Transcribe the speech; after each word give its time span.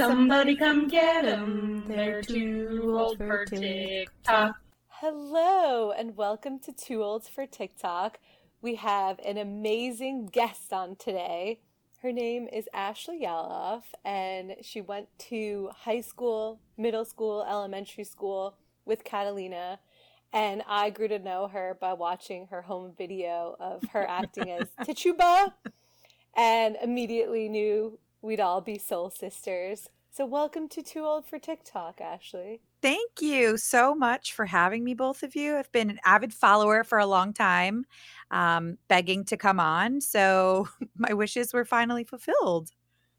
Somebody 0.00 0.56
come 0.56 0.88
get 0.88 1.26
'em. 1.26 1.84
They're 1.86 2.22
too 2.22 2.96
old 2.98 3.18
for 3.18 3.44
TikTok. 3.44 4.58
Hello, 4.88 5.90
and 5.90 6.16
welcome 6.16 6.58
to 6.60 6.72
Too 6.72 7.02
Old 7.02 7.28
for 7.28 7.44
TikTok. 7.44 8.18
We 8.62 8.76
have 8.76 9.20
an 9.22 9.36
amazing 9.36 10.28
guest 10.28 10.72
on 10.72 10.96
today. 10.96 11.60
Her 11.98 12.12
name 12.12 12.48
is 12.50 12.66
Ashley 12.72 13.20
Yaloff, 13.20 13.82
and 14.02 14.56
she 14.62 14.80
went 14.80 15.08
to 15.28 15.68
high 15.80 16.00
school, 16.00 16.60
middle 16.78 17.04
school, 17.04 17.44
elementary 17.46 18.04
school 18.04 18.56
with 18.86 19.04
Catalina. 19.04 19.80
And 20.32 20.62
I 20.66 20.88
grew 20.88 21.08
to 21.08 21.18
know 21.18 21.48
her 21.48 21.76
by 21.78 21.92
watching 21.92 22.46
her 22.46 22.62
home 22.62 22.94
video 22.96 23.54
of 23.60 23.82
her 23.92 24.08
acting 24.08 24.50
as 24.50 24.70
Tituba, 24.82 25.52
and 26.34 26.78
immediately 26.82 27.50
knew 27.50 27.98
we'd 28.22 28.40
all 28.40 28.60
be 28.60 28.78
soul 28.78 29.10
sisters. 29.10 29.88
So, 30.12 30.26
welcome 30.26 30.68
to 30.70 30.82
Too 30.82 31.04
Old 31.04 31.24
for 31.26 31.38
TikTok, 31.38 32.00
Ashley. 32.00 32.60
Thank 32.82 33.20
you 33.20 33.56
so 33.56 33.94
much 33.94 34.32
for 34.32 34.46
having 34.46 34.82
me, 34.82 34.94
both 34.94 35.22
of 35.22 35.36
you. 35.36 35.56
I've 35.56 35.70
been 35.70 35.90
an 35.90 36.00
avid 36.04 36.34
follower 36.34 36.82
for 36.82 36.98
a 36.98 37.06
long 37.06 37.32
time, 37.32 37.84
um, 38.30 38.78
begging 38.88 39.24
to 39.26 39.36
come 39.36 39.60
on. 39.60 40.00
So 40.00 40.68
my 40.96 41.12
wishes 41.12 41.52
were 41.52 41.64
finally 41.64 42.04
fulfilled. 42.04 42.70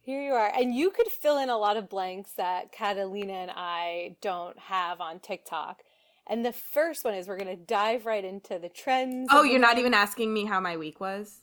Here 0.01 0.21
you 0.21 0.33
are. 0.33 0.51
And 0.53 0.75
you 0.75 0.89
could 0.89 1.07
fill 1.07 1.37
in 1.37 1.49
a 1.49 1.57
lot 1.57 1.77
of 1.77 1.87
blanks 1.87 2.33
that 2.33 2.71
Catalina 2.71 3.33
and 3.33 3.51
I 3.55 4.15
don't 4.19 4.57
have 4.59 4.99
on 4.99 5.19
TikTok. 5.19 5.83
And 6.27 6.43
the 6.43 6.53
first 6.53 7.05
one 7.05 7.13
is 7.13 7.27
we're 7.27 7.37
going 7.37 7.55
to 7.55 7.63
dive 7.63 8.05
right 8.05 8.23
into 8.23 8.57
the 8.59 8.69
trends. 8.69 9.29
Oh, 9.31 9.43
you're 9.43 9.59
not 9.59 9.77
even 9.77 9.93
asking 9.93 10.33
me 10.33 10.45
how 10.45 10.59
my 10.59 10.75
week 10.75 10.99
was? 10.99 11.41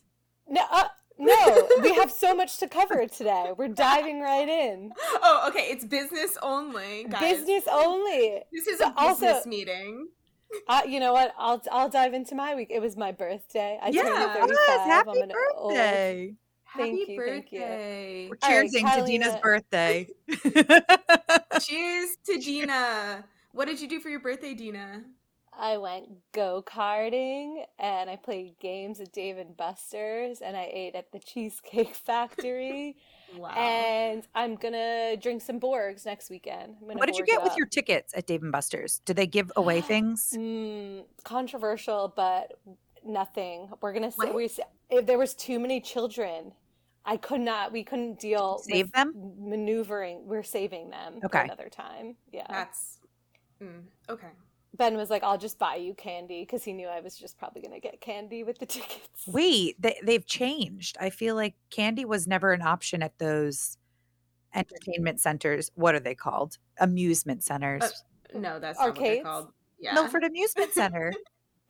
No, 0.49 0.63
uh, 0.71 0.89
no, 1.19 1.69
we 1.83 1.95
have 1.95 2.11
so 2.11 2.35
much 2.35 2.59
to 2.59 2.69
cover 2.69 3.07
today. 3.07 3.53
We're 3.57 3.69
diving 3.69 4.21
right 4.21 4.49
in. 4.49 4.93
Oh, 5.23 5.47
okay. 5.49 5.67
It's 5.71 5.85
business 5.85 6.37
only, 6.43 7.05
guys. 7.09 7.21
Business 7.39 7.65
only. 7.71 8.43
This 8.53 8.67
is 8.67 8.79
But 8.79 8.95
a 8.97 9.09
business 9.11 9.33
also- 9.37 9.49
meeting. 9.49 10.09
Uh, 10.67 10.81
you 10.89 10.99
know 10.99 11.13
what? 11.13 11.35
I'll 11.39 11.63
I'll 11.71 11.91
dive 11.91 12.15
into 12.15 12.35
my 12.35 12.55
week. 12.55 12.69
It 12.71 12.81
was 12.81 12.97
my 12.97 13.13
birthday. 13.13 13.79
I 13.83 13.89
Yeah. 13.91 14.03
turned 14.03 14.15
Yes, 14.15 14.37
35. 14.39 14.59
Yes, 14.67 14.87
happy 14.87 15.11
I'm 15.11 15.17
an 15.23 15.33
old. 15.57 15.73
birthday. 15.75 16.35
Thank 16.77 16.99
Happy 17.01 17.13
you, 17.13 17.23
thank 17.27 17.53
you. 17.53 17.59
birthday. 17.61 18.29
We're 18.31 18.39
All 18.43 18.59
right, 18.59 18.71
cheersing 18.71 18.95
to 18.95 19.05
Dina's 19.07 19.37
birthday. 19.43 20.09
Cheers 21.61 22.17
to 22.27 22.39
Dina. 22.39 23.25
What 23.53 23.67
did 23.67 23.81
you 23.81 23.89
do 23.89 24.01
for 24.01 24.09
your 24.09 24.21
birthday, 24.21 24.55
Dina? 24.55 25.03
I 25.59 25.77
went 25.79 26.09
go 26.33 26.63
karting 26.67 27.65
and 27.79 28.09
I 28.09 28.17
played 28.17 28.59
games 28.61 29.01
at 29.01 29.13
Dave 29.13 29.39
and 29.39 29.57
Buster's 29.57 30.41
and 30.41 30.57
I 30.57 30.71
ate 30.73 30.95
at 30.95 31.11
the 31.13 31.19
Cheesecake 31.19 31.95
Factory 32.07 32.97
Wow. 33.37 33.55
and 33.57 34.27
I'm 34.35 34.57
gonna 34.57 35.17
drink 35.17 35.43
some 35.43 35.61
Borgs 35.61 36.07
next 36.07 36.31
weekend. 36.31 36.77
What 36.81 37.07
did 37.07 37.17
you 37.19 37.27
get 37.27 37.43
with 37.43 37.57
your 37.57 37.67
tickets 37.67 38.15
at 38.17 38.27
Dave 38.27 38.43
and 38.43 38.51
Buster's? 38.53 39.01
Did 39.05 39.17
they 39.17 39.27
give 39.27 39.53
away 39.57 39.81
things? 39.93 40.33
Mm, 40.35 41.05
controversial, 41.25 42.13
but 42.17 42.59
nothing. 43.05 43.69
We're 43.81 43.93
gonna 43.93 44.13
say 44.13 44.31
we 44.31 44.49
if 44.91 45.07
there 45.07 45.19
was 45.19 45.35
too 45.35 45.59
many 45.59 45.81
children. 45.81 46.53
I 47.05 47.17
could 47.17 47.41
not. 47.41 47.73
We 47.73 47.85
couldn't 47.85 48.19
deal 48.21 48.59
Save 48.59 48.87
with 48.87 48.93
them? 48.93 49.15
maneuvering. 49.39 50.27
We're 50.27 50.43
saving 50.43 50.91
them 50.91 51.21
Okay. 51.25 51.41
another 51.41 51.69
time. 51.71 52.17
Yeah. 52.33 52.47
That's 52.51 52.99
mm, 53.63 53.83
okay. 54.11 54.29
Ben 54.79 54.97
was 54.97 55.11
like, 55.11 55.23
"I'll 55.23 55.39
just 55.39 55.59
buy 55.59 55.77
you 55.77 55.93
candy" 55.95 56.43
because 56.43 56.65
he 56.65 56.73
knew 56.73 56.87
I 56.89 57.01
was 57.01 57.17
just 57.17 57.37
probably 57.39 57.61
gonna 57.63 57.81
get 57.81 58.01
candy 58.01 58.43
with 58.45 58.59
the 58.59 58.67
tickets. 58.75 59.27
Wait, 59.27 59.81
they, 59.81 59.97
they've 60.03 60.25
changed. 60.27 60.97
I 61.01 61.11
feel 61.11 61.35
like 61.35 61.55
candy 61.71 62.05
was 62.05 62.27
never 62.27 62.53
an 62.53 62.63
option 62.63 63.03
at 63.03 63.19
those 63.19 63.77
entertainment 64.55 65.21
centers. 65.21 65.71
What 65.75 65.95
are 65.95 66.01
they 66.01 66.15
called? 66.15 66.59
Amusement 66.81 67.43
centers. 67.45 67.83
Uh, 67.83 68.39
No, 68.39 68.59
that's 68.59 68.79
not 68.79 68.89
what 68.89 68.97
they're 68.97 69.23
called. 69.23 69.53
Yeah. 69.81 69.95
Milford 69.95 70.25
Amusement 70.25 70.73
Center. 70.73 71.13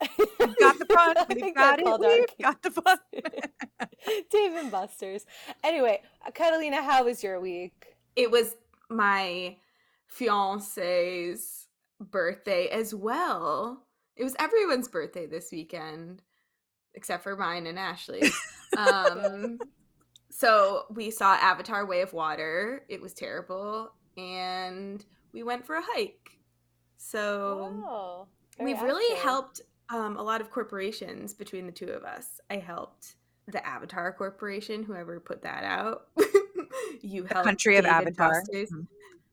We've 0.19 0.57
got 0.59 0.79
the 0.79 0.87
fun. 0.87 1.17
We've 1.35 1.55
got 1.55 1.81
it. 1.81 1.87
We've 2.01 2.27
got 2.41 2.63
the 2.63 2.71
fun. 2.71 2.99
Dave 4.31 4.55
and 4.55 4.71
Buster's. 4.71 5.27
Anyway, 5.65 6.01
Catalina, 6.35 6.83
how 6.83 7.05
was 7.05 7.23
your 7.23 7.41
week? 7.41 7.97
it 8.17 8.31
was 8.31 8.57
my 8.89 9.57
fiance's 10.07 11.68
birthday 12.01 12.69
as 12.69 12.95
well. 12.95 13.85
It 14.17 14.25
was 14.25 14.35
everyone's 14.39 14.89
birthday 14.89 15.27
this 15.27 15.51
weekend, 15.53 16.23
except 16.95 17.23
for 17.23 17.37
mine 17.37 17.67
and 17.67 17.79
Ashley. 17.79 18.23
um, 18.77 19.59
so 20.31 20.85
we 20.91 21.11
saw 21.11 21.35
Avatar: 21.35 21.87
Way 21.87 22.01
of 22.03 22.13
Water. 22.13 22.85
It 22.89 23.01
was 23.01 23.15
terrible, 23.15 23.93
and 24.17 25.05
we 25.33 25.43
went 25.43 25.67
for 25.67 25.77
a 25.77 25.83
hike. 25.83 26.39
So 26.97 27.73
Oh, 27.87 28.27
we've 28.61 28.81
really 28.83 29.13
active. 29.13 29.25
helped 29.25 29.61
um, 29.91 30.17
a 30.17 30.23
lot 30.23 30.41
of 30.41 30.51
corporations 30.51 31.33
between 31.33 31.67
the 31.67 31.73
two 31.73 31.89
of 31.91 32.03
us. 32.05 32.41
I 32.51 32.57
helped 32.57 33.15
the 33.47 33.65
Avatar 33.67 34.13
Corporation, 34.13 34.83
whoever 34.83 35.21
put 35.21 35.43
that 35.43 35.65
out. 35.65 36.09
you 37.03 37.23
The 37.23 37.35
helped 37.35 37.47
country 37.47 37.77
of 37.77 37.85
Dave 37.85 37.93
and 37.93 38.09
Avatar. 38.09 38.31
Buster's. 38.41 38.73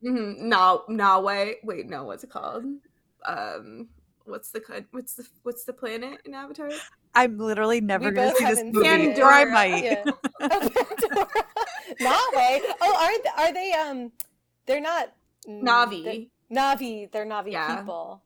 Mhm. 0.03 0.37
Mhm. 0.37 0.39
Na 0.41 0.79
Nawe. 0.89 1.55
Wait, 1.63 1.85
no, 1.87 2.03
what's 2.05 2.23
it 2.23 2.29
called? 2.29 2.65
Um, 3.25 3.89
what's 4.25 4.49
the 4.51 4.85
what's 4.91 5.13
the 5.15 5.27
what's 5.43 5.63
the 5.65 5.73
planet 5.73 6.19
in 6.25 6.33
Avatar? 6.33 6.69
I'm 7.15 7.37
literally 7.37 7.79
never 7.81 8.11
gonna 8.11 8.35
see 8.35 8.45
this 8.45 8.63
movie, 8.63 8.87
seen 8.87 9.11
it. 9.11 9.19
or 9.19 9.25
I 9.25 9.45
Pandora. 9.45 9.51
might. 9.53 9.83
Yeah. 9.83 10.03
Oh, 10.05 10.69
Pandora. 10.73 11.45
Navi. 12.01 12.61
Oh, 12.81 12.97
aren't 12.99 13.27
are 13.39 13.53
they? 13.53 13.71
Um, 13.73 14.11
they're 14.65 14.81
not 14.81 15.13
mm, 15.47 15.61
Navi. 15.63 16.03
they're- 16.03 16.25
Navi. 16.51 17.11
They're 17.11 17.25
Navi 17.25 17.51
Yeah. 17.53 17.77
people. 17.77 18.21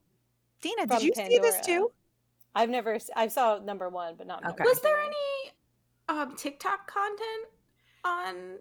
Dina, 0.61 0.87
did 0.87 1.01
you 1.03 1.13
see 1.15 1.39
this 1.39 1.59
too? 1.65 1.91
I've 2.55 2.69
never. 2.69 2.95
s- 2.95 3.09
I 3.15 3.27
saw 3.27 3.59
number 3.59 3.87
one, 3.89 4.15
but 4.17 4.27
not. 4.27 4.43
Okay. 4.45 4.63
Was 4.65 4.81
there 4.81 4.97
any 4.99 5.51
um 6.09 6.35
TikTok 6.35 6.87
content 6.87 7.47
on 8.03 8.57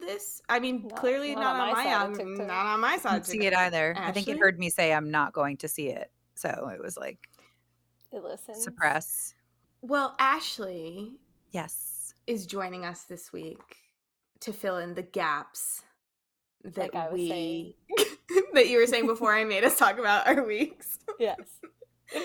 this? 0.00 0.40
I 0.48 0.58
mean, 0.60 0.86
Not- 0.88 0.96
clearly 0.98 1.34
not 1.34 1.40
not, 1.42 1.54
on 1.54 1.60
on 1.60 1.66
my 1.68 1.72
my, 1.74 1.84
side 1.84 2.10
of 2.10 2.16
TikTok. 2.18 2.46
not 2.46 2.66
on 2.66 2.80
my 2.80 2.96
side. 2.98 3.26
see 3.26 3.38
it 3.38 3.40
TikTok. 3.50 3.60
either. 3.60 3.94
I 3.98 4.12
think 4.12 4.28
it 4.28 4.38
heard 4.38 4.58
me 4.58 4.70
say 4.70 4.92
I'm 4.92 5.10
not 5.10 5.32
going 5.32 5.56
to 5.58 5.68
see 5.68 5.88
it. 5.88 6.10
So 6.34 6.70
it 6.74 6.80
was 6.82 6.96
like 6.96 7.18
It 8.12 8.22
listens. 8.22 8.62
suppress. 8.62 9.34
Well, 9.82 10.14
Ashley 10.18 11.12
Yes. 11.52 12.14
is 12.26 12.46
joining 12.46 12.84
us 12.84 13.04
this 13.04 13.32
week 13.32 13.76
to 14.40 14.52
fill 14.52 14.78
in 14.78 14.94
the 14.94 15.02
gaps 15.02 15.82
that 16.64 16.92
Like 16.92 17.12
we 17.12 17.76
that 18.54 18.68
you 18.68 18.78
were 18.78 18.86
saying 18.86 19.06
before 19.06 19.34
I 19.34 19.44
made 19.44 19.64
us 19.64 19.78
talk 19.78 19.98
about 19.98 20.26
our 20.26 20.44
weeks. 20.44 20.98
Yes. 21.18 21.38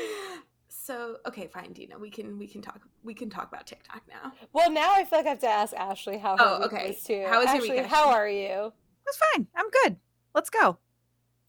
So 0.83 1.17
okay, 1.27 1.47
fine, 1.47 1.73
Dina. 1.73 1.97
We 1.99 2.09
can 2.09 2.39
we 2.39 2.47
can 2.47 2.61
talk 2.61 2.81
we 3.03 3.13
can 3.13 3.29
talk 3.29 3.49
about 3.49 3.67
TikTok 3.67 4.01
now. 4.09 4.33
Well, 4.51 4.71
now 4.71 4.91
I 4.93 5.03
feel 5.03 5.19
like 5.19 5.27
I 5.27 5.29
have 5.29 5.39
to 5.39 5.47
ask 5.47 5.73
Ashley 5.75 6.17
how 6.17 6.37
Oh, 6.39 6.63
okay. 6.63 6.87
was 6.87 7.03
too. 7.03 7.23
How 7.27 7.43
was 7.43 7.53
your 7.53 7.61
week, 7.61 7.85
How 7.85 8.09
are 8.09 8.27
you? 8.27 8.47
It 8.47 9.05
was 9.05 9.19
fine. 9.33 9.47
I'm 9.55 9.69
good. 9.83 9.97
Let's 10.33 10.49
go. 10.49 10.79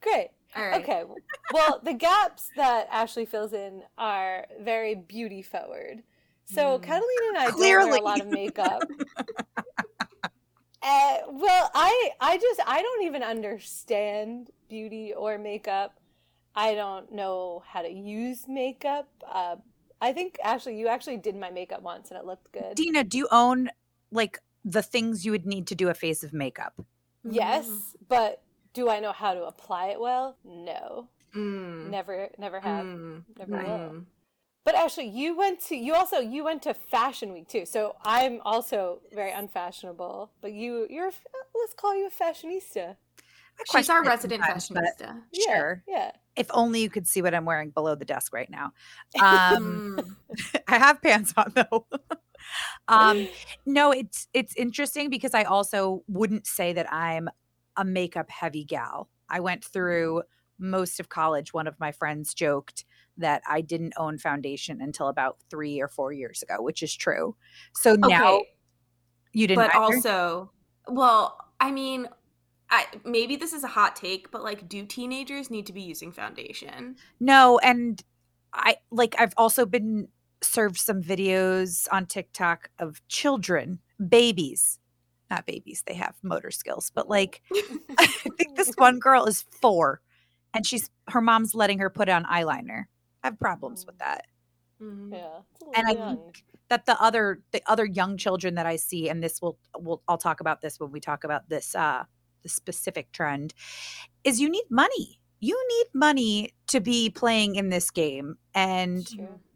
Great. 0.03 0.31
All 0.55 0.67
right. 0.67 0.83
Okay. 0.83 1.05
Well, 1.51 1.81
the 1.85 1.95
gaps 1.95 2.51
that 2.57 2.89
Ashley 2.91 3.25
fills 3.25 3.55
in 3.55 3.83
are 3.97 4.47
very 4.61 4.95
beauty 4.95 5.41
forward. 5.41 6.03
So 6.45 6.79
Mm. 6.79 6.83
Catalina 6.83 7.29
and 7.31 7.39
I 7.39 7.47
don't 7.47 7.61
wear 7.61 7.81
a 7.81 8.03
lot 8.03 8.21
of 8.21 8.27
makeup. 8.27 8.83
uh, 10.83 11.17
well, 11.31 11.71
I 11.75 12.11
I 12.21 12.37
just 12.37 12.61
I 12.67 12.83
don't 12.83 13.05
even 13.05 13.23
understand 13.23 14.51
beauty 14.69 15.15
or 15.17 15.39
makeup. 15.39 15.99
I 16.55 16.75
don't 16.75 17.13
know 17.13 17.63
how 17.67 17.83
to 17.83 17.91
use 17.91 18.47
makeup. 18.49 19.09
Uh, 19.31 19.57
I 20.01 20.13
think 20.13 20.39
Ashley, 20.43 20.79
you 20.79 20.89
actually 20.89 21.17
did 21.17 21.37
my 21.37 21.51
makeup 21.51 21.83
once 21.83 22.11
and 22.11 22.19
it 22.19 22.27
looked 22.27 22.53
good. 22.53 22.75
Dina, 22.75 23.05
do 23.05 23.17
you 23.19 23.29
own 23.31 23.71
like 24.11 24.39
the 24.65 24.83
things 24.83 25.25
you 25.25 25.33
would 25.33 25.47
need 25.47 25.67
to 25.69 25.75
do 25.75 25.89
a 25.89 25.95
face 25.95 26.23
of 26.23 26.33
makeup? 26.33 26.75
Yes, 27.25 27.97
but 28.09 28.43
do 28.75 28.89
I 28.89 29.01
know 29.01 29.13
how 29.13 29.35
to 29.35 29.45
apply 29.45 29.89
it 29.89 30.01
well? 30.01 30.37
No. 30.45 31.09
Mm. 31.35 31.89
Never 31.91 32.29
never 32.39 32.61
have. 32.61 32.85
Mm. 32.85 33.23
Never 33.39 33.53
will. 33.53 33.63
Mm. 33.65 34.05
But 34.65 34.77
actually, 34.77 35.09
you 35.09 35.37
went 35.37 35.61
to 35.69 35.77
you 35.77 35.95
also 35.95 36.19
you 36.19 36.45
went 36.45 36.63
to 36.63 36.75
Fashion 36.75 37.33
Week 37.33 37.49
too. 37.49 37.65
So 37.65 37.97
I'm 38.05 38.41
also 38.45 39.01
very 39.13 39.33
unfashionable. 39.33 40.31
But 40.41 40.53
you 40.53 40.87
you're 40.91 41.11
let's 41.55 41.75
call 41.75 41.97
you 41.97 42.09
a 42.09 42.11
fashionista. 42.11 42.97
I 43.59 43.79
She's 43.79 43.89
our 43.89 44.03
resident 44.03 44.43
fashionista. 44.43 45.21
Yeah, 45.33 45.45
Sure. 45.47 45.85
Yeah. 45.87 46.11
If 46.37 46.47
only 46.51 46.81
you 46.81 46.91
could 46.91 47.07
see 47.07 47.23
what 47.23 47.35
I'm 47.35 47.45
wearing 47.45 47.71
below 47.71 47.95
the 47.95 48.05
desk 48.05 48.33
right 48.33 48.51
now. 48.51 48.73
Um, 49.21 49.99
Mm. 49.99 50.63
I 50.69 50.79
have 50.79 51.03
pants 51.03 51.35
on 51.37 51.53
though. 51.55 51.87
um, 52.89 53.29
no, 53.67 53.93
it's 53.93 54.29
it's 54.33 54.57
interesting 54.57 55.11
because 55.11 55.35
I 55.35 55.45
also 55.45 56.03
wouldn't 56.09 56.47
say 56.47 56.73
that 56.73 56.93
I'm 56.93 57.29
a 57.77 57.85
makeup 57.85 58.31
heavy 58.31 58.65
gal. 58.65 59.09
I 59.29 59.41
went 59.41 59.65
through 59.65 60.23
most 60.59 61.01
of 61.01 61.09
college. 61.09 61.53
One 61.53 61.67
of 61.67 61.79
my 61.81 61.93
friends 61.93 62.35
joked 62.35 62.85
that 63.19 63.43
I 63.49 63.61
didn't 63.61 63.95
own 63.97 64.19
foundation 64.19 64.81
until 64.81 65.09
about 65.09 65.39
three 65.51 65.81
or 65.81 65.89
four 65.89 66.13
years 66.13 66.43
ago, 66.43 66.57
which 66.61 66.83
is 66.83 66.95
true. 66.95 67.37
So 67.75 67.95
now 67.95 68.43
you 69.33 69.47
didn't. 69.47 69.65
but 69.65 69.75
either? 69.75 69.97
also, 69.97 70.53
well, 70.89 71.39
I 71.61 71.71
mean, 71.71 72.09
I 72.73 72.87
maybe 73.05 73.37
this 73.37 73.53
is 73.53 73.65
a 73.65 73.69
hot 73.69 73.95
take, 73.95 74.31
but 74.31 74.43
like, 74.43 74.67
do 74.67 74.85
teenagers 74.87 75.51
need 75.51 75.67
to 75.67 75.75
be 75.75 75.83
using 75.83 76.11
foundation? 76.11 76.97
No, 77.21 77.59
and 77.59 78.03
I 78.55 78.77
like 78.91 79.15
I've 79.19 79.35
also 79.37 79.67
been 79.67 80.09
served 80.43 80.79
some 80.79 81.03
videos 81.03 81.87
on 81.93 82.07
TikTok 82.07 82.71
of 82.79 83.07
children, 83.09 83.79
babies, 84.09 84.79
not 85.31 85.45
babies, 85.45 85.85
they 85.87 85.95
have 85.95 86.17
motor 86.23 86.51
skills, 86.51 86.91
but 86.95 87.09
like 87.11 87.43
I 87.99 88.07
think 88.07 88.57
this 88.57 88.73
one 88.77 88.99
girl 88.99 89.27
is 89.27 89.45
four 89.61 90.01
and 90.55 90.67
she's 90.67 90.91
her 91.09 91.21
mom's 91.21 91.55
letting 91.55 91.79
her 91.79 91.91
put 91.91 92.09
on 92.09 92.25
eyeliner. 92.25 92.85
I 93.23 93.29
have 93.29 93.39
problems 93.39 93.85
with 93.87 93.99
that. 93.99 94.25
Mhm. 94.81 95.13
Yeah. 95.13 95.41
And 95.75 95.87
I 95.87 95.93
young. 95.93 96.17
think 96.17 96.45
that 96.71 96.87
the 96.87 97.01
other 97.01 97.43
the 97.53 97.63
other 97.67 97.85
young 97.85 98.17
children 98.17 98.55
that 98.55 98.67
I 98.67 98.77
see, 98.77 99.11
and 99.11 99.23
this 99.23 99.43
will 99.43 99.59
will 99.79 100.03
I'll 100.09 100.19
talk 100.19 100.41
about 100.41 100.63
this 100.63 100.81
when 100.81 100.91
we 100.91 101.01
talk 101.01 101.25
about 101.25 101.49
this 101.51 101.75
uh 101.75 102.05
the 102.43 102.49
specific 102.49 103.13
trend, 103.13 103.55
is 104.25 104.41
you 104.41 104.49
need 104.49 104.65
money. 104.71 105.21
You 105.41 105.61
need 105.69 105.87
money 105.95 106.55
to 106.69 106.81
be 106.81 107.11
playing 107.11 107.57
in 107.57 107.69
this 107.71 107.91
game. 107.91 108.37
And. 108.55 109.07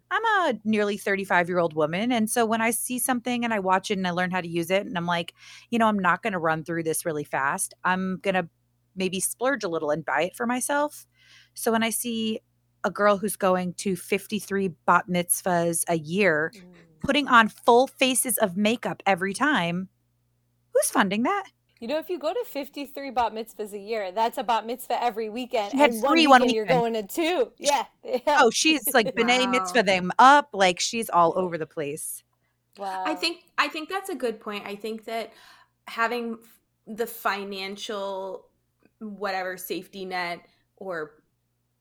I'm 0.08 0.24
a 0.24 0.54
nearly 0.64 0.96
35 0.98 1.48
year 1.48 1.58
old 1.58 1.74
woman. 1.74 2.12
And 2.12 2.30
so 2.30 2.46
when 2.46 2.60
I 2.60 2.70
see 2.70 3.00
something 3.00 3.44
and 3.44 3.52
I 3.52 3.58
watch 3.58 3.90
it 3.90 3.98
and 3.98 4.06
I 4.06 4.12
learn 4.12 4.30
how 4.30 4.40
to 4.40 4.46
use 4.46 4.70
it, 4.70 4.86
and 4.86 4.96
I'm 4.96 5.04
like, 5.04 5.34
you 5.70 5.80
know, 5.80 5.88
I'm 5.88 5.98
not 5.98 6.22
going 6.22 6.32
to 6.32 6.38
run 6.38 6.62
through 6.62 6.84
this 6.84 7.04
really 7.04 7.24
fast. 7.24 7.74
I'm 7.82 8.18
going 8.22 8.36
to 8.36 8.48
maybe 8.94 9.18
splurge 9.18 9.64
a 9.64 9.68
little 9.68 9.90
and 9.90 10.04
buy 10.04 10.22
it 10.22 10.36
for 10.36 10.46
myself. 10.46 11.08
So 11.54 11.72
when 11.72 11.82
I 11.82 11.90
see 11.90 12.38
a 12.84 12.90
girl 12.90 13.16
who's 13.16 13.34
going 13.36 13.74
to 13.78 13.96
53 13.96 14.68
bat 14.86 15.06
mitzvahs 15.10 15.82
a 15.88 15.98
year, 15.98 16.52
Mm. 16.54 16.62
putting 17.00 17.26
on 17.26 17.48
full 17.48 17.88
faces 17.88 18.38
of 18.38 18.56
makeup 18.56 19.02
every 19.06 19.34
time, 19.34 19.88
who's 20.72 20.88
funding 20.88 21.24
that? 21.24 21.46
You 21.80 21.88
know, 21.88 21.98
if 21.98 22.08
you 22.08 22.18
go 22.18 22.32
to 22.32 22.44
53 22.46 23.10
bat 23.10 23.34
mitzvahs 23.34 23.72
a 23.74 23.78
year, 23.78 24.10
that's 24.10 24.38
a 24.38 24.42
bat 24.42 24.64
mitzvah 24.64 25.02
every 25.02 25.28
weekend. 25.28 25.72
She 25.72 25.76
had 25.76 25.90
and 25.90 26.02
one 26.02 26.12
three 26.12 26.26
weekend, 26.26 26.44
one 26.44 26.50
you're 26.50 26.66
going 26.66 26.94
to 26.94 27.02
two. 27.02 27.52
Yeah. 27.58 27.84
yeah. 28.02 28.18
Oh, 28.28 28.50
she's 28.50 28.94
like 28.94 29.06
B'nai 29.14 29.50
Mitzvah 29.50 29.82
them 29.82 30.10
up. 30.18 30.50
Like 30.54 30.80
she's 30.80 31.10
all 31.10 31.34
over 31.36 31.58
the 31.58 31.66
place. 31.66 32.22
wow. 32.78 33.02
I 33.04 33.14
think 33.14 33.42
I 33.58 33.68
think 33.68 33.90
that's 33.90 34.08
a 34.08 34.14
good 34.14 34.40
point. 34.40 34.64
I 34.66 34.74
think 34.74 35.04
that 35.04 35.32
having 35.86 36.38
the 36.86 37.06
financial 37.06 38.46
whatever 39.00 39.58
safety 39.58 40.06
net 40.06 40.40
or 40.76 41.12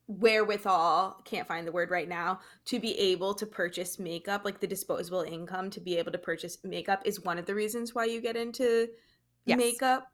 wherewithal 0.08 1.22
can't 1.24 1.48
find 1.48 1.66
the 1.66 1.72
word 1.72 1.90
right 1.90 2.08
now 2.08 2.40
to 2.66 2.80
be 2.80 2.98
able 3.00 3.34
to 3.34 3.46
purchase 3.46 3.98
makeup 3.98 4.46
like 4.46 4.60
the 4.60 4.68
disposable 4.68 5.22
income 5.22 5.70
to 5.72 5.80
be 5.80 5.98
able 5.98 6.12
to 6.12 6.18
purchase 6.18 6.60
makeup 6.64 7.02
is 7.06 7.24
one 7.24 7.40
of 7.40 7.46
the 7.48 7.56
reasons 7.56 7.96
why 7.96 8.06
you 8.06 8.22
get 8.22 8.36
into 8.36 8.88
Yes. 9.46 9.58
makeup 9.58 10.08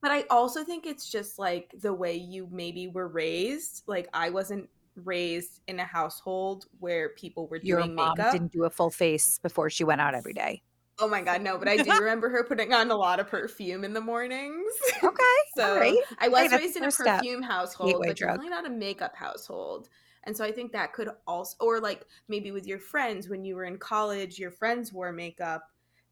but 0.00 0.10
i 0.10 0.24
also 0.30 0.64
think 0.64 0.86
it's 0.86 1.10
just 1.10 1.38
like 1.38 1.74
the 1.80 1.92
way 1.92 2.14
you 2.14 2.48
maybe 2.50 2.88
were 2.88 3.08
raised 3.08 3.82
like 3.86 4.08
i 4.12 4.30
wasn't 4.30 4.68
raised 5.04 5.60
in 5.68 5.78
a 5.80 5.84
household 5.84 6.66
where 6.80 7.10
people 7.10 7.46
were 7.48 7.60
Your 7.62 7.80
doing 7.80 7.94
mom 7.94 8.16
makeup 8.16 8.32
didn't 8.32 8.52
do 8.52 8.64
a 8.64 8.70
full 8.70 8.90
face 8.90 9.38
before 9.38 9.70
she 9.70 9.84
went 9.84 10.00
out 10.00 10.14
every 10.14 10.32
day. 10.32 10.62
Oh 11.00 11.08
my 11.08 11.22
god, 11.22 11.42
no, 11.42 11.58
but 11.58 11.68
I 11.68 11.76
do 11.76 11.92
remember 11.92 12.28
her 12.28 12.42
putting 12.42 12.72
on 12.72 12.90
a 12.90 12.96
lot 12.96 13.20
of 13.20 13.28
perfume 13.28 13.84
in 13.84 13.92
the 13.92 14.00
mornings. 14.00 14.72
Okay. 15.04 15.14
so 15.56 15.76
right. 15.78 15.96
I 16.18 16.28
was 16.28 16.50
raised 16.50 16.76
in 16.76 16.82
a 16.82 16.86
first 16.86 16.98
step. 16.98 17.18
perfume 17.18 17.42
household, 17.42 17.92
Gateway 17.92 18.08
but 18.08 18.16
drug. 18.16 18.30
definitely 18.30 18.50
not 18.50 18.66
a 18.66 18.70
makeup 18.70 19.14
household. 19.14 19.88
And 20.24 20.36
so 20.36 20.44
I 20.44 20.50
think 20.50 20.72
that 20.72 20.92
could 20.92 21.08
also 21.26 21.56
or 21.60 21.80
like 21.80 22.04
maybe 22.28 22.50
with 22.50 22.66
your 22.66 22.80
friends 22.80 23.28
when 23.28 23.44
you 23.44 23.54
were 23.54 23.64
in 23.64 23.78
college, 23.78 24.38
your 24.38 24.50
friends 24.50 24.92
wore 24.92 25.12
makeup 25.12 25.62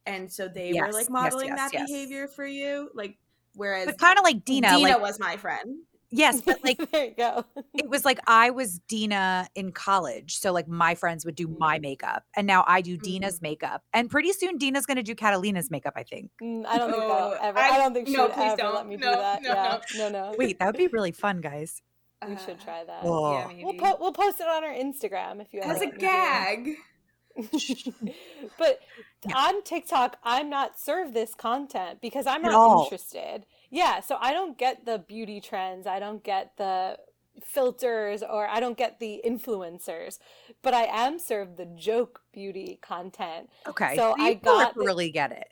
and 0.06 0.30
so 0.32 0.48
they 0.48 0.72
Yes, 0.72 0.86
were 0.86 0.92
like 0.92 1.10
modeling 1.10 1.48
yes, 1.48 1.58
that 1.58 1.72
yes. 1.72 1.88
behavior 1.90 2.28
for 2.28 2.46
you. 2.46 2.90
Like 2.94 3.18
whereas 3.54 3.86
But 3.86 3.98
kind 3.98 4.18
of 4.18 4.24
like 4.24 4.44
Dina. 4.44 4.70
Dina 4.70 4.90
like, 4.92 5.00
was 5.00 5.18
my 5.18 5.36
friend. 5.36 5.78
yes, 6.10 6.40
but 6.40 6.62
like 6.64 6.78
there 6.92 7.06
you 7.06 7.14
go. 7.16 7.44
it 7.74 7.88
was 7.88 8.04
like 8.04 8.18
I 8.26 8.50
was 8.50 8.78
Dina 8.88 9.48
in 9.54 9.72
college. 9.72 10.38
So 10.38 10.52
like 10.52 10.68
my 10.68 10.94
friends 10.94 11.24
would 11.24 11.34
do 11.34 11.48
my 11.58 11.78
makeup. 11.78 12.24
And 12.36 12.46
now 12.46 12.64
I 12.66 12.80
do 12.80 12.96
Dina's 12.96 13.42
makeup. 13.42 13.82
And 13.92 14.08
pretty 14.10 14.32
soon 14.32 14.56
Dina's 14.58 14.86
gonna 14.86 15.02
do 15.02 15.14
Catalina's 15.14 15.70
makeup, 15.70 15.94
I 15.96 16.02
think. 16.04 16.30
Mm, 16.42 16.64
I 16.66 16.78
don't 16.78 16.90
think 16.90 17.02
Oh, 17.02 17.08
that'll 17.08 17.48
ever. 17.48 17.58
I, 17.58 17.70
I- 17.70 17.78
don't 17.78 17.92
think 17.94 18.08
she 18.08 18.14
no, 18.14 18.24
would 18.24 18.32
please 18.32 18.52
ever 18.52 18.56
don't. 18.56 18.74
let 18.74 18.86
me 18.86 18.96
do 18.96 19.04
that. 19.04 19.42
no, 19.42 19.48
yeah. 19.50 19.78
No, 19.96 20.08
no. 20.08 20.34
Wait, 20.38 20.58
that 20.58 20.66
would 20.66 20.76
be 20.76 20.86
really 20.88 21.12
fun, 21.12 21.40
guys. 21.40 21.82
we 22.26 22.36
should 22.38 22.56
Uh, 22.60 22.64
try 22.64 22.84
that. 22.84 23.02
Whoa. 23.02 23.32
Yeah, 23.50 23.64
We'll 23.64 23.74
po- 23.74 23.96
we'll 24.00 24.12
post 24.12 24.40
it 24.40 24.46
on 24.48 24.64
our 24.64 24.72
Instagram 24.72 25.40
if 25.42 25.52
you 25.52 25.60
ever 25.60 25.72
As 25.72 25.80
a 25.82 25.84
let 25.86 25.94
me 25.94 26.00
gag. 26.00 26.76
but 28.58 28.80
Yeah. 29.24 29.36
on 29.36 29.62
TikTok, 29.62 30.18
I'm 30.22 30.48
not 30.48 30.78
served 30.78 31.14
this 31.14 31.34
content 31.34 32.00
because 32.00 32.26
I'm 32.26 32.42
not 32.42 32.62
interested. 32.62 33.46
Yeah, 33.70 34.00
so 34.00 34.16
I 34.20 34.32
don't 34.32 34.56
get 34.58 34.84
the 34.86 34.98
beauty 34.98 35.40
trends. 35.40 35.86
I 35.86 35.98
don't 35.98 36.22
get 36.22 36.52
the 36.56 36.98
filters 37.44 38.22
or 38.22 38.46
I 38.48 38.60
don't 38.60 38.78
get 38.78 38.98
the 39.00 39.20
influencers, 39.26 40.18
but 40.62 40.74
I 40.74 40.84
am 40.84 41.18
served 41.18 41.56
the 41.56 41.66
joke 41.66 42.22
beauty 42.32 42.78
content. 42.82 43.50
Okay. 43.66 43.96
So 43.96 44.14
you 44.16 44.24
I 44.24 44.34
got 44.34 44.76
really 44.76 45.10
get 45.10 45.32
it. 45.32 45.48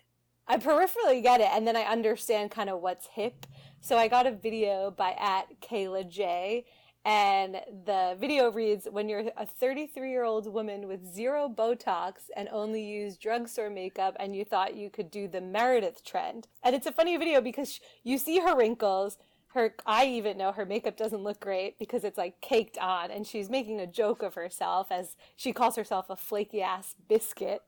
I 0.47 0.59
peripherally 0.59 1.23
get 1.23 1.41
it, 1.41 1.49
and 1.53 1.67
then 1.67 1.77
I 1.77 1.83
understand 1.85 2.51
kind 2.51 2.69
of 2.69 2.81
what's 2.81 3.07
hip. 3.09 3.47
So 3.81 3.97
I 3.97 4.09
got 4.09 4.27
a 4.27 4.31
video 4.33 4.91
by 4.91 5.13
at 5.19 5.61
Kayla 5.61 6.09
J, 6.09 6.67
and 7.05 7.57
the 7.85 8.17
video 8.19 8.51
reads: 8.51 8.87
When 8.91 9.09
you're 9.09 9.25
a 9.37 9.47
33 9.47 10.11
year 10.11 10.25
old 10.25 10.53
woman 10.53 10.89
with 10.89 11.05
zero 11.05 11.49
Botox 11.55 12.31
and 12.37 12.49
only 12.51 12.83
use 12.83 13.17
drugstore 13.17 13.71
makeup, 13.71 14.17
and 14.19 14.35
you 14.35 14.45
thought 14.45 14.77
you 14.77 14.91
could 14.91 15.11
do 15.11 15.29
the 15.29 15.41
Meredith 15.41 16.05
trend, 16.05 16.49
and 16.63 16.75
it's 16.75 16.87
a 16.87 16.93
funny 16.93 17.17
video 17.17 17.41
because 17.41 17.81
you 18.03 18.19
see 18.19 18.41
her 18.41 18.57
wrinkles. 18.57 19.19
Her, 19.49 19.73
I 19.87 20.07
even 20.07 20.37
know 20.37 20.51
her 20.51 20.67
makeup 20.67 20.97
doesn't 20.97 21.23
look 21.23 21.39
great 21.39 21.79
because 21.79 22.03
it's 22.03 22.19
like 22.19 22.41
caked 22.41 22.77
on, 22.79 23.13
and 23.13 23.25
she's 23.25 23.49
making 23.49 23.81
a 23.81 23.87
joke 23.87 24.21
of 24.23 24.35
herself 24.35 24.89
as 24.91 25.15
she 25.37 25.53
calls 25.53 25.77
herself 25.77 26.07
a 26.11 26.17
flaky 26.17 26.61
ass 26.61 26.97
biscuit. 27.09 27.61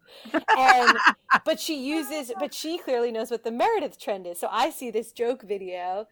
And 0.59 0.97
but 1.45 1.61
she 1.61 1.77
uses 1.77 2.33
but 2.39 2.53
she 2.53 2.79
clearly 2.79 3.13
knows 3.13 3.31
what 3.31 3.45
the 3.45 3.51
meredith 3.51 3.99
trend 3.99 4.27
is 4.27 4.39
so 4.39 4.49
i 4.51 4.71
see 4.71 4.91
this 4.91 5.13
joke 5.13 5.43
video 5.43 6.07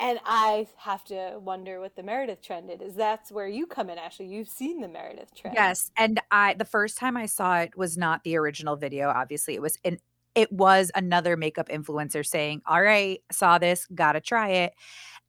and 0.00 0.18
i 0.24 0.66
have 0.78 1.04
to 1.04 1.38
wonder 1.40 1.80
what 1.80 1.94
the 1.96 2.02
meredith 2.02 2.42
trend 2.42 2.70
is 2.70 2.94
that's 2.94 3.30
where 3.30 3.48
you 3.48 3.66
come 3.66 3.90
in 3.90 3.98
ashley 3.98 4.26
you've 4.26 4.48
seen 4.48 4.80
the 4.80 4.88
meredith 4.88 5.34
trend 5.34 5.54
Yes, 5.54 5.90
and 5.96 6.20
I 6.30 6.54
the 6.54 6.64
first 6.64 6.98
time 6.98 7.16
I 7.16 7.26
saw 7.26 7.58
it 7.58 7.76
was 7.76 7.96
not 7.98 8.24
the 8.24 8.36
original 8.36 8.76
video. 8.76 9.08
Obviously, 9.08 9.54
it 9.54 9.62
was 9.62 9.78
an 9.84 9.98
it 10.34 10.52
was 10.52 10.92
another 10.94 11.36
makeup 11.36 11.68
influencer 11.68 12.24
saying, 12.24 12.62
"All 12.66 12.82
right, 12.82 13.20
saw 13.32 13.58
this, 13.58 13.86
got 13.94 14.12
to 14.12 14.20
try 14.20 14.50
it." 14.50 14.74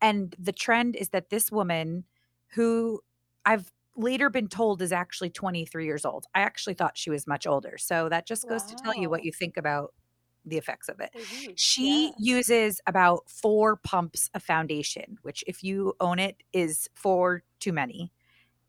And 0.01 0.35
the 0.39 0.51
trend 0.51 0.95
is 0.95 1.09
that 1.09 1.29
this 1.29 1.51
woman 1.51 2.05
who 2.53 3.01
I've 3.45 3.71
later 3.95 4.29
been 4.29 4.47
told 4.47 4.81
is 4.81 4.91
actually 4.91 5.29
23 5.31 5.85
years 5.85 6.05
old. 6.05 6.25
I 6.35 6.41
actually 6.41 6.75
thought 6.75 6.97
she 6.97 7.09
was 7.09 7.27
much 7.27 7.45
older. 7.47 7.77
So 7.77 8.09
that 8.09 8.27
just 8.27 8.47
goes 8.47 8.63
to 8.65 8.75
tell 8.75 8.95
you 8.95 9.09
what 9.09 9.23
you 9.23 9.31
think 9.31 9.57
about 9.57 9.93
the 10.45 10.57
effects 10.57 10.89
of 10.89 10.99
it. 10.99 11.11
Mhm. 11.15 11.53
She 11.55 12.07
Yeah. 12.07 12.11
uses 12.17 12.81
about 12.87 13.29
4 13.29 13.75
pumps 13.77 14.29
of 14.33 14.41
foundation, 14.43 15.17
which 15.21 15.43
if 15.47 15.63
you 15.63 15.93
own 15.99 16.19
it 16.19 16.37
is 16.53 16.89
4 16.95 17.43
too 17.59 17.71
many. 17.73 18.11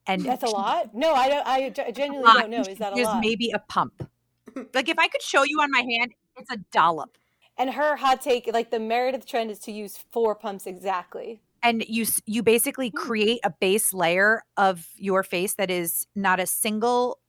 And 0.06 0.22
that's 0.24 0.42
a 0.42 0.48
she- 0.48 0.52
lot 0.52 0.94
no 0.94 1.14
i 1.14 1.28
don't 1.28 1.46
i 1.46 1.70
genuinely 1.70 2.32
don't 2.40 2.50
know 2.50 2.60
is 2.60 2.78
that 2.78 2.92
a 2.92 2.96
lot 3.02 3.20
maybe 3.20 3.50
a 3.52 3.58
pump. 3.60 4.08
Like 4.74 4.88
if 4.88 4.98
I 4.98 5.08
could 5.08 5.22
show 5.22 5.44
you 5.44 5.60
on 5.60 5.70
my 5.70 5.80
hand, 5.80 6.12
it's 6.36 6.50
a 6.50 6.56
dollop. 6.72 7.16
and 7.56 7.70
her 7.74 7.96
hot 7.96 8.20
take 8.20 8.50
like 8.52 8.70
the 8.70 8.80
meredith 8.80 9.24
trend 9.26 9.50
is 9.50 9.58
to 9.60 9.72
use 9.72 9.96
four 10.10 10.34
pumps 10.34 10.66
exactly 10.66 11.40
And 11.62 11.84
you 11.88 12.04
you 12.26 12.42
basically 12.42 12.88
Hmm. 12.90 12.96
create 13.06 13.40
a 13.44 13.50
base 13.50 13.94
layer 13.94 14.42
of 14.56 14.88
your 14.96 15.22
face 15.22 15.54
that 15.54 15.70
is 15.70 16.06
not 16.16 16.40
a 16.40 16.46
single 16.46 17.20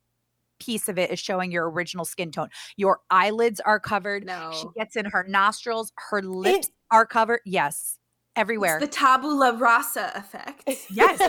piece 0.64 0.88
of 0.88 0.98
it 0.98 1.12
is 1.12 1.20
showing 1.20 1.52
your 1.52 1.70
original 1.70 2.06
skin 2.06 2.32
tone. 2.32 2.50
Your 2.78 3.00
eyelids 3.10 3.60
are 3.60 3.80
covered. 3.80 4.26
No. 4.26 4.52
She 4.54 4.68
gets 4.78 4.96
in 4.96 5.06
her 5.06 5.26
nostrils, 5.28 5.92
her 6.10 6.22
lips 6.22 6.70
are 6.92 7.06
covered. 7.06 7.42
Yes. 7.46 7.98
Everywhere. 8.36 8.78
It's 8.78 8.86
the 8.86 8.92
tabula 8.92 9.54
rasa 9.54 10.12
effect. 10.16 10.70
Yes. 10.90 11.22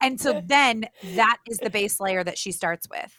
And 0.00 0.20
so 0.20 0.42
then 0.46 0.86
that 1.14 1.38
is 1.48 1.58
the 1.58 1.70
base 1.70 2.00
layer 2.00 2.24
that 2.24 2.38
she 2.38 2.52
starts 2.52 2.86
with. 2.90 3.12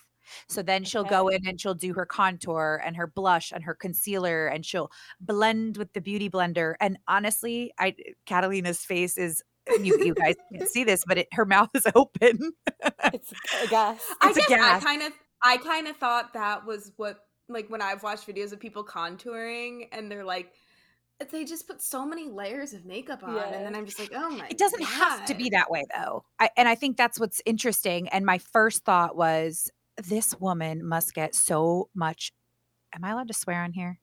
So 0.48 0.64
then 0.64 0.84
she'll 0.84 1.04
go 1.04 1.28
in 1.28 1.48
and 1.48 1.60
she'll 1.60 1.76
do 1.76 1.94
her 1.94 2.06
contour 2.06 2.82
and 2.84 2.96
her 2.96 3.08
blush 3.08 3.52
and 3.52 3.64
her 3.64 3.76
concealer 3.76 4.48
and 4.48 4.66
she'll 4.66 4.92
blend 5.20 5.78
with 5.78 5.94
the 5.94 6.02
beauty 6.02 6.30
blender. 6.30 6.74
And 6.80 6.98
honestly, 7.08 7.72
I 7.80 7.96
Catalina's 8.26 8.80
face 8.80 9.18
is 9.18 9.44
you, 9.82 9.98
you 10.04 10.14
guys 10.14 10.36
can't 10.52 10.68
see 10.70 10.84
this, 10.84 11.04
but 11.06 11.18
it, 11.20 11.28
her 11.34 11.46
mouth 11.46 11.70
is 11.74 11.86
open. 11.96 12.52
it's 13.14 13.34
a 13.64 13.68
gas 13.68 14.02
I 14.22 14.30
It's 14.30 14.38
a 14.38 14.50
guess 14.50 14.62
I 14.62 14.80
kind 14.80 15.02
of 15.02 15.14
I 15.42 15.58
kind 15.58 15.88
of 15.88 15.98
thought 15.98 16.34
that 16.34 16.66
was 16.66 16.92
what 16.98 17.20
like 17.50 17.70
when 17.70 17.82
I've 17.82 18.04
watched 18.04 18.28
videos 18.28 18.54
of 18.54 18.60
people 18.60 18.84
contouring 18.86 19.88
and 19.92 20.10
they're 20.12 20.24
like 20.24 20.52
they 21.32 21.46
just 21.46 21.68
put 21.68 21.82
so 21.82 22.06
many 22.06 22.28
layers 22.28 22.74
of 22.74 22.86
makeup 22.86 23.24
on 23.24 23.36
Yeah. 23.36 23.54
and 23.54 23.66
then 23.66 23.76
I'm 23.76 23.86
just 23.86 24.00
like, 24.00 24.12
"Oh 24.14 24.30
my 24.32 24.48
It 24.50 24.58
doesn't 24.58 24.84
have 24.84 25.24
to 25.26 25.34
be 25.36 25.50
that 25.52 25.70
way 25.72 25.86
though. 25.96 26.26
I, 26.40 26.50
and 26.58 26.68
I 26.68 26.76
think 26.76 26.98
that's 26.98 27.20
what's 27.20 27.42
interesting. 27.46 28.10
And 28.10 28.26
my 28.26 28.40
first 28.40 28.84
thought 28.84 29.16
was 29.16 29.70
this 29.98 30.36
woman 30.40 30.86
must 30.86 31.14
get 31.14 31.34
so 31.36 31.88
much. 31.96 32.34
Am 32.94 33.06
I 33.06 33.12
allowed 33.12 33.28
to 33.30 33.34
swear 33.34 33.62
on 33.64 33.72
here? 33.74 34.00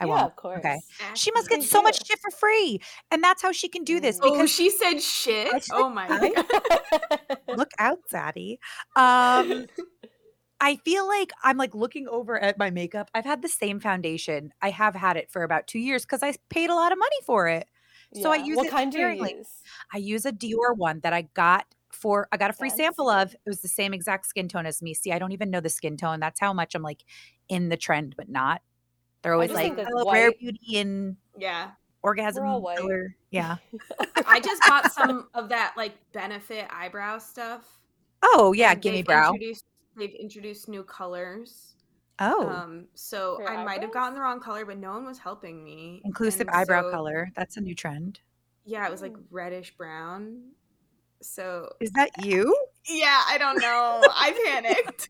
I 0.00 0.06
yeah, 0.06 0.10
won't. 0.10 0.26
of 0.26 0.36
course. 0.36 0.58
Okay. 0.58 0.80
She 1.14 1.30
must 1.32 1.48
get 1.48 1.62
so 1.62 1.82
much 1.82 2.06
shit 2.06 2.18
for 2.18 2.30
free. 2.30 2.80
And 3.10 3.22
that's 3.22 3.42
how 3.42 3.52
she 3.52 3.68
can 3.68 3.84
do 3.84 4.00
this. 4.00 4.18
Oh, 4.22 4.30
because 4.30 4.50
she 4.50 4.70
said 4.70 5.00
shit. 5.00 5.48
I 5.52 5.60
oh 5.72 5.88
my 5.88 6.06
god. 6.08 7.38
look 7.56 7.70
out, 7.78 7.98
Zaddy. 8.12 8.58
Um 8.94 9.66
I 10.60 10.76
feel 10.76 11.06
like 11.06 11.32
I'm 11.44 11.58
like 11.58 11.74
looking 11.74 12.08
over 12.08 12.38
at 12.38 12.58
my 12.58 12.70
makeup. 12.70 13.10
I've 13.14 13.24
had 13.26 13.42
the 13.42 13.48
same 13.48 13.78
foundation. 13.78 14.52
I 14.62 14.70
have 14.70 14.94
had 14.94 15.16
it 15.16 15.30
for 15.30 15.42
about 15.42 15.66
two 15.66 15.78
years 15.78 16.02
because 16.04 16.22
I 16.22 16.34
paid 16.48 16.70
a 16.70 16.74
lot 16.74 16.92
of 16.92 16.98
money 16.98 17.16
for 17.24 17.46
it. 17.48 17.68
So 18.14 18.32
I 18.32 18.36
use 18.36 18.56
what 18.56 18.66
it 18.66 18.70
kind 18.70 18.90
do 18.90 18.98
you 18.98 19.08
use? 19.08 19.48
I 19.92 19.98
use 19.98 20.24
a 20.24 20.32
Dior 20.32 20.74
one 20.76 21.00
that 21.00 21.12
I 21.12 21.22
got 21.34 21.66
for 21.92 22.28
I 22.32 22.36
got 22.36 22.50
a 22.50 22.52
free 22.54 22.68
Yes. 22.68 22.76
sample 22.78 23.10
of. 23.10 23.34
It 23.34 23.40
was 23.46 23.60
the 23.60 23.68
same 23.68 23.92
exact 23.92 24.26
skin 24.26 24.48
tone 24.48 24.66
as 24.66 24.80
me. 24.82 24.94
See, 24.94 25.12
I 25.12 25.18
don't 25.18 25.32
even 25.32 25.50
know 25.50 25.60
the 25.60 25.68
skin 25.68 25.96
tone. 25.96 26.20
That's 26.20 26.40
how 26.40 26.52
much 26.52 26.74
I'm 26.74 26.82
like 26.82 27.04
in 27.48 27.68
the 27.68 27.76
trend, 27.76 28.14
but 28.16 28.28
not. 28.28 28.62
They're 29.26 29.34
always 29.34 29.50
like 29.50 29.76
"Oh, 29.92 30.12
rare 30.12 30.30
beauty 30.30 30.76
and 30.78 31.16
yeah. 31.36 31.70
orgasm 32.04 32.46
all 32.46 32.62
white. 32.62 32.78
color. 32.78 33.16
Yeah. 33.32 33.56
I 34.24 34.38
just 34.38 34.62
bought 34.68 34.92
some 34.92 35.26
of 35.34 35.48
that 35.48 35.74
like 35.76 35.94
benefit 36.12 36.68
eyebrow 36.70 37.18
stuff. 37.18 37.64
Oh 38.22 38.52
yeah, 38.52 38.76
gimme 38.76 39.02
brow. 39.02 39.32
Introduced, 39.32 39.64
they've 39.96 40.14
introduced 40.14 40.68
new 40.68 40.84
colors. 40.84 41.74
Oh, 42.20 42.48
Um, 42.48 42.86
so 42.94 43.34
For 43.38 43.50
I 43.50 43.64
might 43.64 43.80
have 43.82 43.92
gotten 43.92 44.14
the 44.14 44.20
wrong 44.20 44.38
color, 44.38 44.64
but 44.64 44.78
no 44.78 44.92
one 44.92 45.04
was 45.04 45.18
helping 45.18 45.64
me. 45.64 46.02
inclusive 46.04 46.46
and 46.46 46.50
eyebrow 46.50 46.82
so- 46.82 46.90
color. 46.92 47.32
That's 47.34 47.56
a 47.56 47.60
new 47.60 47.74
trend. 47.74 48.20
Yeah, 48.64 48.86
it 48.86 48.92
was 48.92 49.02
like 49.02 49.12
Mm. 49.12 49.24
reddish 49.32 49.76
brown. 49.76 50.50
So 51.20 51.68
Is 51.80 51.90
that 51.92 52.10
you? 52.24 52.56
yeah, 52.88 53.22
I 53.26 53.38
don't 53.38 53.58
know. 53.60 54.02
I 54.08 54.30
panicked. 54.46 55.08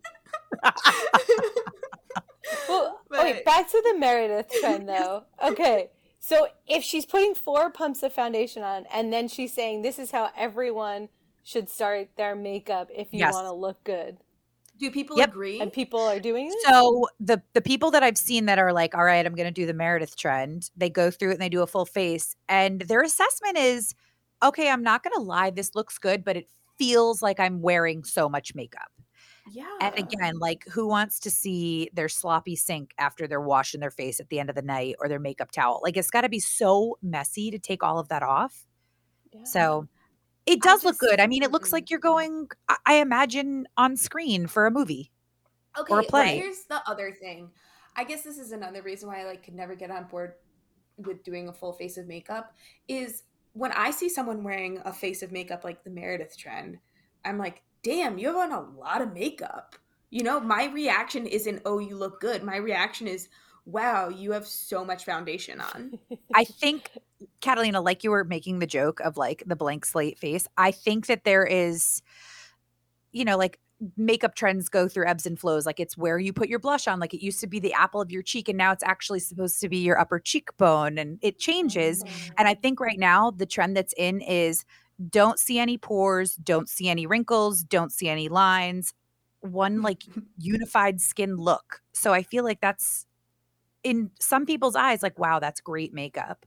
Well, 2.69 3.01
But- 3.09 3.25
wait, 3.25 3.45
back 3.45 3.71
to 3.71 3.83
the 3.93 3.99
Meredith 3.99 4.51
trend 4.61 4.89
though. 4.89 5.25
Okay. 5.43 5.91
So 6.19 6.49
if 6.67 6.83
she's 6.83 7.07
putting 7.07 7.35
four 7.35 7.71
pumps 7.71 8.03
of 8.03 8.13
foundation 8.13 8.63
on 8.63 8.87
and 8.93 9.13
then 9.13 9.29
she's 9.29 9.53
saying 9.53 9.83
this 9.83 9.99
is 9.99 10.11
how 10.11 10.31
everyone 10.37 11.09
should 11.45 11.69
start 11.69 12.09
their 12.17 12.35
makeup 12.35 12.89
if 12.93 13.13
you 13.13 13.21
Yes. 13.21 13.33
want 13.33 13.47
to 13.47 13.53
look 13.53 13.83
good. 13.85 14.19
Do 14.79 14.91
people 14.91 15.17
Yep. 15.17 15.29
agree? 15.31 15.61
And 15.61 15.73
people 15.73 16.01
are 16.01 16.19
doing 16.21 16.49
this? 16.49 16.63
So 16.69 17.07
the 17.21 17.41
the 17.55 17.63
people 17.63 17.91
that 17.93 18.03
I've 18.03 18.19
seen 18.19 18.47
that 18.47 18.59
are 18.59 18.73
like, 18.73 18.95
all 18.95 19.05
right, 19.05 19.25
I'm 19.25 19.35
going 19.35 19.47
to 19.47 19.53
do 19.53 19.65
the 19.67 19.73
Meredith 19.73 20.17
trend. 20.17 20.71
They 20.77 20.91
go 20.91 21.11
through 21.11 21.31
it 21.31 21.35
and 21.35 21.41
they 21.41 21.49
do 21.49 21.63
a 21.63 21.67
full 21.67 21.87
face, 21.87 22.35
and 22.49 22.81
their 22.83 23.01
assessment 23.03 23.57
is, 23.57 23.95
okay, 24.43 24.69
I'm 24.69 24.83
not 24.83 25.03
going 25.03 25.15
to 25.15 25.23
lie, 25.23 25.49
this 25.51 25.75
looks 25.75 25.97
good, 25.97 26.25
but 26.25 26.37
it 26.37 26.49
feels 26.77 27.23
like 27.23 27.41
I'm 27.41 27.63
wearing 27.63 28.05
so 28.05 28.29
much 28.29 28.55
makeup. 28.55 28.91
Yeah. 29.51 29.67
And 29.81 29.99
again, 29.99 30.39
like 30.39 30.65
who 30.69 30.87
wants 30.87 31.21
to 31.21 31.31
see 31.31 31.91
their 31.93 32.09
sloppy 32.09 32.57
sink 32.57 32.93
after 32.99 33.27
they're 33.27 33.41
washing 33.41 33.81
their 33.81 33.91
face 33.91 34.21
at 34.21 34.29
the 34.29 34.41
end 34.41 34.51
of 34.51 34.57
the 34.57 34.63
night 34.63 34.97
or 35.01 35.09
their 35.09 35.21
makeup 35.21 35.51
towel? 35.51 35.81
Like 35.83 35.97
it's 35.97 36.11
got 36.11 36.23
to 36.23 36.29
be 36.29 36.41
so 36.41 36.99
messy 37.03 37.51
to 37.51 37.59
take 37.59 37.83
all 37.83 37.99
of 37.99 38.09
that 38.09 38.23
off. 38.23 38.67
Yeah. 39.33 39.45
So 39.45 39.89
it 40.47 40.63
does 40.63 40.85
look 40.85 40.99
good. 40.99 41.21
I 41.21 41.27
mean, 41.27 41.43
it 41.43 41.51
looks 41.51 41.69
mm-hmm. 41.69 41.77
like 41.77 41.91
you're 41.91 42.01
going, 42.01 42.49
I, 42.87 42.95
imagine, 42.95 43.67
on 43.77 43.97
screen 43.97 44.47
for 44.47 44.67
a 44.67 44.71
movie. 44.71 45.11
Okay, 45.79 45.93
or 45.93 46.01
a 46.01 46.05
play. 46.05 46.39
here's 46.39 46.65
the 46.65 46.81
other 46.89 47.13
thing. 47.13 47.51
I 47.97 48.05
guess 48.05 48.23
this 48.23 48.39
is 48.39 48.53
another 48.53 48.83
reason 48.83 49.09
why 49.09 49.21
I 49.21 49.25
like 49.25 49.45
could 49.45 49.55
never 49.55 49.75
get 49.75 49.91
on 49.91 50.05
board 50.05 50.35
with 50.97 51.23
doing 51.23 51.49
a 51.49 51.53
full 51.53 51.73
face 51.73 51.99
of 51.99 52.07
makeup 52.07 52.55
is 52.89 53.25
when 53.53 53.73
I 53.73 53.91
see 53.91 54.09
someone 54.09 54.43
wearing 54.43 54.81
a 54.85 54.93
face 54.93 55.23
of 55.23 55.33
makeup 55.33 55.65
like 55.65 55.85
the 55.85 55.91
Meredith 55.91 56.37
trend, 56.39 56.79
I'm 57.25 57.39
like, 57.39 57.63
damn, 57.87 58.19
you 58.19 58.27
have 58.27 58.37
on 58.37 58.51
a 58.51 58.61
lot 58.61 59.01
of 59.01 59.15
makeup. 59.15 59.77
You 60.11 60.25
know, 60.25 60.41
my 60.41 60.67
reaction 60.67 61.25
isn't, 61.25 61.63
oh, 61.65 61.79
you 61.79 61.97
look 61.97 62.21
good. 62.21 62.43
My 62.43 62.57
reaction 62.57 63.07
is, 63.07 63.29
wow, 63.65 64.09
you 64.09 64.33
have 64.33 64.45
so 64.45 64.85
much 64.85 65.05
foundation 65.05 65.61
on. 65.61 65.97
I 66.35 66.43
think 66.43 66.91
Catalina, 67.41 67.81
like 67.81 68.03
you 68.03 68.11
were 68.11 68.25
making 68.25 68.59
the 68.59 68.67
joke 68.67 68.99
of 69.01 69.17
like 69.17 69.45
the 69.47 69.55
blank 69.55 69.87
slate 69.87 70.19
face. 70.19 70.49
I 70.57 70.73
think 70.73 71.07
that 71.07 71.23
there 71.23 71.45
is, 71.45 72.03
you 73.13 73.25
know, 73.25 73.37
like 73.37 73.61
makeup 73.97 74.35
trends 74.35 74.69
go 74.69 74.89
through 74.89 75.07
ebbs 75.07 75.25
and 75.25 75.39
flows. 75.39 75.65
Like 75.65 75.79
it's 75.79 75.97
where 75.97 76.19
you 76.19 76.33
put 76.33 76.49
your 76.49 76.59
blush 76.59 76.89
on. 76.89 76.99
Like 76.99 77.15
it 77.15 77.25
used 77.25 77.41
to 77.41 77.47
be 77.47 77.61
the 77.61 77.73
apple 77.73 78.01
of 78.01 78.11
your 78.11 78.23
cheek, 78.23 78.49
and 78.49 78.59
now 78.59 78.73
it's 78.73 78.83
actually 78.83 79.21
supposed 79.21 79.61
to 79.61 79.69
be 79.69 79.79
your 79.79 80.01
upper 80.01 80.19
cheekbone, 80.19 80.99
and 80.99 81.21
it 81.23 81.39
changes. 81.39 82.03
Mm-hmm. 82.03 82.33
And 82.39 82.49
I 82.49 82.55
think 82.55 82.81
right 82.81 82.99
now 82.99 83.31
the 83.31 83.47
trend 83.47 83.77
that's 83.77 83.95
in 83.97 84.23
is 84.23 84.65
don't 85.11 85.39
see 85.39 85.59
any 85.59 85.79
pores, 85.79 86.35
don't 86.37 86.69
see 86.69 86.89
any 86.89 87.07
wrinkles, 87.07 87.63
don't 87.63 87.93
see 87.93 88.09
any 88.09 88.29
lines. 88.29 88.95
One 89.41 89.83
like 89.83 90.05
unified 90.39 91.01
skin 91.01 91.37
look. 91.37 91.83
So 91.93 92.13
I 92.13 92.23
feel 92.23 92.45
like 92.45 92.61
that's 92.61 93.07
in 93.85 94.11
some 94.21 94.47
people's 94.47 94.77
eyes, 94.77 95.03
like, 95.03 95.19
wow, 95.19 95.39
that's 95.41 95.61
great 95.61 95.95
makeup. 95.95 96.47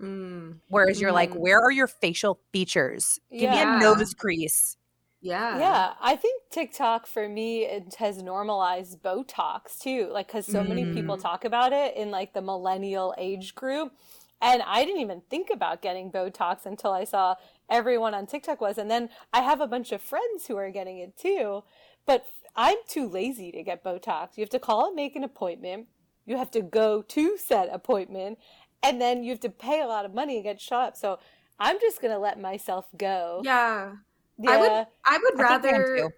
Mm, 0.00 0.60
Whereas 0.68 1.00
you're 1.00 1.12
like, 1.12 1.34
Mhm. 1.34 1.40
where 1.40 1.60
are 1.60 1.70
your 1.70 1.86
facial 1.86 2.40
features? 2.52 3.18
Give 3.38 3.50
me 3.50 3.60
a 3.60 3.66
nose 3.66 4.14
crease. 4.14 4.76
yeah. 5.20 5.58
Yeah, 5.58 5.94
I 6.00 6.16
think 6.16 6.42
TikTok 6.50 7.06
for 7.06 7.28
me 7.28 7.64
it 7.64 7.94
has 7.96 8.22
normalized 8.22 9.00
Botox 9.02 9.78
too, 9.78 10.08
like 10.12 10.26
because 10.26 10.46
so 10.46 10.64
many 10.64 10.84
people 10.86 11.16
Mm. 11.16 11.22
talk 11.22 11.44
about 11.44 11.72
it 11.72 11.96
in 11.96 12.10
like 12.10 12.32
the 12.34 12.42
millennial 12.42 13.14
age 13.16 13.54
group, 13.54 13.92
and 14.40 14.62
I 14.62 14.84
didn't 14.84 15.00
even 15.00 15.22
think 15.30 15.48
about 15.52 15.82
getting 15.82 16.10
Botox 16.10 16.66
until 16.66 16.92
I 16.92 17.04
saw 17.04 17.36
everyone 17.70 18.14
on 18.14 18.26
TikTok 18.26 18.60
was, 18.60 18.78
and 18.78 18.90
then 18.90 19.08
I 19.32 19.40
have 19.40 19.60
a 19.60 19.66
bunch 19.66 19.92
of 19.92 20.02
friends 20.02 20.46
who 20.46 20.56
are 20.56 20.70
getting 20.70 20.98
it 20.98 21.16
too, 21.16 21.62
but 22.04 22.26
I'm 22.54 22.78
too 22.88 23.08
lazy 23.08 23.52
to 23.52 23.62
get 23.62 23.84
Botox. 23.84 24.36
You 24.36 24.42
have 24.42 24.50
to 24.50 24.58
call 24.58 24.88
and 24.88 24.96
make 24.96 25.16
an 25.16 25.24
appointment. 25.24 25.88
You 26.24 26.36
have 26.36 26.50
to 26.52 26.62
go 26.62 27.02
to 27.02 27.36
said 27.38 27.68
appointment, 27.70 28.38
and 28.82 29.00
then 29.00 29.22
you 29.22 29.30
have 29.30 29.40
to 29.40 29.50
pay 29.50 29.80
a 29.80 29.86
lot 29.86 30.04
of 30.04 30.14
money 30.14 30.36
and 30.36 30.44
get 30.44 30.60
shot 30.60 30.88
up. 30.88 30.96
So 30.96 31.18
I'm 31.58 31.80
just 31.80 32.02
gonna 32.02 32.18
let 32.18 32.40
myself 32.40 32.86
go. 32.96 33.42
Yeah. 33.44 33.92
yeah. 34.38 34.50
I 34.50 34.56
would 34.60 34.86
I 35.04 35.18
would 35.18 35.40
I 35.40 35.44
I 35.44 35.48
rather. 35.48 36.12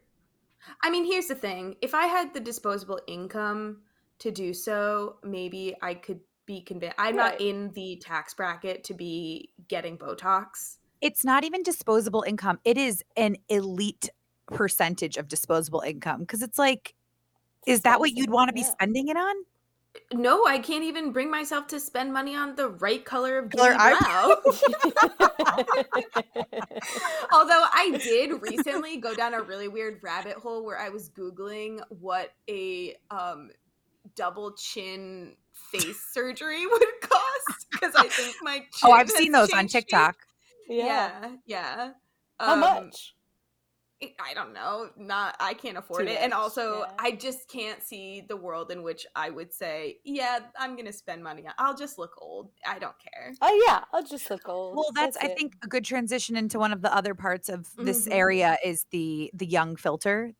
I 0.82 0.90
mean, 0.90 1.04
here's 1.04 1.26
the 1.26 1.34
thing. 1.34 1.76
If 1.80 1.94
I 1.94 2.06
had 2.06 2.34
the 2.34 2.40
disposable 2.40 3.00
income 3.06 3.82
to 4.18 4.30
do 4.30 4.52
so, 4.52 5.16
maybe 5.22 5.74
I 5.80 5.94
could 5.94 6.20
be 6.48 6.62
convinced. 6.62 6.96
I'm 6.98 7.14
not 7.14 7.40
in 7.40 7.70
the 7.74 7.96
tax 7.96 8.34
bracket 8.34 8.82
to 8.84 8.94
be 8.94 9.50
getting 9.68 9.98
Botox. 9.98 10.78
It's 11.00 11.24
not 11.24 11.44
even 11.44 11.62
disposable 11.62 12.24
income. 12.26 12.58
It 12.64 12.78
is 12.78 13.04
an 13.16 13.36
elite 13.48 14.08
percentage 14.46 15.18
of 15.18 15.28
disposable 15.28 15.82
income 15.82 16.20
because 16.20 16.42
it's 16.42 16.58
like, 16.58 16.94
is 17.66 17.82
that 17.82 18.00
what 18.00 18.12
you'd 18.12 18.30
want 18.30 18.48
to 18.48 18.54
be 18.54 18.62
spending 18.64 19.08
it 19.08 19.16
on? 19.16 19.36
No, 20.12 20.46
I 20.46 20.58
can't 20.58 20.84
even 20.84 21.12
bring 21.12 21.30
myself 21.30 21.66
to 21.68 21.78
spend 21.78 22.12
money 22.12 22.34
on 22.34 22.54
the 22.56 22.68
right 22.68 23.04
color 23.04 23.38
of 23.38 23.50
Color 23.50 23.74
brow. 23.74 24.36
Although 27.32 27.64
I 27.72 28.00
did 28.02 28.40
recently 28.40 28.96
go 28.96 29.14
down 29.14 29.34
a 29.34 29.42
really 29.42 29.68
weird 29.68 30.00
rabbit 30.02 30.36
hole 30.36 30.64
where 30.64 30.78
I 30.78 30.88
was 30.88 31.10
googling 31.10 31.80
what 31.88 32.32
a 32.48 32.96
um, 33.10 33.50
double 34.14 34.52
chin 34.52 35.36
face 35.72 36.00
surgery 36.12 36.66
would 36.70 36.82
cost 37.02 37.66
because 37.70 37.94
I 37.94 38.08
think 38.08 38.36
my 38.42 38.58
chin 38.58 38.66
Oh, 38.84 38.92
I've 38.92 39.08
has 39.08 39.16
seen 39.16 39.32
those 39.32 39.50
on 39.52 39.60
changed 39.60 39.72
shape. 39.72 39.84
TikTok. 39.88 40.16
yeah. 40.68 40.86
Yeah, 41.22 41.30
yeah. 41.46 41.90
How 42.38 42.52
Um, 42.54 42.60
much? 42.60 43.14
I- 44.00 44.14
I 44.20 44.32
don't 44.34 44.52
know. 44.52 44.90
Not 44.96 45.34
I 45.40 45.54
can't 45.54 45.76
afford 45.76 46.06
Too 46.06 46.12
it, 46.12 46.18
and 46.20 46.32
also 46.32 46.80
yeah. 46.82 46.92
I 47.00 47.10
just 47.10 47.48
can't 47.48 47.82
see 47.82 48.20
the 48.28 48.36
world 48.36 48.70
in 48.70 48.84
which 48.84 49.04
I 49.16 49.28
would 49.28 49.52
say, 49.52 49.98
"Yeah, 50.04 50.38
I'm 50.56 50.76
gonna 50.76 50.92
spend 50.92 51.24
money. 51.24 51.44
I'll 51.58 51.74
just 51.76 51.98
look 51.98 52.12
old. 52.22 52.52
I 52.64 52.78
don't 52.78 52.94
care. 53.12 53.32
Oh 53.42 53.64
yeah, 53.66 53.82
I'll 53.92 54.04
just 54.04 54.30
look 54.30 54.48
old. 54.48 54.76
Well, 54.76 54.90
that's, 54.94 55.16
I 55.16 55.26
it. 55.26 55.36
think 55.36 55.54
a 55.64 55.66
good 55.66 55.84
transition 55.84 56.36
into 56.36 56.60
one 56.60 56.72
of 56.72 56.80
the 56.80 56.94
other 56.94 57.16
parts 57.16 57.48
of 57.48 57.74
this 57.76 58.06
Mhm. 58.06 58.12
area 58.12 58.56
is 58.64 58.86
the 58.92 59.32
the 59.34 59.46
young 59.46 59.74
filter, 59.74 60.32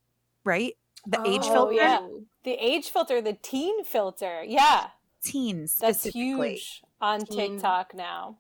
right? 0.44 0.74
The 1.08 1.20
age 1.26 1.40
Oh, 1.46 1.52
filter, 1.52 1.72
yeah. 1.74 2.06
the 2.44 2.52
age 2.64 2.90
filter, 2.90 3.20
the 3.20 3.32
teen 3.32 3.82
filter. 3.82 4.44
Yeah, 4.44 4.90
teens 5.22 5.78
that's 5.78 6.04
huge 6.04 6.82
on 7.00 7.24
Teen. 7.24 7.52
TikTok 7.52 7.94
now. 7.94 8.36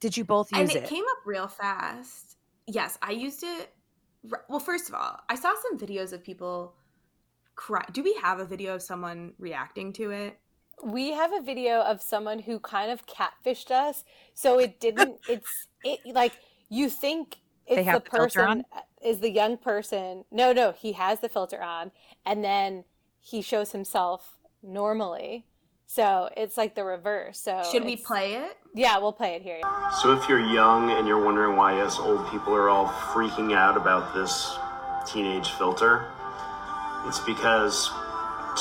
Did 0.00 0.16
you 0.16 0.24
both 0.24 0.50
and 0.52 0.62
use 0.62 0.74
it, 0.74 0.84
it? 0.84 0.88
came 0.88 1.04
up 1.04 1.18
real 1.24 1.48
fast. 1.48 2.36
Yes, 2.66 2.98
I 3.02 3.12
used 3.12 3.42
it. 3.42 3.72
Well, 4.48 4.58
first 4.58 4.88
of 4.88 4.94
all, 4.94 5.20
I 5.28 5.36
saw 5.36 5.54
some 5.62 5.78
videos 5.78 6.12
of 6.12 6.22
people 6.22 6.74
cry. 7.54 7.84
Do 7.92 8.02
we 8.02 8.14
have 8.22 8.40
a 8.40 8.44
video 8.44 8.74
of 8.74 8.82
someone 8.82 9.32
reacting 9.38 9.92
to 9.94 10.10
it? 10.10 10.38
We 10.84 11.12
have 11.12 11.32
a 11.32 11.40
video 11.40 11.80
of 11.80 12.02
someone 12.02 12.40
who 12.40 12.58
kind 12.58 12.90
of 12.90 13.06
catfished 13.06 13.70
us. 13.70 14.04
So 14.34 14.58
it 14.58 14.80
didn't. 14.80 15.18
it's 15.28 15.68
it 15.84 16.00
like 16.06 16.32
you 16.68 16.90
think 16.90 17.36
it's 17.66 17.76
They 17.76 17.84
have 17.84 18.04
the 18.04 18.10
the 18.10 18.18
person 18.18 18.64
uh, 18.74 18.80
is 19.02 19.20
the 19.20 19.30
young 19.30 19.56
person. 19.56 20.24
No, 20.30 20.52
no, 20.52 20.72
he 20.72 20.92
has 20.92 21.20
the 21.20 21.28
filter 21.28 21.62
on, 21.62 21.92
and 22.24 22.44
then 22.44 22.84
he 23.20 23.42
shows 23.42 23.72
himself 23.72 24.38
normally. 24.62 25.46
So 25.86 26.28
it's 26.36 26.56
like 26.56 26.74
the 26.74 26.84
reverse. 26.84 27.38
So 27.40 27.62
Should 27.70 27.84
we 27.84 27.96
play 27.96 28.34
it? 28.34 28.58
Yeah, 28.74 28.98
we'll 28.98 29.12
play 29.12 29.34
it 29.36 29.42
here. 29.42 29.60
So 30.02 30.12
if 30.12 30.28
you're 30.28 30.40
young 30.40 30.90
and 30.90 31.06
you're 31.06 31.24
wondering 31.24 31.56
why 31.56 31.80
us 31.80 31.98
old 31.98 32.28
people 32.30 32.54
are 32.54 32.68
all 32.68 32.88
freaking 32.88 33.56
out 33.56 33.76
about 33.76 34.12
this 34.12 34.58
teenage 35.06 35.50
filter, 35.50 36.10
it's 37.06 37.20
because 37.20 37.88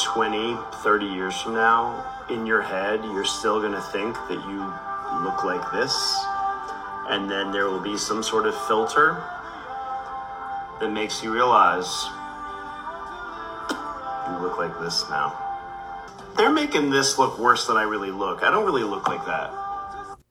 20, 0.04 0.56
30 0.84 1.06
years 1.06 1.42
from 1.42 1.54
now, 1.56 2.06
in 2.30 2.46
your 2.46 2.62
head, 2.62 3.04
you're 3.04 3.26
still 3.26 3.60
going 3.60 3.74
to 3.74 3.82
think 3.82 4.16
that 4.30 4.40
you 4.48 4.60
look 5.24 5.44
like 5.44 5.72
this. 5.72 5.94
And 7.10 7.30
then 7.30 7.52
there 7.52 7.66
will 7.66 7.80
be 7.80 7.98
some 7.98 8.24
sort 8.24 8.46
of 8.48 8.56
filter 8.68 9.22
that 10.80 10.92
makes 10.92 11.24
you 11.24 11.34
realize 11.34 12.06
you 14.30 14.38
look 14.42 14.58
like 14.58 14.78
this 14.80 15.10
now. 15.10 15.45
They're 16.38 16.52
making 16.52 16.90
this 16.90 17.18
look 17.18 17.40
worse 17.40 17.68
than 17.68 17.78
I 17.78 17.84
really 17.84 18.12
look. 18.12 18.44
I 18.44 18.52
don't 18.52 18.66
really 18.66 18.84
look 18.84 19.08
like 19.08 19.26
that. 19.26 19.52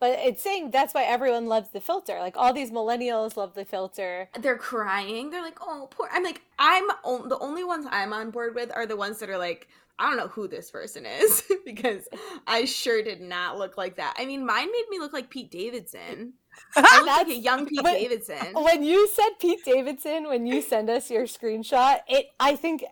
But 0.00 0.18
it's 0.18 0.42
saying 0.42 0.70
that's 0.70 0.92
why 0.92 1.04
everyone 1.04 1.46
loves 1.46 1.70
the 1.70 1.80
filter. 1.80 2.18
Like 2.18 2.36
all 2.36 2.52
these 2.52 2.70
millennials 2.70 3.36
love 3.36 3.54
the 3.54 3.64
filter. 3.64 4.28
They're 4.38 4.58
crying. 4.58 5.30
They're 5.30 5.40
like, 5.40 5.58
"Oh, 5.62 5.88
poor." 5.90 6.08
I'm 6.12 6.22
like, 6.22 6.42
I'm 6.58 6.84
o- 7.04 7.26
the 7.26 7.38
only 7.38 7.64
ones 7.64 7.86
I'm 7.90 8.12
on 8.12 8.30
board 8.30 8.54
with 8.54 8.70
are 8.74 8.84
the 8.86 8.96
ones 8.96 9.18
that 9.20 9.30
are 9.30 9.38
like, 9.38 9.68
I 9.98 10.08
don't 10.08 10.18
know 10.18 10.28
who 10.28 10.46
this 10.46 10.70
person 10.70 11.06
is 11.06 11.42
because 11.64 12.06
I 12.46 12.66
sure 12.66 13.02
did 13.02 13.22
not 13.22 13.56
look 13.56 13.78
like 13.78 13.96
that. 13.96 14.14
I 14.18 14.26
mean, 14.26 14.44
mine 14.44 14.70
made 14.70 14.84
me 14.90 14.98
look 14.98 15.12
like 15.14 15.30
Pete 15.30 15.50
Davidson. 15.50 16.34
I 16.76 16.98
look 16.98 17.06
like 17.06 17.28
a 17.28 17.36
young 17.36 17.64
Pete 17.64 17.82
when- 17.82 17.94
Davidson. 17.94 18.52
When 18.54 18.82
you 18.82 19.08
said 19.08 19.30
Pete 19.40 19.64
Davidson, 19.64 20.24
when 20.28 20.44
you 20.46 20.60
send 20.60 20.90
us 20.90 21.10
your 21.10 21.22
screenshot, 21.24 22.00
it 22.08 22.26
I 22.38 22.56
think 22.56 22.84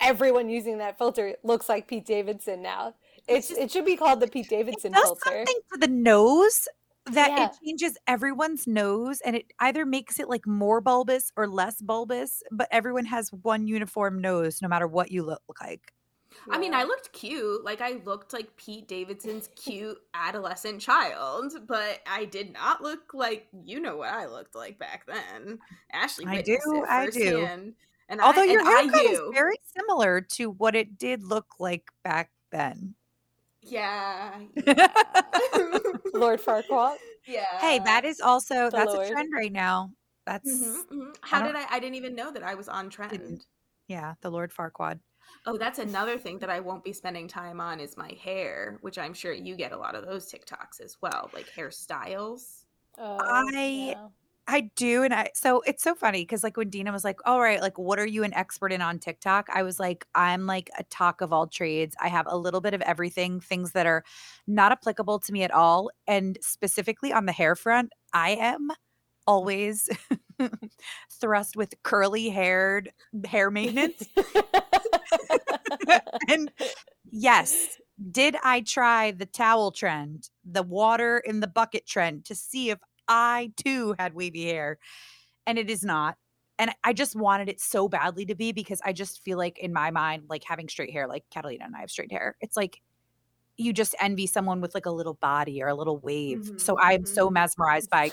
everyone 0.00 0.48
using 0.48 0.78
that 0.78 0.98
filter 0.98 1.36
looks 1.42 1.68
like 1.68 1.86
Pete 1.88 2.06
Davidson 2.06 2.62
now. 2.62 2.94
It's, 3.28 3.48
just- 3.48 3.60
it 3.60 3.70
should 3.70 3.84
be 3.84 3.96
called 3.96 4.20
the 4.20 4.26
Pete 4.28 4.48
Davidson 4.48 4.92
does 4.92 5.02
filter. 5.04 5.20
something 5.46 5.60
to 5.72 5.78
the 5.78 5.88
nose 5.88 6.66
that 7.06 7.30
Yeah. 7.30 7.46
it 7.46 7.52
changes 7.64 7.96
everyone's 8.06 8.66
nose 8.66 9.20
and 9.24 9.34
it 9.34 9.46
either 9.58 9.86
makes 9.86 10.20
it 10.20 10.28
like 10.28 10.46
more 10.46 10.80
bulbous 10.80 11.32
or 11.36 11.48
less 11.48 11.80
bulbous 11.80 12.42
but 12.52 12.68
everyone 12.70 13.06
has 13.06 13.30
one 13.42 13.66
uniform 13.66 14.20
nose 14.20 14.60
no 14.60 14.68
matter 14.68 14.86
what 14.86 15.10
you 15.10 15.22
look 15.22 15.42
like 15.62 15.92
I 16.48 16.58
mean, 16.58 16.74
I 16.74 16.84
looked 16.84 17.12
cute. 17.12 17.64
Like 17.64 17.80
I 17.80 18.00
looked 18.04 18.32
like 18.32 18.56
Pete 18.56 18.86
Davidson's 18.86 19.48
cute 19.56 19.98
adolescent 20.14 20.80
child, 20.80 21.52
but 21.66 21.98
I 22.06 22.24
did 22.24 22.52
not 22.52 22.80
look 22.82 23.12
like 23.12 23.48
you 23.64 23.80
know 23.80 23.96
what 23.96 24.10
I 24.10 24.26
looked 24.26 24.54
like 24.54 24.78
back 24.78 25.06
then. 25.06 25.58
Ashley, 25.92 26.26
I 26.28 26.40
do, 26.40 26.52
it 26.54 26.84
I 26.88 27.10
do. 27.10 27.72
Firsthand. 28.10 28.20
And 28.20 28.20
although 28.20 28.42
I, 28.42 28.52
your 28.52 28.60
and 28.60 28.68
I 28.68 28.82
haircut 28.98 29.12
is 29.12 29.20
very 29.32 29.56
similar 29.76 30.20
to 30.20 30.50
what 30.50 30.74
it 30.74 30.98
did 30.98 31.22
look 31.22 31.46
like 31.58 31.84
back 32.04 32.30
then 32.52 32.94
yeah, 33.62 34.38
yeah. 34.66 34.86
Lord 36.14 36.40
Farquaad. 36.40 36.96
yeah. 37.26 37.44
hey 37.60 37.78
that 37.80 38.04
is 38.04 38.20
also 38.20 38.70
The 38.70 38.76
that's 38.78 38.92
Lord. 38.94 39.06
a 39.06 39.10
trend 39.10 39.28
right 39.34 39.52
now 39.52 39.90
that's 40.26 40.50
Mhm, 40.50 40.86
mhm. 40.90 41.16
How 41.20 41.40
don't- 41.40 41.48
did 41.48 41.56
I? 41.56 41.66
I 41.70 41.78
didn't 41.78 41.96
even 41.96 42.14
know 42.14 42.30
that 42.32 42.42
I 42.42 42.54
was 42.54 42.68
on 42.68 42.88
trend. 42.90 43.44
yeah 43.88 44.14
the 44.22 44.30
lord 44.30 44.52
farquaad 44.52 45.00
Oh, 45.46 45.56
that's 45.56 45.78
another 45.78 46.18
thing 46.18 46.38
that 46.40 46.50
I 46.50 46.58
won't 46.58 46.82
be 46.82 46.92
spending 46.92 47.28
time 47.28 47.60
on 47.60 47.78
is 47.78 47.96
my 47.96 48.10
hair, 48.20 48.78
which 48.80 48.98
I'm 48.98 49.14
sure 49.14 49.32
you 49.32 49.54
get 49.54 49.70
a 49.70 49.76
lot 49.76 49.94
of 49.94 50.04
those 50.04 50.30
TikToks 50.30 50.80
as 50.82 50.96
well, 51.00 51.30
like 51.32 51.46
hairstyles. 51.56 52.64
Oh, 52.98 53.18
I- 53.22 53.92
yeah. 53.94 54.08
I 54.46 54.62
do, 54.74 55.04
and 55.04 55.14
I 55.14 55.28
so 55.34 55.60
it's 55.60 55.82
so 55.82 55.94
funny 55.94 56.22
because 56.22 56.42
like 56.42 56.56
when 56.56 56.70
Dina 56.70 56.90
was 56.90 57.04
like, 57.04 57.20
"All 57.24 57.40
right, 57.40 57.60
like 57.60 57.78
what 57.78 57.98
are 58.00 58.06
you 58.06 58.24
an 58.24 58.34
expert 58.34 58.72
in 58.72 58.80
on 58.82 58.98
TikTok?" 58.98 59.46
I 59.52 59.62
was 59.62 59.78
like, 59.78 60.06
"I'm 60.14 60.46
like 60.46 60.70
a 60.78 60.82
talk 60.84 61.20
of 61.20 61.32
all 61.32 61.46
trades. 61.46 61.94
I 62.00 62.08
have 62.08 62.26
a 62.28 62.36
little 62.36 62.60
bit 62.60 62.74
of 62.74 62.80
everything, 62.82 63.40
things 63.40 63.72
that 63.72 63.86
are 63.86 64.02
not 64.48 64.72
applicable 64.72 65.20
to 65.20 65.32
me 65.32 65.44
at 65.44 65.52
all, 65.52 65.90
and 66.06 66.36
specifically 66.42 67.12
on 67.12 67.26
the 67.26 67.32
hair 67.32 67.54
front, 67.54 67.92
I 68.12 68.30
am 68.30 68.70
always 69.26 69.88
thrust 71.20 71.56
with 71.56 71.74
curly 71.84 72.30
haired 72.30 72.90
hair 73.26 73.50
maintenance. 73.50 74.02
and 76.28 76.50
yes, 77.10 77.78
did 78.10 78.36
I 78.42 78.60
try 78.62 79.10
the 79.12 79.26
towel 79.26 79.70
trend, 79.70 80.30
the 80.44 80.62
water 80.62 81.18
in 81.18 81.40
the 81.40 81.46
bucket 81.46 81.86
trend 81.86 82.24
to 82.26 82.34
see 82.34 82.70
if 82.70 82.78
I 83.10 83.52
too 83.58 83.96
had 83.98 84.14
wavy 84.14 84.46
hair? 84.46 84.78
And 85.46 85.58
it 85.58 85.70
is 85.70 85.84
not. 85.84 86.16
And 86.58 86.72
I 86.84 86.92
just 86.94 87.16
wanted 87.16 87.48
it 87.50 87.60
so 87.60 87.88
badly 87.88 88.26
to 88.26 88.34
be 88.36 88.52
because 88.52 88.80
I 88.84 88.92
just 88.92 89.22
feel 89.24 89.38
like 89.38 89.58
in 89.58 89.72
my 89.72 89.90
mind, 89.90 90.24
like 90.30 90.44
having 90.44 90.68
straight 90.68 90.92
hair, 90.92 91.08
like 91.08 91.24
Catalina 91.32 91.64
and 91.66 91.76
I 91.76 91.80
have 91.80 91.90
straight 91.90 92.12
hair, 92.12 92.36
it's 92.40 92.56
like 92.56 92.80
you 93.58 93.72
just 93.72 93.94
envy 94.00 94.26
someone 94.26 94.60
with 94.60 94.74
like 94.74 94.86
a 94.86 94.90
little 94.90 95.14
body 95.14 95.62
or 95.62 95.68
a 95.68 95.74
little 95.74 95.98
wave. 95.98 96.50
So 96.56 96.76
Mhm, 96.76 96.80
I'm 96.80 97.04
so 97.06 97.30
mhm. 97.30 97.32
mesmerized 97.32 97.90
by 97.90 98.12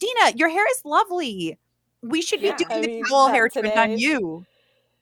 Dina, 0.00 0.32
your 0.36 0.50
hair 0.50 0.66
is 0.70 0.82
lovely. 0.84 1.58
We 2.02 2.22
should 2.22 2.40
Yeah. 2.40 2.42
be 2.42 2.54
doing 2.54 2.68
I 2.70 2.80
the 2.82 2.88
mean, 2.88 3.04
towel 3.10 3.30
hair 3.30 3.48
trend 3.50 3.78
on 3.78 3.90
you. 3.96 4.46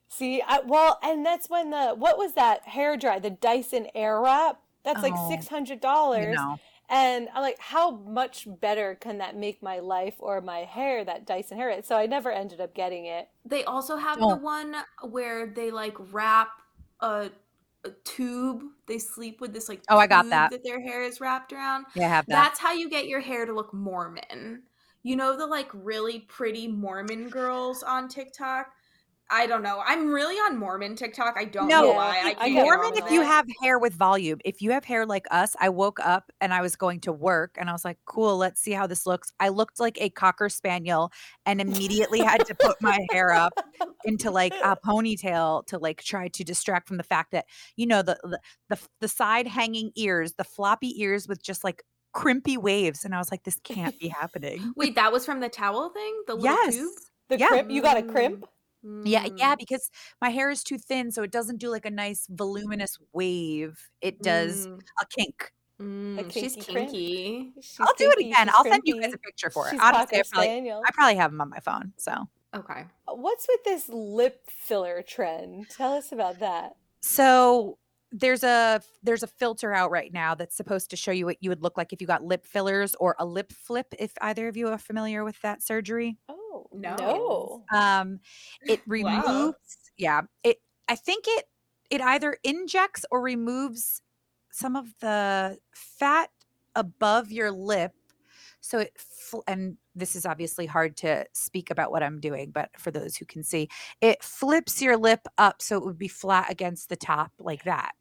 See, 0.09 0.43
I, 0.43 0.61
well, 0.61 0.99
and 1.03 1.25
that's 1.25 1.49
when 1.49 1.71
the 1.71 1.95
what 1.95 2.19
was 2.19 2.35
that 2.35 2.69
hair 2.69 2.97
dry? 2.97 3.19
The 3.19 3.31
Dyson 3.31 3.89
Airwrap. 3.97 4.59
That's 4.85 5.03
like 5.03 5.17
Oh, 5.17 5.17
six 5.17 5.49
hundred 5.49 5.81
You 6.17 6.27
dollars. 6.27 6.29
know. 6.29 6.61
And 6.89 7.29
I'm 7.35 7.43
like, 7.43 7.59
how 7.59 7.91
much 7.93 8.47
better 8.61 8.97
can 9.01 9.19
that 9.19 9.37
make 9.37 9.63
my 9.63 9.79
life 9.79 10.15
or 10.19 10.41
my 10.41 10.61
hair? 10.61 11.05
That 11.05 11.27
Dyson 11.27 11.57
hair. 11.57 11.83
So 11.83 11.97
I 11.97 12.07
never 12.07 12.31
ended 12.31 12.61
up 12.61 12.75
getting 12.75 13.07
it. 13.07 13.29
They 13.45 13.65
also 13.65 13.97
have 13.97 14.19
the 14.19 14.37
one 14.37 14.75
where 15.03 15.47
they 15.47 15.71
like 15.71 15.95
wrap 16.13 16.51
a, 17.01 17.31
a 17.85 17.91
tube. 18.05 18.63
They 18.87 18.99
sleep 18.99 19.41
with 19.41 19.55
this 19.55 19.69
like 19.69 19.83
Oh, 19.89 19.97
I 19.97 20.07
got 20.07 20.29
that. 20.29 20.51
that 20.51 20.65
their 20.65 20.81
hair 20.81 21.03
is 21.03 21.21
wrapped 21.21 21.53
around. 21.53 21.87
Yeah, 21.95 22.07
I 22.07 22.09
have 22.09 22.27
that. 22.27 22.35
That's 22.35 22.61
how 22.61 22.73
you 22.73 22.91
get 22.91 23.07
your 23.07 23.21
hair 23.21 23.47
to 23.47 23.55
look 23.55 23.73
Mormon. 23.73 24.63
You 25.03 25.17
know 25.17 25.37
the 25.37 25.47
like 25.47 25.69
really 25.73 26.21
pretty 26.21 26.69
Mormon 26.69 27.29
girls 27.29 27.83
on 27.83 28.09
TikTok? 28.09 28.69
I 29.31 29.47
don't 29.47 29.63
know. 29.63 29.83
I'm 29.87 30.13
really 30.13 30.35
on 30.37 30.59
Mormon 30.59 30.95
TikTok. 30.95 31.37
I 31.39 31.45
don't 31.45 31.69
know 31.69 31.93
why. 31.93 32.21
I 32.23 32.29
I 32.31 32.35
can't 32.35 32.39
get 32.39 32.55
get 32.55 32.65
Mormon, 32.65 32.97
if 32.97 33.05
of 33.05 33.13
you 33.13 33.23
have 33.23 33.47
hair 33.63 33.79
with 33.79 33.95
volume, 33.95 34.39
if 34.45 34.61
you 34.61 34.71
have 34.73 34.85
hair 34.85 35.07
like 35.07 35.27
us, 35.31 35.57
I 35.59 35.71
woke 35.71 35.99
up 36.01 36.31
and 36.41 36.53
I 36.53 36.61
was 36.61 36.77
going 36.77 37.01
to 37.01 37.13
work 37.13 37.57
and 37.59 37.71
I 37.71 37.73
was 37.73 37.85
like, 37.85 37.99
cool, 38.05 38.37
let's 38.37 38.61
see 38.61 38.73
how 38.73 38.87
this 38.87 39.07
looks. 39.07 39.33
I 39.41 39.49
looked 39.49 39.81
like 39.81 39.99
a 40.01 40.11
cocker 40.11 40.49
spaniel 40.49 41.13
and 41.47 41.61
immediately 41.61 42.21
had 42.21 42.45
to 42.47 42.55
put 42.55 42.81
my 42.83 42.99
hair 43.11 43.33
up 43.33 43.53
into 44.05 44.31
like 44.31 44.53
a 44.63 44.77
ponytail 44.77 45.67
to 45.67 45.79
like 45.79 46.03
try 46.03 46.29
to 46.29 46.45
distract 46.45 46.89
from 46.89 46.99
the 46.99 47.03
fact 47.03 47.33
that, 47.33 47.47
you 47.77 47.87
know, 47.87 48.03
the, 48.03 48.19
the, 48.23 48.39
the, 48.69 48.79
the 49.01 49.09
side 49.09 49.47
hanging 49.47 49.93
ears, 49.97 50.35
the 50.35 50.45
floppy 50.45 51.01
ears 51.01 51.27
with 51.27 51.43
just 51.43 51.65
like 51.65 51.83
crimpy 52.13 52.59
waves. 52.59 53.05
And 53.05 53.15
I 53.15 53.19
was 53.19 53.31
like, 53.31 53.45
this 53.45 53.59
can't 53.65 53.99
be 53.99 54.09
happening. 54.09 54.75
Wait, 54.77 54.95
that 54.97 55.11
was 55.11 55.25
from 55.25 55.41
the 55.41 55.49
towel 55.49 55.89
thing? 55.89 56.23
The 56.27 56.35
little 56.35 56.55
yes. 56.65 56.75
tube? 56.75 56.93
The 57.31 57.39
Yeah. 57.39 57.49
crimp. 57.49 57.71
You 57.71 57.81
got 57.81 57.97
a 57.97 58.03
crimp. 58.03 58.45
Yeah, 58.83 59.27
yeah, 59.37 59.55
Mm. 59.55 59.59
because 59.59 59.91
my 60.21 60.31
hair 60.31 60.51
is 60.51 60.63
too 60.65 60.79
thin, 60.79 61.11
so 61.13 61.23
it 61.23 61.31
doesn't 61.31 61.59
do 61.59 61.69
like 61.71 61.87
a 61.87 61.91
nice 61.91 62.27
voluminous 62.31 62.99
wave. 63.13 63.91
It 64.01 64.23
does 64.23 64.67
Mm. 64.67 64.81
a 65.01 65.07
kink. 65.07 65.53
Mm, 65.81 66.33
she's 66.33 66.55
kinky. 66.57 67.53
She's 67.61 67.77
I'll 67.81 67.95
do 67.95 68.11
it 68.11 68.19
again. 68.21 68.49
I'll 68.53 68.65
send 68.65 68.83
you 68.85 69.01
guys 69.01 69.13
a 69.15 69.19
picture 69.19 69.51
for 69.51 69.67
it. 69.69 69.73
She's 69.73 69.81
Honestly, 69.81 70.19
I 70.19 70.23
probably. 70.33 70.71
I 70.71 70.91
probably 70.95 71.17
have 71.17 71.31
them 71.33 71.41
on 71.41 71.49
my 71.51 71.61
phone. 71.61 71.93
So, 71.97 72.29
Okay. 72.55 72.85
What's 73.07 73.47
with 73.49 73.65
this 73.65 73.89
lip 73.89 74.43
filler 74.51 75.03
trend? 75.03 75.71
Tell 75.71 75.95
us 75.95 76.13
about 76.13 76.39
that. 76.41 76.77
so 77.03 77.79
there's 78.13 78.43
a 78.45 78.83
there's 79.03 79.23
a 79.23 79.27
filter 79.27 79.73
out 79.73 79.91
right 79.91 80.13
now 80.13 80.35
that's 80.35 80.57
supposed 80.57 80.91
to 80.91 80.97
show 80.97 81.11
you 81.13 81.27
what 81.27 81.39
you 81.41 81.51
would 81.51 81.63
look 81.63 81.77
like 81.79 81.93
if 81.93 82.01
you 82.01 82.07
got 82.07 82.23
lip 82.23 82.45
fillers 82.47 82.95
or 82.97 83.17
a 83.19 83.25
lip 83.27 83.53
flip. 83.53 83.95
If 83.99 84.13
either 84.21 84.49
of 84.49 84.57
you 84.57 84.69
are 84.69 84.79
familiar 84.79 85.25
with 85.25 85.41
that 85.43 85.63
surgery, 85.63 86.19
Oh 86.29 86.67
No. 86.73 86.97
no. 86.97 87.65
um, 87.79 88.21
it 88.69 88.81
Wow. 88.87 88.87
removes. 88.87 89.57
Yeah, 89.97 90.23
it. 90.45 90.59
I 90.89 90.95
think 90.97 91.25
it 91.29 91.47
it 91.91 92.01
either 92.01 92.37
injects 92.45 93.05
or 93.11 93.21
removes 93.23 94.03
some 94.51 94.77
of 94.77 94.95
the 95.01 95.59
fat 95.75 96.31
above 96.75 97.31
your 97.33 97.51
lip. 97.51 97.93
So 98.61 98.79
it 98.81 98.93
fl- 98.99 99.41
and 99.47 99.77
this 99.95 100.15
is 100.17 100.25
obviously 100.27 100.67
hard 100.67 100.97
to 100.99 101.27
speak 101.35 101.71
about 101.71 101.91
what 101.91 102.03
I'm 102.03 102.21
doing, 102.21 102.51
but 102.51 102.71
for 102.79 102.91
those 102.91 103.17
who 103.17 103.25
can 103.27 103.43
see, 103.43 103.69
it 104.01 104.23
flips 104.23 104.81
your 104.83 104.97
lip 104.97 105.27
up 105.39 105.61
so 105.63 105.77
it 105.79 105.85
would 105.85 105.99
be 105.99 106.09
flat 106.09 106.51
against 106.51 106.89
the 106.89 106.97
top 106.97 107.33
like 107.39 107.65
that. 107.65 107.93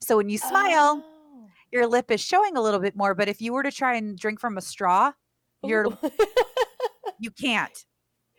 So 0.00 0.16
when 0.16 0.28
you 0.28 0.38
smile, 0.38 1.02
Oh. 1.04 1.48
your 1.72 1.86
lip 1.86 2.10
is 2.10 2.20
showing 2.20 2.56
a 2.56 2.60
little 2.60 2.80
bit 2.80 2.96
more, 2.96 3.14
but 3.14 3.28
if 3.28 3.40
you 3.40 3.52
were 3.52 3.62
to 3.62 3.70
try 3.72 3.94
and 3.96 4.18
drink 4.18 4.40
from 4.40 4.56
a 4.58 4.60
straw, 4.60 5.12
you're 5.62 5.86
you 7.18 7.30
can't. 7.30 7.84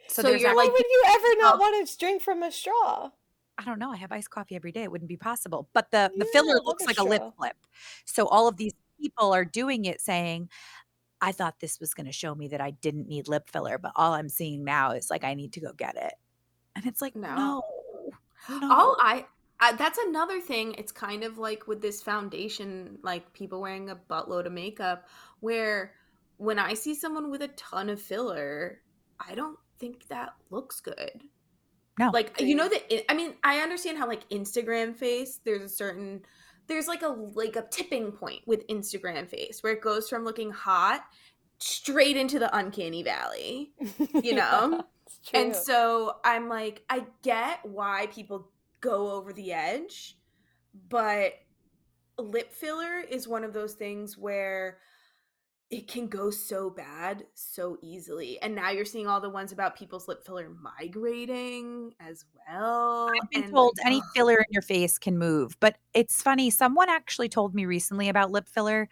So, 0.08 0.23
So 0.23 0.30
you're 0.32 0.56
like- 0.56 0.71
would 0.71 0.80
you 0.89 1.04
ever 1.08 1.27
not 1.41 1.56
Oh. 1.56 1.58
want 1.60 1.88
to 1.88 1.97
drink 1.97 2.21
from 2.21 2.43
a 2.43 2.51
straw? 2.51 3.12
I 3.58 3.63
don't 3.63 3.80
know. 3.80 3.91
I 3.91 3.97
have 3.97 4.12
iced 4.12 4.30
coffee 4.32 4.56
every 4.56 4.71
day. 4.71 4.84
It 4.84 4.91
wouldn't 4.91 5.08
be 5.10 5.17
possible. 5.17 5.69
But 5.73 5.91
the 5.91 6.12
the 6.17 6.25
filler 6.25 6.60
looks 6.62 6.86
like 6.86 6.97
a 6.97 7.04
lip 7.04 7.21
flip. 7.38 7.56
So 8.06 8.27
all 8.27 8.47
of 8.47 8.58
these 8.58 8.73
people 8.99 9.34
are 9.34 9.45
doing 9.45 9.86
it 9.86 10.01
saying, 10.01 10.49
I 11.21 11.32
thought 11.32 11.60
this 11.60 11.80
was 11.80 11.93
going 11.93 12.08
to 12.08 12.12
show 12.12 12.34
me 12.34 12.47
that 12.47 12.62
I 12.62 12.71
didn't 12.71 13.08
need 13.08 13.27
lip 13.27 13.49
filler, 13.49 13.77
but 13.77 13.91
all 13.95 14.13
I'm 14.13 14.30
seeing 14.30 14.63
now 14.63 14.91
is 14.91 15.12
like 15.12 15.23
I 15.23 15.36
need 15.36 15.54
to 15.54 15.60
go 15.60 15.73
get 15.73 15.95
it. 15.95 16.13
And 16.75 16.86
it's 16.88 17.01
like, 17.01 17.15
No. 17.15 17.36
no. 17.36 17.63
no. 18.60 18.71
All 18.73 18.97
I, 18.99 19.27
I 19.62 19.74
that's 19.74 20.00
another 20.00 20.41
thing. 20.41 20.76
It's 20.78 20.91
kind 20.91 21.24
of 21.24 21.38
like 21.38 21.67
with 21.67 21.82
this 21.82 22.02
foundation, 22.02 22.97
like 23.04 23.32
people 23.34 23.62
wearing 23.62 23.89
a 23.89 23.95
buttload 23.95 24.47
of 24.47 24.52
makeup, 24.52 25.08
where 25.39 25.93
when 26.38 26.60
I 26.60 26.74
see 26.74 26.95
someone 26.95 27.30
with 27.30 27.43
a 27.43 27.50
ton 27.50 27.89
of 27.89 28.02
filler, 28.02 28.82
I 29.19 29.36
don't 29.36 29.58
think 29.80 30.08
that 30.08 30.34
looks 30.50 30.82
good. 30.82 31.24
No. 32.00 32.10
Like 32.12 32.41
you 32.41 32.56
know 32.56 32.67
that 32.67 33.12
I 33.12 33.13
mean, 33.13 33.36
I 33.43 33.60
understand 33.60 33.97
how 33.97 34.08
like 34.08 34.28
Instagram 34.30 34.95
face, 34.95 35.39
there's 35.45 35.63
a 35.63 35.69
certain 35.69 36.24
there's 36.67 36.88
like 36.88 37.04
a 37.04 37.10
like 37.10 37.56
a 37.56 37.65
tipping 37.69 38.12
point 38.12 38.41
with 38.47 38.65
Instagram 38.67 39.30
face 39.30 39.62
where 39.62 39.74
it 39.74 39.82
goes 39.82 40.10
from 40.10 40.24
looking 40.24 40.52
hot 40.52 41.04
straight 41.60 42.17
into 42.17 42.39
the 42.39 42.56
uncanny 42.56 43.04
valley. 43.04 43.74
You 44.24 44.36
know? 44.36 44.84
Yeah, 45.34 45.39
And 45.39 45.56
so 45.56 46.17
I'm 46.24 46.47
like, 46.47 46.84
I 46.89 47.06
get 47.21 47.60
why 47.63 48.08
people 48.08 48.50
go 48.81 49.11
over 49.11 49.31
the 49.31 49.53
edge, 49.53 50.17
but 50.89 51.33
lip 52.17 52.51
filler 52.51 52.99
is 52.99 53.27
one 53.27 53.43
of 53.43 53.53
those 53.53 53.73
things 53.73 54.17
where 54.17 54.77
it 55.69 55.87
can 55.87 56.07
go 56.07 56.29
so 56.29 56.69
bad 56.69 57.25
so 57.33 57.77
easily. 57.81 58.37
And 58.41 58.53
now 58.53 58.71
you're 58.71 58.83
seeing 58.83 59.07
all 59.07 59.21
the 59.21 59.29
ones 59.29 59.53
about 59.53 59.77
people's 59.77 60.07
lip 60.07 60.25
filler 60.25 60.49
migrating 60.61 61.93
as 62.01 62.25
well. 62.47 63.09
I've 63.09 63.29
been 63.29 63.43
and, 63.43 63.53
told 63.53 63.77
like, 63.77 63.85
any 63.85 64.01
filler 64.13 64.37
in 64.37 64.45
your 64.49 64.63
face 64.63 64.97
can 64.97 65.17
move, 65.17 65.57
but 65.61 65.77
it's 65.93 66.21
funny. 66.21 66.49
Someone 66.49 66.89
actually 66.89 67.29
told 67.29 67.55
me 67.55 67.65
recently 67.65 68.09
about 68.09 68.31
lip 68.31 68.49
filler 68.49 68.89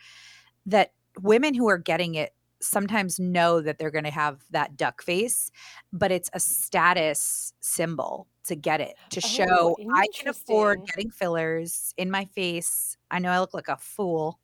that 0.67 0.93
women 1.21 1.53
who 1.53 1.67
are 1.67 1.77
getting 1.77 2.15
it 2.15 2.33
sometimes 2.61 3.19
know 3.19 3.61
that 3.61 3.77
they're 3.79 3.91
going 3.91 4.03
to 4.05 4.11
have 4.11 4.43
that 4.51 4.75
duck 4.77 5.01
face, 5.01 5.51
but 5.93 6.11
it's 6.11 6.29
a 6.33 6.39
status 6.39 7.53
symbol 7.61 8.27
to 8.45 8.55
get 8.55 8.81
it 8.81 8.97
to 9.11 9.21
Oh, 9.23 9.75
show 9.75 9.77
I 9.95 10.07
can 10.17 10.27
afford 10.29 10.83
getting 10.85 11.11
fillers 11.11 11.93
in 11.97 12.11
my 12.11 12.25
face. 12.25 12.97
I 13.11 13.19
know 13.19 13.31
I 13.31 13.39
look 13.39 13.53
like 13.53 13.67
a 13.69 13.77
fool, 13.77 14.39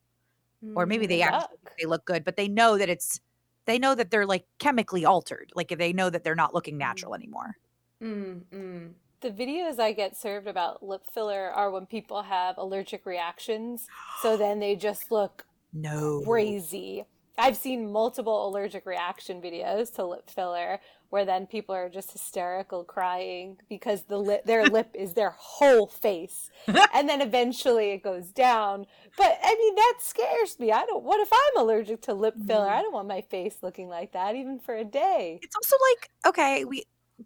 or 0.76 0.86
maybe 0.86 1.08
Mm. 1.08 1.08
they 1.08 1.22
actually 1.24 1.58
they 1.80 1.86
look 1.88 2.06
good, 2.06 2.24
but 2.24 2.38
they 2.38 2.48
know 2.48 2.78
that 2.78 2.90
it's 2.90 3.20
they 3.66 3.80
know 3.80 3.96
that 3.96 4.12
they're 4.12 4.26
like 4.28 4.46
chemically 4.60 5.06
altered. 5.06 5.52
Like 5.56 5.70
they 5.70 5.94
know 5.94 6.10
that 6.10 6.24
they're 6.24 6.36
not 6.36 6.54
looking 6.54 6.78
natural 6.78 7.16
anymore. 7.16 7.58
Mm, 8.02 8.46
mm. 8.52 8.94
The 9.22 9.32
videos 9.32 9.80
I 9.80 9.94
get 9.94 10.16
served 10.18 10.48
about 10.48 10.84
lip 10.84 11.04
filler 11.10 11.50
are 11.52 11.72
when 11.72 11.86
people 11.86 12.24
have 12.24 12.58
allergic 12.58 13.06
reactions, 13.06 13.90
so 14.14 14.38
then 14.38 14.60
they 14.60 14.76
just 14.76 15.10
look 15.12 15.48
No. 15.74 16.22
crazy. 16.24 17.06
I've 17.38 17.58
seen 17.58 17.92
multiple 17.92 18.48
allergic 18.48 18.86
reaction 18.86 19.42
videos 19.42 19.94
to 19.96 20.06
lip 20.06 20.30
filler 20.30 20.80
where 21.10 21.26
then 21.26 21.48
people 21.48 21.76
are 21.76 21.90
just 21.90 22.12
hysterical 22.12 22.84
crying 22.84 23.58
because 23.70 24.04
the 24.04 24.18
lip 24.18 24.46
their 24.46 24.66
lip 24.66 24.90
is 24.94 25.14
their 25.14 25.32
whole 25.38 25.88
face. 25.88 26.50
and 26.94 27.08
then 27.08 27.22
eventually 27.22 27.92
it 27.92 28.04
goes 28.04 28.28
down. 28.28 28.86
But 29.18 29.40
I 29.44 29.56
mean 29.56 29.76
that 29.76 29.96
scares 30.00 30.60
me. 30.60 30.72
I 30.72 30.86
don't 30.86 31.04
what 31.04 31.20
if 31.20 31.30
I'm 31.32 31.62
allergic 31.62 32.02
to 32.04 32.14
lip 32.14 32.36
filler? 32.48 32.66
Mm-hmm. 32.66 32.78
I 32.78 32.82
don't 32.82 32.94
want 32.94 33.08
my 33.08 33.22
face 33.22 33.58
looking 33.62 33.90
like 33.90 34.14
that 34.14 34.36
even 34.36 34.60
for 34.60 34.76
a 34.76 34.86
day. 34.86 35.40
It's 35.42 35.56
also 35.56 35.76
like 35.92 36.10
okay, 36.28 36.66
we 36.66 36.84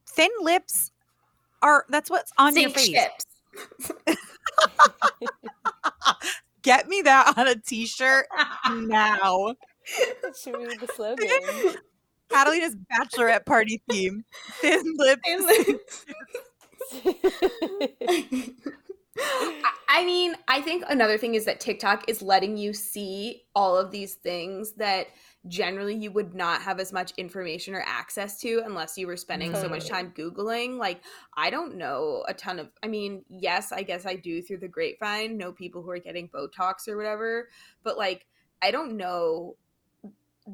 thin 0.08 0.30
lips 0.41 0.91
are 1.62 1.86
that's 1.89 2.10
what's 2.10 2.32
on 2.38 2.56
your 2.56 2.69
face. 2.69 2.89
ships. 2.89 3.26
Get 6.62 6.88
me 6.88 7.02
that 7.04 7.38
on 7.38 7.48
a 7.48 7.56
t-shirt 7.56 8.28
now. 8.69 9.56
That 10.21 10.36
should 10.43 10.58
be 10.58 10.65
the 10.78 10.88
slogan. 10.95 11.28
Catalina's 12.30 12.75
bachelorette 12.75 13.45
party 13.45 13.82
theme. 13.89 14.23
Thin 14.62 14.84
lips. 14.97 15.21
And, 15.28 15.45
like- 15.45 15.80
I- 19.19 19.73
I 19.91 20.06
mean, 20.06 20.36
I 20.47 20.62
think 20.62 20.84
another 20.88 21.17
thing 21.17 21.34
is 21.34 21.45
that 21.45 21.60
TikTok 21.60 22.08
is 22.08 22.21
letting 22.21 22.56
you 22.58 22.73
see 22.73 23.41
all 23.56 23.75
of 23.75 23.89
these 23.89 24.13
things 24.13 24.73
that 24.73 25.08
generally 25.47 25.95
you 25.95 26.12
would 26.12 26.36
not 26.36 26.62
have 26.62 26.80
as 26.80 26.93
much 26.93 27.12
information 27.17 27.73
or 27.73 27.84
access 27.86 28.39
to 28.41 28.62
unless 28.65 28.97
you 28.99 29.08
were 29.08 29.17
spending 29.17 29.56
so 29.56 29.67
much 29.67 29.86
mm-hmm. 29.86 29.95
time 29.95 30.13
Googling. 30.15 30.78
Like, 30.78 31.02
I 31.36 31.49
don't 31.49 31.75
know 31.75 32.23
a 32.28 32.36
ton 32.36 32.60
of, 32.60 32.69
I 32.84 32.88
mean, 32.88 33.25
yes, 33.30 33.71
I 33.71 33.82
guess 33.82 34.06
I 34.06 34.15
do 34.15 34.43
through 34.43 34.60
the 34.60 34.67
grapevine 34.67 35.38
know 35.38 35.52
people 35.52 35.82
who 35.82 35.89
are 35.89 35.99
getting 35.99 36.30
Botox 36.30 36.88
or 36.88 36.95
whatever, 36.95 37.49
but 37.84 37.97
like, 37.97 38.28
I 38.62 38.69
don't 38.69 38.95
know 38.95 39.56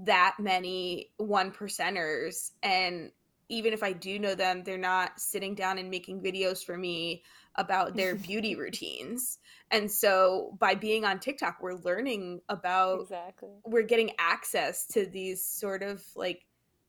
that 0.04 0.36
many 0.40 1.12
one 1.18 1.52
percenters. 1.52 2.52
And 2.62 3.12
even 3.48 3.74
if 3.74 3.84
I 3.84 3.94
do 3.94 4.20
know 4.20 4.36
them, 4.36 4.64
they're 4.64 4.78
not 4.78 5.20
sitting 5.20 5.56
down 5.56 5.78
and 5.78 5.90
making 5.90 6.22
videos 6.22 6.64
for 6.64 6.78
me 6.78 7.24
about 7.56 7.96
their 7.96 8.16
beauty 8.16 8.56
routines. 8.56 9.38
And 9.72 9.90
so 9.90 10.58
by 10.60 10.76
being 10.76 11.06
on 11.06 11.20
TikTok, 11.20 11.58
we're 11.62 11.76
learning 11.76 12.42
about 12.50 13.02
exactly. 13.02 13.50
we're 13.64 13.84
getting 13.84 14.12
access 14.20 14.86
to 14.88 15.06
these 15.06 15.44
sort 15.44 15.84
of 15.84 16.04
like 16.16 16.46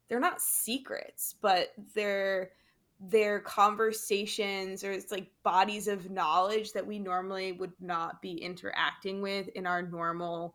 they're 0.09 0.21
not 0.21 0.41
secrets, 0.41 1.35
but 1.41 1.73
they're 1.95 2.51
they're 2.99 3.41
conversations 3.41 4.83
or 4.83 4.91
it's 4.91 5.13
like 5.13 5.31
bodies 5.43 5.87
of 5.87 6.11
knowledge 6.11 6.73
that 6.73 6.87
we 6.87 6.99
normally 6.99 7.53
would 7.53 7.73
not 7.79 8.23
be 8.23 8.33
interacting 8.33 9.21
with 9.21 9.49
in 9.49 9.67
our 9.67 9.83
normal 9.83 10.55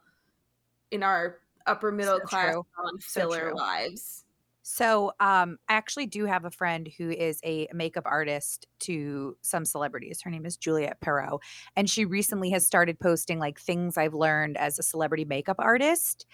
in 0.90 1.04
our 1.04 1.38
upper 1.68 1.92
middle 1.92 2.20
So 2.20 2.26
class 2.26 2.56
non 2.56 3.00
So 3.00 3.22
filler 3.22 3.54
lives. 3.54 4.26
So, 4.64 5.12
um, 5.20 5.58
I 5.68 5.74
actually 5.74 6.06
do 6.06 6.26
have 6.26 6.46
a 6.46 6.52
friend 6.52 6.88
who 6.98 7.10
is 7.10 7.40
a 7.44 7.68
makeup 7.74 8.04
artist 8.06 8.68
to 8.82 9.36
some 9.42 9.66
celebrities. 9.66 10.22
Her 10.22 10.30
name 10.30 10.46
is 10.46 10.56
Juliette 10.56 11.02
Perot, 11.02 11.40
and 11.76 11.90
she 11.90 12.06
recently 12.06 12.52
has 12.52 12.66
started 12.66 13.00
posting 13.00 13.40
like 13.40 13.60
things 13.60 13.98
I've 13.98 14.14
learned 14.14 14.58
as 14.58 14.78
a 14.78 14.84
celebrity 14.84 15.26
makeup 15.26 15.58
artist. 15.60 16.26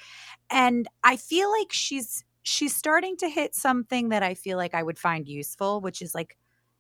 And 0.50 0.88
I 1.04 1.16
feel 1.16 1.50
like 1.52 1.72
she's 1.72 2.24
she's 2.44 2.76
starting 2.76 3.18
to 3.18 3.30
hit 3.30 3.56
something 3.56 4.10
that 4.10 4.24
I 4.24 4.34
feel 4.34 4.58
like 4.58 4.74
I 4.74 4.84
would 4.84 5.00
find 5.00 5.28
useful, 5.28 5.82
which 5.82 6.02
is 6.02 6.14
like 6.14 6.38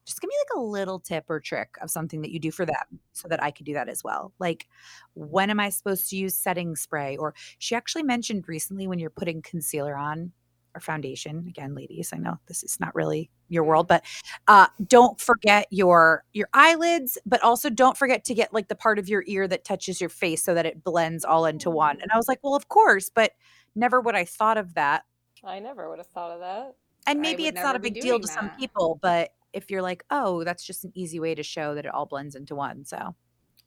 just 0.07 0.21
give 0.21 0.29
me 0.29 0.35
like 0.39 0.57
a 0.57 0.65
little 0.65 0.99
tip 0.99 1.25
or 1.29 1.39
trick 1.39 1.75
of 1.81 1.91
something 1.91 2.21
that 2.21 2.31
you 2.31 2.39
do 2.39 2.49
for 2.49 2.65
them 2.65 2.99
so 3.11 3.27
that 3.27 3.43
I 3.43 3.51
could 3.51 3.65
do 3.65 3.73
that 3.73 3.89
as 3.89 4.03
well. 4.03 4.31
Like 4.39 4.67
when 5.13 5.49
am 5.49 5.59
I 5.59 5.69
supposed 5.69 6.09
to 6.09 6.15
use 6.15 6.37
setting 6.37 6.75
spray? 6.75 7.17
Or 7.17 7.35
she 7.59 7.75
actually 7.75 8.03
mentioned 8.03 8.47
recently 8.47 8.87
when 8.87 8.99
you're 8.99 9.09
putting 9.09 9.41
concealer 9.41 9.97
on 9.97 10.31
or 10.75 10.79
foundation 10.79 11.45
again 11.47 11.73
ladies 11.73 12.11
i 12.13 12.17
know 12.17 12.37
this 12.47 12.61
is 12.61 12.79
not 12.79 12.93
really 12.93 13.31
your 13.47 13.63
world 13.63 13.87
but 13.87 14.03
uh 14.47 14.67
don't 14.85 15.19
forget 15.19 15.65
your 15.71 16.23
your 16.33 16.47
eyelids 16.53 17.17
but 17.25 17.41
also 17.41 17.69
don't 17.69 17.97
forget 17.97 18.23
to 18.23 18.35
get 18.35 18.53
like 18.53 18.67
the 18.67 18.75
part 18.75 18.99
of 18.99 19.09
your 19.09 19.23
ear 19.27 19.47
that 19.47 19.63
touches 19.63 19.99
your 19.99 20.09
face 20.09 20.43
so 20.43 20.53
that 20.53 20.65
it 20.65 20.83
blends 20.83 21.25
all 21.25 21.45
into 21.45 21.71
one 21.71 21.99
and 22.01 22.11
i 22.13 22.17
was 22.17 22.27
like 22.27 22.37
well 22.43 22.53
of 22.53 22.67
course 22.67 23.09
but 23.09 23.31
never 23.75 23.99
would 23.99 24.13
i 24.13 24.23
thought 24.23 24.57
of 24.57 24.73
that 24.75 25.03
I 25.43 25.59
never 25.59 25.87
would 25.89 25.99
have 25.99 26.07
thought 26.07 26.31
of 26.31 26.39
that. 26.41 26.75
and 27.05 27.21
maybe 27.21 27.47
it's 27.47 27.61
not 27.61 27.75
a 27.75 27.79
big 27.79 27.95
deal 27.95 28.19
to 28.19 28.27
some 28.27 28.49
people 28.59 28.99
but 29.01 29.31
if 29.53 29.69
you're 29.71 29.81
like 29.81 30.03
oh 30.09 30.43
that's 30.43 30.63
just 30.65 30.83
an 30.83 30.91
easy 30.95 31.19
way 31.19 31.35
to 31.35 31.43
show 31.43 31.75
that 31.75 31.85
it 31.85 31.93
all 31.93 32.05
blends 32.05 32.35
into 32.35 32.55
one 32.55 32.85
so 32.85 33.15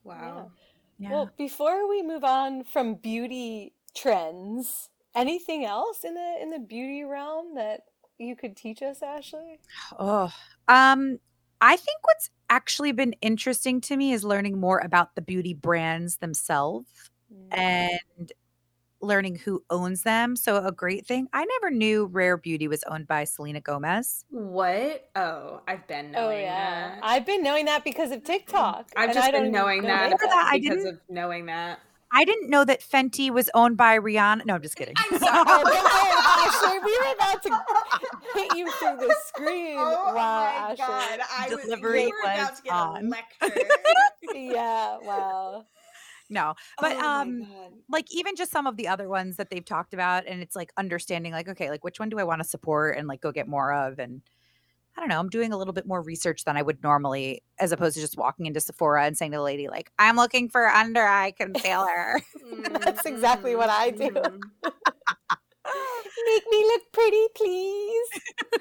Wow. 0.05 0.51
yeah 0.99 1.11
Well, 1.11 1.31
before 1.37 1.88
we 1.88 2.03
move 2.03 2.25
on 2.25 2.64
from 2.64 2.95
beauty 2.95 3.75
trends, 3.95 4.88
anything 5.14 5.64
else 5.64 6.05
in 6.05 6.14
the 6.14 6.37
in 6.40 6.51
the 6.51 6.59
beauty 6.59 7.05
realm 7.05 7.55
that 7.57 7.83
you 8.19 8.37
could 8.37 8.57
teach 8.57 8.83
us, 8.83 9.03
Ashley? 9.03 9.61
Oh, 9.99 10.33
um, 10.69 11.19
I 11.61 11.77
think 11.77 11.99
what's 12.05 12.31
actually 12.49 12.93
been 12.93 13.14
interesting 13.21 13.81
to 13.83 13.97
me 13.97 14.12
is 14.12 14.25
learning 14.25 14.59
more 14.59 14.79
about 14.79 15.14
the 15.14 15.23
beauty 15.23 15.55
brands 15.55 16.16
themselves 16.19 16.87
Mm. 17.33 17.99
and 18.19 18.33
learning 19.01 19.37
who 19.37 19.63
owns 19.71 20.03
them. 20.03 20.37
So 20.37 20.65
a 20.65 20.73
great 20.73 21.07
thing. 21.07 21.29
I 21.33 21.45
never 21.45 21.71
knew 21.71 22.07
Rare 22.07 22.37
Beauty 22.37 22.69
was 22.69 22.83
owned 22.85 23.07
by 23.07 23.25
Selena 23.25 23.61
Gomez. 23.61 24.25
What? 24.31 25.09
Oh, 25.17 25.61
I've 25.67 25.87
been 25.87 26.15
oh, 26.17 26.21
knowing 26.21 26.39
Oh 26.39 26.43
yeah, 26.43 26.95
that. 26.95 27.01
I've 27.03 27.27
been 27.27 27.43
knowing 27.43 27.65
that 27.67 27.85
because 27.85 28.11
of 28.11 28.19
mm-hmm. 28.19 28.33
TikTok. 28.33 28.91
I've 28.97 29.15
just 29.15 29.29
I 29.29 29.31
been 29.31 29.51
knowing 29.53 29.83
know 29.83 29.89
that, 29.89 30.03
Remember 30.05 30.27
that? 30.27 30.49
I 30.53 30.59
because 30.59 30.79
didn't- 30.79 30.95
of 30.95 31.01
knowing 31.09 31.47
that. 31.47 31.81
I 32.13 32.25
didn't 32.25 32.51
know 32.51 32.65
that 32.65 32.81
Fenty 32.81 33.31
was 33.31 33.49
owned 33.55 33.77
by 33.77 33.97
Rihanna. 33.97 34.45
No, 34.45 34.55
I'm 34.55 34.63
just 34.63 34.75
kidding. 34.75 34.95
I'm 34.99 35.19
sorry. 35.21 35.45
Oh, 35.47 36.63
Ashley, 36.65 36.79
we 36.85 36.99
were 36.99 37.15
about 37.15 37.43
to 37.45 37.61
hit 38.35 38.57
you 38.57 38.71
through 38.73 38.97
the 39.07 39.15
screen. 39.29 39.77
Oh 39.79 40.13
wow, 40.13 40.15
my 40.15 40.73
Ashley. 40.73 40.77
god! 40.77 41.21
I 41.39 41.49
was, 41.55 41.65
Delivery 41.65 42.03
you 42.05 42.11
were 42.11 42.33
about 42.33 42.57
to 42.57 42.63
get 42.63 42.73
on. 42.73 43.07
a 43.07 43.09
lecture. 43.09 43.61
Yeah, 44.35 44.99
wow. 45.03 45.67
No, 46.31 46.55
but 46.81 46.97
Oh 46.97 47.01
um, 47.01 47.47
like 47.88 48.07
even 48.11 48.37
just 48.37 48.51
some 48.53 48.66
of 48.66 48.77
the 48.77 48.88
other 48.88 49.09
ones 49.09 49.37
that 49.37 49.51
they've 49.51 49.64
talked 49.64 49.93
about, 49.93 50.27
and 50.27 50.40
it's 50.40 50.57
like 50.57 50.73
understanding, 50.77 51.33
like 51.33 51.49
okay, 51.49 51.69
like 51.71 51.85
which 51.85 52.01
one 52.01 52.09
do 52.09 52.19
I 52.19 52.25
want 52.25 52.43
to 52.43 52.49
support 52.49 52.97
and 52.97 53.07
like 53.09 53.21
go 53.21 53.33
get 53.33 53.49
more 53.49 53.73
of, 53.73 53.99
and 53.99 54.23
I 54.97 55.01
don't 55.01 55.09
know. 55.09 55.21
I'm 55.21 55.29
doing 55.29 55.53
a 55.53 55.57
little 55.57 55.73
bit 55.73 55.87
more 55.87 56.03
research 56.03 56.45
than 56.45 56.57
I 56.57 56.62
would 56.62 56.83
normally, 56.83 57.43
as 57.59 57.73
opposed 57.73 57.95
to 57.95 58.01
just 58.01 58.16
walking 58.19 58.47
into 58.47 58.61
Sephora 58.61 59.05
and 59.07 59.16
saying 59.16 59.31
to 59.33 59.38
the 59.38 59.43
lady, 59.43 59.69
like, 59.69 59.90
I'm 59.99 60.16
looking 60.16 60.49
for 60.49 60.66
under 60.66 61.03
eye 61.03 61.31
concealer. 61.33 62.21
That's 62.81 63.07
exactly 63.07 63.55
what 63.57 63.71
I 63.71 63.90
do. 63.90 64.11
Mhm. 64.11 64.40
Make 66.27 66.45
me 66.51 66.64
look 66.64 66.83
pretty, 66.93 67.27
please. 67.37 68.09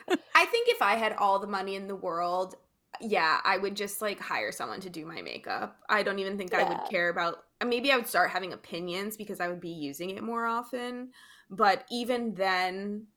I 0.35 0.45
think 0.45 0.69
if 0.69 0.81
I 0.81 0.95
had 0.95 1.13
all 1.13 1.39
the 1.39 1.47
money 1.47 1.75
in 1.75 1.87
the 1.87 1.95
world, 1.95 2.55
yeah, 3.01 3.39
I 3.43 3.57
would 3.57 3.75
just 3.75 4.01
like 4.01 4.19
hire 4.19 4.51
someone 4.51 4.79
to 4.81 4.89
do 4.89 5.05
my 5.05 5.21
makeup. 5.21 5.79
I 5.89 6.03
don't 6.03 6.19
even 6.19 6.37
think 6.37 6.53
I 6.53 6.63
would 6.63 6.89
care 6.89 7.09
about 7.09 7.43
uh, 7.61 7.65
maybe 7.65 7.91
I 7.91 7.97
would 7.97 8.07
start 8.07 8.29
having 8.29 8.53
opinions 8.53 9.17
because 9.17 9.39
I 9.39 9.47
would 9.47 9.61
be 9.61 9.69
using 9.69 10.11
it 10.11 10.23
more 10.23 10.45
often. 10.45 11.11
But 11.49 11.85
even 11.89 12.33
then, 12.35 13.07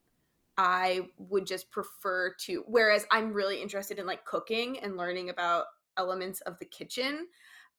I 0.57 1.09
would 1.18 1.47
just 1.47 1.71
prefer 1.71 2.35
to 2.42 2.64
whereas 2.66 3.07
I'm 3.11 3.33
really 3.33 3.61
interested 3.61 3.99
in 3.99 4.07
like 4.07 4.25
cooking 4.25 4.79
and 4.81 4.97
learning 4.97 5.31
about 5.31 5.66
elements 5.97 6.40
of 6.42 6.59
the 6.59 6.66
kitchen. 6.66 7.27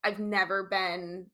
I've 0.04 0.20
never 0.20 0.64
been 0.64 1.28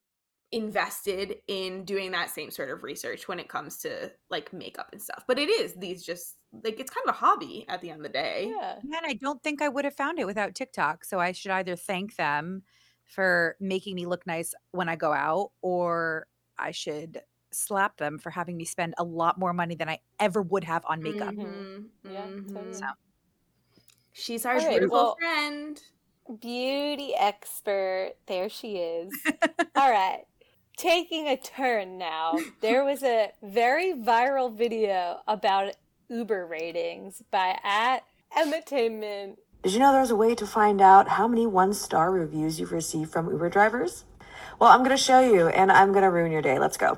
invested 0.52 1.38
in 1.48 1.86
doing 1.86 2.12
that 2.12 2.30
same 2.30 2.50
sort 2.52 2.70
of 2.72 2.84
research 2.84 3.28
when 3.28 3.40
it 3.40 3.48
comes 3.50 3.78
to 3.78 4.12
like 4.30 4.52
makeup 4.52 4.90
and 4.92 5.02
stuff. 5.02 5.24
But 5.28 5.38
it 5.40 5.50
is 5.50 5.74
these 5.76 6.04
just 6.04 6.38
like 6.64 6.80
it's 6.80 6.90
kind 6.92 7.08
of 7.08 7.14
a 7.14 7.18
hobby 7.18 7.66
at 7.70 7.82
the 7.82 7.90
end 7.92 8.00
of 8.00 8.04
the 8.04 8.10
day. 8.10 8.52
Yeah. 8.56 8.76
Man, 8.84 9.02
I 9.06 9.14
don't 9.14 9.42
think 9.44 9.62
I 9.62 9.70
would 9.70 9.86
have 9.86 9.96
found 9.96 10.18
it 10.20 10.26
without 10.26 10.56
TikTok. 10.56 11.06
So 11.06 11.20
I 11.20 11.32
should 11.34 11.52
either 11.52 11.76
thank 11.76 12.16
them 12.16 12.64
for 13.06 13.56
making 13.60 13.96
me 13.96 14.06
look 14.06 14.26
nice 14.28 14.54
when 14.72 14.90
I 14.90 14.96
go 14.96 15.12
out, 15.14 15.52
or 15.62 16.28
I 16.58 16.72
should 16.72 17.22
slap 17.52 17.98
them 17.98 18.20
for 18.20 18.30
having 18.30 18.58
me 18.58 18.66
spend 18.66 18.94
a 19.00 19.04
lot 19.04 19.40
more 19.40 19.54
money 19.54 19.74
than 19.76 19.90
I 19.90 20.00
ever 20.20 20.42
would 20.44 20.64
have 20.64 20.84
on 20.88 21.02
makeup. 21.02 21.34
Mhm, 21.36 21.86
Yeah, 22.04 22.28
mhm. 22.28 22.48
totally. 22.54 22.74
So 22.74 22.86
She's 24.14 24.46
our 24.46 24.54
All 24.56 24.60
right, 24.60 24.70
beautiful 24.72 24.96
well- 24.98 25.16
friend. 25.20 25.82
Beauty 26.42 27.16
expert. 27.16 28.14
There 28.28 28.50
she 28.50 28.78
is. 28.78 29.12
All 29.76 29.90
right. 29.90 30.26
Taking 30.80 31.28
a 31.28 31.36
turn 31.36 31.98
now. 31.98 32.40
There 32.62 32.86
was 32.86 33.04
a 33.04 33.34
very 33.44 33.92
viral 33.92 34.56
video 34.56 35.20
about 35.28 35.74
Uber 36.08 36.46
ratings 36.46 37.22
by 37.32 37.60
at 37.66 38.06
Entertainment. 38.38 39.40
Did 39.64 39.74
you 39.74 39.80
know 39.80 39.92
there's 39.92 40.10
a 40.10 40.16
way 40.16 40.36
to 40.36 40.48
find 40.48 40.80
out 40.80 41.10
how 41.10 41.28
many 41.28 41.46
one 41.46 41.74
star 41.74 42.14
reviews 42.14 42.62
you've 42.62 42.72
received 42.72 43.12
from 43.12 43.30
Uber 43.30 43.50
drivers? 43.50 44.06
Well, 44.58 44.72
I'm 44.72 44.80
going 44.80 44.92
to 44.92 44.98
show 44.98 45.20
you 45.20 45.50
and 45.50 45.70
I'm 45.70 45.92
going 45.92 46.04
to 46.04 46.10
ruin 46.10 46.32
your 46.32 46.42
day. 46.42 46.58
Let's 46.58 46.78
go. 46.78 46.98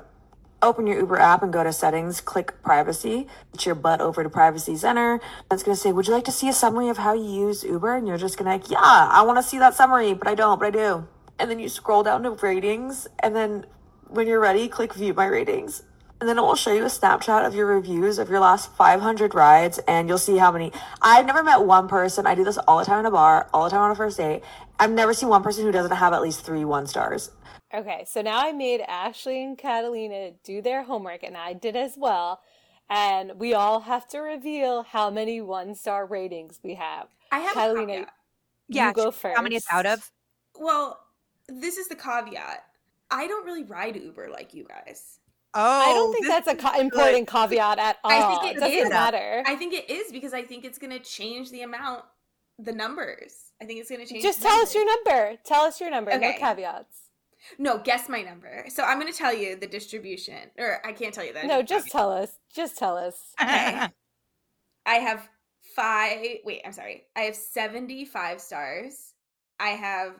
Open 0.62 0.86
your 0.86 1.00
Uber 1.00 1.18
app 1.18 1.42
and 1.42 1.52
go 1.52 1.64
to 1.64 1.72
settings, 1.72 2.20
click 2.20 2.62
privacy. 2.62 3.26
Get 3.50 3.66
your 3.66 3.74
butt 3.74 4.00
over 4.00 4.22
to 4.22 4.30
privacy 4.30 4.76
center. 4.76 5.18
It's 5.50 5.64
going 5.64 5.74
to 5.74 5.82
say, 5.82 5.90
Would 5.90 6.06
you 6.06 6.14
like 6.14 6.26
to 6.26 6.30
see 6.30 6.48
a 6.48 6.52
summary 6.52 6.88
of 6.88 6.98
how 6.98 7.14
you 7.14 7.48
use 7.48 7.64
Uber? 7.64 7.96
And 7.96 8.06
you're 8.06 8.16
just 8.16 8.38
going 8.38 8.46
to 8.46 8.52
like, 8.52 8.70
Yeah, 8.70 8.78
I 8.78 9.22
want 9.22 9.38
to 9.38 9.42
see 9.42 9.58
that 9.58 9.74
summary, 9.74 10.14
but 10.14 10.28
I 10.28 10.36
don't, 10.36 10.60
but 10.60 10.68
I 10.68 10.70
do. 10.70 11.08
And 11.42 11.50
then 11.50 11.58
you 11.58 11.68
scroll 11.68 12.04
down 12.04 12.22
to 12.22 12.30
ratings. 12.30 13.08
And 13.18 13.34
then 13.34 13.66
when 14.06 14.28
you're 14.28 14.38
ready, 14.38 14.68
click 14.68 14.94
view 14.94 15.12
my 15.12 15.26
ratings. 15.26 15.82
And 16.20 16.28
then 16.28 16.38
it 16.38 16.40
will 16.42 16.54
show 16.54 16.72
you 16.72 16.84
a 16.84 16.88
snapshot 16.88 17.44
of 17.44 17.52
your 17.52 17.66
reviews 17.66 18.20
of 18.20 18.30
your 18.30 18.38
last 18.38 18.72
500 18.76 19.34
rides, 19.34 19.80
and 19.88 20.08
you'll 20.08 20.18
see 20.18 20.36
how 20.36 20.52
many. 20.52 20.70
I've 21.02 21.26
never 21.26 21.42
met 21.42 21.64
one 21.64 21.88
person. 21.88 22.28
I 22.28 22.36
do 22.36 22.44
this 22.44 22.58
all 22.58 22.78
the 22.78 22.84
time 22.84 23.00
in 23.00 23.06
a 23.06 23.10
bar, 23.10 23.50
all 23.52 23.64
the 23.64 23.70
time 23.70 23.80
on 23.80 23.90
a 23.90 23.96
first 23.96 24.18
date. 24.18 24.44
I've 24.78 24.92
never 24.92 25.14
seen 25.14 25.28
one 25.30 25.42
person 25.42 25.64
who 25.64 25.72
doesn't 25.72 25.96
have 25.96 26.12
at 26.12 26.22
least 26.22 26.44
three 26.46 26.64
one 26.64 26.86
stars. 26.86 27.32
Okay, 27.74 28.04
so 28.06 28.22
now 28.22 28.38
I 28.38 28.52
made 28.52 28.82
Ashley 28.82 29.42
and 29.42 29.58
Catalina 29.58 30.30
do 30.44 30.62
their 30.62 30.84
homework, 30.84 31.24
and 31.24 31.36
I 31.36 31.54
did 31.54 31.74
as 31.74 31.94
well. 31.96 32.40
And 32.88 33.32
we 33.40 33.52
all 33.52 33.80
have 33.80 34.06
to 34.10 34.18
reveal 34.20 34.84
how 34.84 35.10
many 35.10 35.40
one 35.40 35.74
star 35.74 36.06
ratings 36.06 36.60
we 36.62 36.76
have. 36.76 37.08
I 37.32 37.40
have 37.40 37.54
Catalina, 37.54 37.86
caveat. 37.94 38.08
yeah, 38.68 38.88
you 38.88 38.94
go 38.94 39.10
first. 39.10 39.36
how 39.36 39.42
many 39.42 39.56
it's 39.56 39.66
out 39.72 39.86
of? 39.86 40.08
Well, 40.56 41.00
this 41.48 41.76
is 41.76 41.88
the 41.88 41.94
caveat. 41.96 42.64
I 43.10 43.26
don't 43.26 43.44
really 43.44 43.64
ride 43.64 43.96
Uber 43.96 44.28
like 44.30 44.54
you 44.54 44.64
guys. 44.66 45.18
Oh, 45.54 45.60
I 45.60 45.92
don't 45.92 46.12
think 46.12 46.26
that's 46.26 46.48
a 46.48 46.54
co- 46.56 46.80
important 46.80 47.28
caveat 47.28 47.78
at 47.78 47.98
all. 48.04 48.10
I 48.10 48.40
think 48.40 48.44
it 48.52 48.56
it 48.56 48.60
doesn't 48.60 48.78
is. 48.86 48.88
matter. 48.88 49.42
I 49.46 49.54
think 49.54 49.74
it 49.74 49.90
is 49.90 50.10
because 50.10 50.32
I 50.32 50.42
think 50.42 50.64
it's 50.64 50.78
going 50.78 50.92
to 50.92 50.98
change 50.98 51.50
the 51.50 51.60
amount, 51.60 52.04
the 52.58 52.72
numbers. 52.72 53.52
I 53.60 53.66
think 53.66 53.80
it's 53.80 53.90
going 53.90 54.00
to 54.00 54.06
change. 54.06 54.22
Just 54.22 54.40
the 54.40 54.48
tell 54.48 54.60
us 54.62 54.74
your 54.74 54.86
number. 54.86 55.36
Tell 55.44 55.62
us 55.64 55.78
your 55.78 55.90
number. 55.90 56.16
No 56.18 56.32
caveats. 56.38 56.96
No, 57.58 57.76
guess 57.78 58.08
my 58.08 58.22
number. 58.22 58.64
So 58.68 58.82
I'm 58.82 58.98
going 58.98 59.12
to 59.12 59.18
tell 59.18 59.34
you 59.34 59.56
the 59.56 59.66
distribution, 59.66 60.38
or 60.58 60.80
I 60.86 60.92
can't 60.92 61.12
tell 61.12 61.24
you 61.24 61.34
that. 61.34 61.44
No, 61.46 61.60
just 61.60 61.88
tell 61.90 62.10
us. 62.10 62.30
Just 62.54 62.78
tell 62.78 62.96
us. 62.96 63.16
Okay. 63.42 63.88
I 64.84 64.94
have 64.94 65.28
five. 65.76 66.18
Wait, 66.44 66.62
I'm 66.64 66.72
sorry. 66.72 67.04
I 67.14 67.20
have 67.22 67.36
75 67.36 68.40
stars. 68.40 69.12
I 69.60 69.68
have 69.70 70.14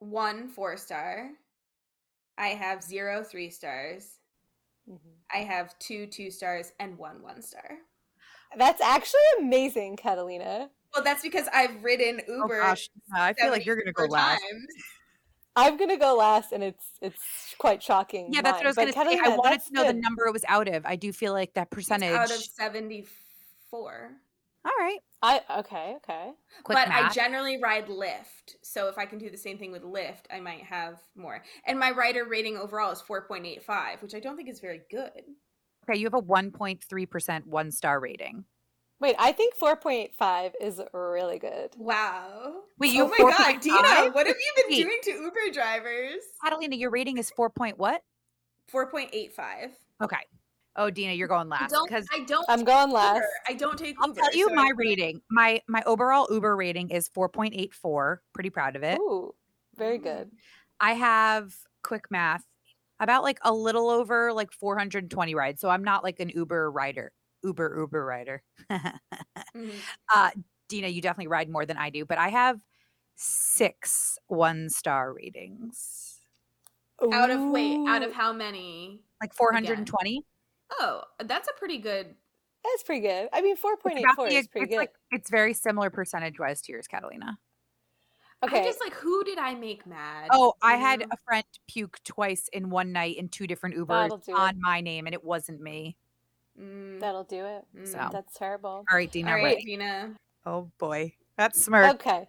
one 0.00 0.48
four 0.48 0.76
star. 0.76 1.30
I 2.36 2.48
have 2.48 2.82
zero 2.82 3.22
three 3.24 3.50
stars. 3.50 4.18
Mhm. 4.88 4.98
I 5.32 5.38
have 5.38 5.78
two 5.78 6.06
two 6.06 6.30
stars 6.30 6.72
and 6.80 6.96
one 6.98 7.22
one 7.22 7.42
star. 7.42 7.78
That's 8.56 8.80
actually 8.80 9.20
amazing, 9.38 9.96
Catalina. 9.96 10.70
Well, 10.94 11.04
that's 11.04 11.22
because 11.22 11.48
I've 11.52 11.82
ridden 11.84 12.20
Uber. 12.26 12.30
oh 12.30 12.42
Uber. 12.44 12.60
gosh, 12.60 12.88
I 13.14 13.32
feel 13.34 13.50
like 13.50 13.66
you're 13.66 13.76
gonna 13.76 13.92
go 13.92 14.04
last. 14.04 14.40
times. 14.40 14.66
I'm 15.56 15.76
gonna 15.76 15.96
go 15.98 16.14
last, 16.14 16.52
and 16.52 16.62
it's 16.62 16.92
it's 17.02 17.54
quite 17.58 17.82
shocking. 17.82 18.32
Yeah, 18.32 18.40
that's 18.42 18.58
what 18.58 18.64
I 18.66 18.68
was 18.68 18.76
gonna 18.76 18.92
But 18.94 19.06
say. 19.10 19.18
I 19.22 19.36
wanted 19.36 19.60
to 19.66 19.72
know 19.74 19.84
the 19.84 19.92
number 19.92 20.26
it 20.26 20.32
was 20.32 20.44
out 20.48 20.68
of. 20.68 20.86
I 20.86 20.96
do 20.96 21.12
feel 21.12 21.32
like 21.32 21.52
that 21.54 21.66
It's 21.70 21.74
percentage. 21.74 22.12
out 22.12 22.30
of 22.30 22.36
74. 22.42 24.12
All 24.64 24.72
right, 24.78 24.98
I 25.22 25.40
okay, 25.60 25.94
okay. 25.96 26.30
quick 26.64 26.76
but 26.76 26.88
I 26.88 27.08
generally 27.10 27.60
ride 27.60 27.86
Lyft. 27.86 28.56
So 28.62 28.88
if 28.88 28.98
I 28.98 29.06
can 29.06 29.18
do 29.18 29.30
the 29.30 29.36
same 29.38 29.56
thing 29.58 29.72
with 29.72 29.82
Lyft, 29.82 30.24
I 30.32 30.40
might 30.40 30.62
have 30.62 30.98
more. 31.16 31.42
And 31.66 31.78
my 31.78 31.90
rider 31.92 32.24
rating 32.24 32.56
overall 32.58 32.92
is 32.92 33.00
4.85, 33.00 34.02
which 34.02 34.14
I 34.14 34.20
don't 34.20 34.36
think 34.36 34.48
is 34.48 34.60
very 34.60 34.82
good. 34.90 35.22
okay, 35.88 35.98
you 35.98 36.06
have 36.06 36.14
a 36.14 36.20
1.3 36.22 37.10
percent 37.10 37.46
one 37.46 37.70
star 37.70 38.00
rating. 38.00 38.44
Wait, 39.00 39.14
I 39.16 39.30
think 39.30 39.54
4.5 39.56 40.52
is 40.60 40.80
really 40.92 41.38
good. 41.38 41.70
Wow. 41.78 42.62
Wait, 42.78 42.92
you 42.92 43.04
oh 43.04 43.06
have 43.06 43.14
my 43.16 43.30
god, 43.30 43.54
4.5? 43.56 43.60
Dina, 43.62 44.10
what 44.10 44.26
have 44.26 44.36
you 44.36 44.52
been 44.56 44.64
Wait. 44.70 44.82
doing 44.82 44.98
to 45.04 45.10
Uber 45.22 45.52
drivers? 45.52 46.20
Catalina, 46.44 46.74
your 46.74 46.90
rating 46.90 47.16
is 47.16 47.30
four 47.30 47.48
point 47.48 47.78
what? 47.78 48.02
4.85. 48.72 49.70
Okay. 50.02 50.16
Oh, 50.78 50.90
Dina, 50.90 51.12
you're 51.12 51.28
going 51.28 51.48
last 51.48 51.74
because 51.86 52.06
I 52.14 52.20
don't 52.24 52.44
I'm 52.48 52.58
take 52.60 52.66
going 52.68 52.88
Uber. 52.88 52.94
last. 52.94 53.24
I 53.48 53.52
don't 53.54 53.76
take 53.78 53.96
I'll 54.00 54.08
Uber. 54.08 54.20
tell 54.20 54.34
you 54.34 54.48
so 54.48 54.54
my 54.54 54.68
I- 54.68 54.72
rating. 54.76 55.20
My 55.30 55.60
my 55.68 55.82
overall 55.84 56.28
Uber 56.30 56.56
rating 56.56 56.90
is 56.90 57.08
4.84. 57.10 58.18
Pretty 58.32 58.50
proud 58.50 58.76
of 58.76 58.82
it. 58.84 58.98
Ooh, 58.98 59.34
very 59.76 59.98
Mm. 59.98 60.02
good. 60.04 60.30
I 60.80 60.92
have 60.92 61.52
quick 61.82 62.10
math 62.10 62.44
about 63.00 63.24
like 63.24 63.38
a 63.42 63.52
little 63.52 63.90
over 63.90 64.32
like 64.32 64.52
420 64.52 65.34
rides. 65.34 65.60
So 65.60 65.68
I'm 65.68 65.82
not 65.84 66.04
like 66.04 66.20
an 66.20 66.30
Uber 66.30 66.70
rider. 66.70 67.12
Uber 67.42 67.76
Uber 67.78 68.04
rider. 68.04 68.42
Mhm. 69.56 69.72
uh 70.14 70.30
Dina, 70.68 70.88
you 70.88 71.00
definitely 71.02 71.28
ride 71.28 71.48
more 71.48 71.64
than 71.66 71.76
I 71.78 71.90
do, 71.90 72.04
but 72.04 72.18
I 72.18 72.28
have 72.28 72.60
six 73.16 74.18
one 74.28 74.68
star 74.70 75.12
ratings. 75.12 76.20
Out 77.12 77.30
of 77.30 77.40
wait, 77.50 77.78
out 77.88 78.02
of 78.02 78.12
how 78.12 78.32
many? 78.32 79.00
Like 79.20 79.34
420. 79.34 80.22
Oh, 80.72 81.02
that's 81.24 81.48
a 81.48 81.52
pretty 81.58 81.78
good. 81.78 82.14
That's 82.64 82.82
pretty 82.82 83.00
good. 83.06 83.28
I 83.32 83.40
mean, 83.40 83.56
4.84 83.56 84.28
the- 84.28 84.34
is 84.34 84.48
pretty 84.48 84.64
it's 84.64 84.70
good. 84.70 84.76
like 84.76 84.92
it's 85.10 85.30
very 85.30 85.54
similar 85.54 85.90
percentage 85.90 86.38
wise 86.38 86.60
to 86.62 86.72
yours, 86.72 86.86
Catalina. 86.86 87.38
okay. 88.44 88.60
I 88.60 88.64
just 88.64 88.80
like 88.80 88.94
who 88.94 89.24
did 89.24 89.38
I 89.38 89.54
make 89.54 89.86
mad? 89.86 90.28
Oh, 90.32 90.54
I 90.60 90.74
you 90.74 90.80
had 90.80 91.02
a 91.02 91.16
friend 91.24 91.44
puke 91.68 91.98
twice 92.04 92.48
in 92.52 92.68
one 92.70 92.92
night 92.92 93.16
in 93.16 93.28
two 93.28 93.46
different 93.46 93.76
Ubers 93.76 94.10
That'll 94.10 94.22
it. 94.26 94.32
on 94.38 94.60
my 94.60 94.80
name, 94.80 95.06
and 95.06 95.14
it 95.14 95.24
wasn't 95.24 95.60
me. 95.60 95.96
Mm, 96.60 97.00
That'll 97.00 97.24
do 97.24 97.44
it. 97.46 97.64
mm. 97.76 97.86
So. 97.86 98.08
That's 98.12 98.34
terrible. 98.36 98.84
All 98.90 98.96
right, 98.96 99.10
Dina. 99.10 99.30
All 99.30 99.36
what- 99.40 99.44
right, 99.44 99.64
Dina. 99.64 100.14
Oh 100.44 100.70
boy, 100.78 101.14
that's 101.36 101.62
smirk. 101.62 101.94
Okay. 101.94 102.28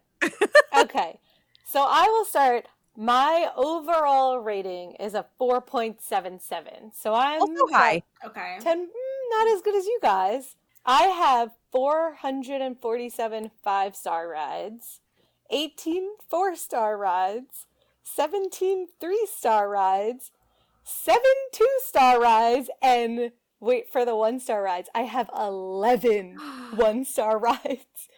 okay. 0.78 1.20
So 1.66 1.86
I 1.88 2.08
will 2.08 2.26
start. 2.26 2.66
My 3.02 3.50
overall 3.56 4.40
rating 4.40 4.96
is 4.96 5.14
a 5.14 5.26
4.77. 5.40 6.94
So 6.94 7.14
I'm 7.14 7.42
Also 7.42 7.68
high. 7.72 8.04
Okay. 8.26 8.58
10, 8.60 8.88
mm, 8.88 8.90
not 9.30 9.48
as 9.48 9.62
good 9.62 9.74
as 9.74 9.86
you 9.86 10.00
guys. 10.02 10.58
I 10.86 11.04
have 11.04 11.52
447 11.72 13.52
five 13.64 13.96
star 13.96 14.28
rides, 14.28 15.00
18 15.50 16.10
four 16.30 16.58
star 16.58 16.98
rides, 16.98 17.68
17 18.04 18.88
three 19.00 19.26
star 19.32 19.70
rides, 19.70 20.32
7 20.84 21.24
two 21.54 21.70
star 21.86 22.20
rides, 22.20 22.70
and 22.82 23.32
wait 23.62 23.90
for 23.90 24.04
the 24.04 24.16
one 24.18 24.42
star 24.42 24.62
rides. 24.62 24.90
I 24.94 25.04
have 25.04 25.30
11 25.38 26.36
one 26.76 27.06
star 27.06 27.38
rides, 27.40 28.10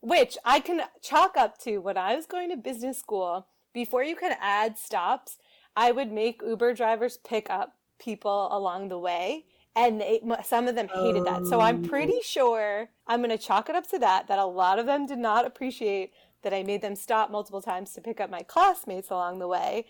which 0.00 0.38
I 0.46 0.60
can 0.60 0.80
chalk 1.02 1.36
up 1.36 1.58
to 1.58 1.76
when 1.76 1.98
I 1.98 2.16
was 2.16 2.24
going 2.24 2.48
to 2.48 2.56
business 2.56 2.98
school. 2.98 3.46
Before 3.72 4.02
you 4.02 4.16
could 4.16 4.32
add 4.40 4.78
stops, 4.78 5.38
I 5.76 5.92
would 5.92 6.12
make 6.12 6.42
Uber 6.46 6.74
drivers 6.74 7.18
pick 7.18 7.48
up 7.50 7.74
people 7.98 8.48
along 8.50 8.88
the 8.88 8.98
way. 8.98 9.44
And 9.76 10.00
they, 10.00 10.20
some 10.44 10.66
of 10.66 10.74
them 10.74 10.88
hated 10.88 11.24
that. 11.26 11.46
So 11.46 11.60
I'm 11.60 11.84
oh. 11.84 11.88
pretty 11.88 12.20
sure 12.24 12.88
I'm 13.06 13.20
going 13.20 13.30
to 13.30 13.38
chalk 13.38 13.68
it 13.68 13.76
up 13.76 13.88
to 13.90 13.98
that, 14.00 14.26
that 14.26 14.38
a 14.38 14.44
lot 14.44 14.80
of 14.80 14.86
them 14.86 15.06
did 15.06 15.18
not 15.18 15.46
appreciate 15.46 16.12
that 16.42 16.52
I 16.52 16.64
made 16.64 16.82
them 16.82 16.96
stop 16.96 17.30
multiple 17.30 17.62
times 17.62 17.92
to 17.92 18.00
pick 18.00 18.20
up 18.20 18.30
my 18.30 18.40
classmates 18.40 19.10
along 19.10 19.38
the 19.38 19.46
way. 19.46 19.86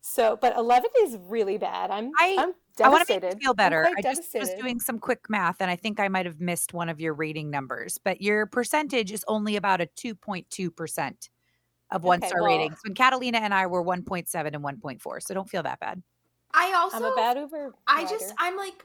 So, 0.00 0.38
but 0.40 0.56
11 0.56 0.90
is 1.02 1.18
really 1.26 1.58
bad. 1.58 1.90
I'm, 1.90 2.10
I- 2.18 2.36
I'm 2.38 2.54
I 2.80 2.88
want 2.88 3.06
to 3.06 3.12
devastated. 3.12 3.42
feel 3.42 3.54
better. 3.54 3.88
I 3.96 4.00
just 4.00 4.32
was 4.34 4.50
doing 4.54 4.78
some 4.78 5.00
quick 5.00 5.28
math, 5.28 5.56
and 5.60 5.68
I 5.68 5.74
think 5.74 5.98
I 5.98 6.06
might 6.06 6.26
have 6.26 6.40
missed 6.40 6.72
one 6.72 6.88
of 6.88 7.00
your 7.00 7.12
rating 7.12 7.50
numbers. 7.50 7.98
But 8.02 8.22
your 8.22 8.46
percentage 8.46 9.10
is 9.10 9.24
only 9.26 9.56
about 9.56 9.80
a 9.80 9.86
2.2 9.86 10.74
percent 10.74 11.28
of 11.90 12.04
one 12.04 12.20
star 12.22 12.42
well- 12.42 12.46
ratings. 12.56 12.78
When 12.84 12.94
Catalina 12.94 13.38
and 13.38 13.52
I 13.54 13.66
were 13.66 13.82
1.7 13.82 14.46
and 14.54 14.62
1.4, 14.64 15.22
so 15.22 15.34
don't 15.34 15.48
feel 15.48 15.62
that 15.62 15.80
bad. 15.80 16.02
I 16.54 16.72
also 16.74 16.96
I'm 16.98 17.04
a 17.04 17.14
bad 17.14 17.36
Uber. 17.36 17.74
I 17.86 18.02
rider. 18.02 18.08
just 18.08 18.34
I'm 18.38 18.56
like, 18.56 18.82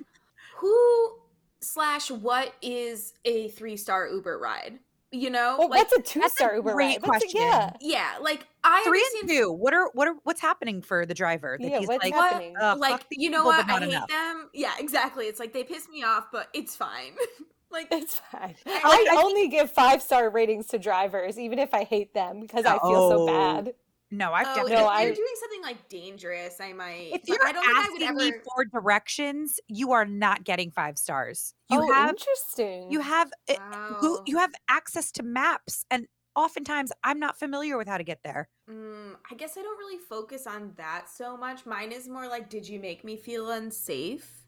who 0.58 1.16
slash 1.62 2.12
what 2.12 2.54
is 2.62 3.14
a 3.26 3.48
three 3.50 3.78
star 3.78 4.08
Uber 4.08 4.38
ride? 4.38 4.80
You 5.12 5.30
know, 5.30 5.56
Well, 5.60 5.70
like 5.70 5.80
what's 5.92 5.94
a 5.94 6.02
two 6.02 6.28
star 6.28 6.56
Uber 6.56 6.74
great 6.74 7.00
ride? 7.02 7.08
What's 7.08 7.24
a- 7.24 7.28
question. 7.28 7.42
yeah. 7.42 7.72
yeah, 7.80 8.10
like 8.20 8.48
I 8.64 8.82
Three 8.84 9.00
and 9.00 9.22
understand 9.22 9.30
two. 9.46 9.52
What 9.52 9.74
are 9.74 9.90
what 9.94 10.08
are 10.08 10.16
what's 10.24 10.42
happening 10.42 10.82
for 10.82 11.06
the 11.06 11.14
driver? 11.14 11.56
That 11.62 11.70
Yeah, 11.70 11.80
he's 11.80 11.88
what's 11.88 12.04
like, 12.04 12.14
happening? 12.14 12.56
"Ugh, 12.60 12.80
like 12.80 13.06
you 13.12 13.30
know 13.30 13.46
what 13.46 13.64
I 13.70 13.80
hate 13.80 13.90
enough." 13.90 14.10
them. 14.10 14.50
Yeah, 14.54 14.72
exactly. 14.80 15.26
It's 15.28 15.40
like 15.40 15.54
they 15.54 15.64
piss 15.64 15.88
me 15.88 16.04
off, 16.04 16.26
but 16.32 16.50
it's 16.54 16.76
fine. 16.76 17.14
like 17.74 17.88
It's 17.92 18.20
fine. 18.32 18.56
I- 18.66 19.06
I, 19.12 19.18
I 19.18 19.22
only 19.24 19.50
give 19.50 19.70
five 19.72 20.02
star 20.02 20.30
ratings 20.30 20.68
to 20.68 20.80
drivers, 20.80 21.38
even 21.38 21.60
if 21.60 21.74
I 21.74 21.84
hate 21.84 22.14
them, 22.14 22.40
because 22.42 22.66
I 22.66 22.74
feel 22.80 23.10
so 23.10 23.18
Oh. 23.24 23.28
bad. 23.28 23.74
No, 24.12 24.32
I've 24.32 24.46
oh, 24.46 24.50
definitely. 24.56 24.74
No, 24.76 24.82
if 24.84 24.88
I- 24.90 25.04
you're 25.06 25.16
doing 25.16 25.36
something 25.42 25.62
like 25.64 25.90
dangerous, 25.90 26.62
I 26.62 26.72
might. 26.74 27.10
if 27.14 27.28
you're 27.28 27.44
I 27.44 27.52
don't 27.52 27.64
think 27.66 27.76
I 27.78 27.90
would 27.92 28.02
asking 28.04 28.16
me 28.18 28.40
for 28.56 28.66
directions, 28.66 29.60
you 29.68 29.92
are 29.92 30.06
not 30.06 30.44
getting 30.44 30.70
five 30.70 31.00
stars. 31.00 31.56
You 31.72 31.80
oh, 31.82 31.92
have 31.92 32.10
interesting. 32.12 32.92
you 32.92 33.00
have 33.00 33.32
uh, 33.50 34.00
Goo- 34.00 34.22
you 34.28 34.38
have 34.38 34.52
access 34.70 35.12
to 35.14 35.24
maps, 35.24 35.84
and 35.90 36.06
oftentimes 36.36 36.92
I'm 37.04 37.20
not 37.20 37.40
familiar 37.40 37.76
with 37.76 37.88
how 37.88 37.98
to 37.98 38.04
get 38.04 38.20
there. 38.24 38.50
Mm, 38.70 39.16
I 39.32 39.36
guess 39.36 39.58
I 39.58 39.64
don't 39.64 39.80
really 39.80 39.98
focus 40.00 40.46
on 40.46 40.74
that 40.78 41.10
so 41.10 41.36
much. 41.36 41.66
Mine 41.66 41.92
is 41.92 42.08
more 42.08 42.28
like, 42.28 42.50
did 42.52 42.70
you 42.70 42.80
make 42.80 43.04
me 43.04 43.18
feel 43.18 43.50
unsafe? 43.50 44.43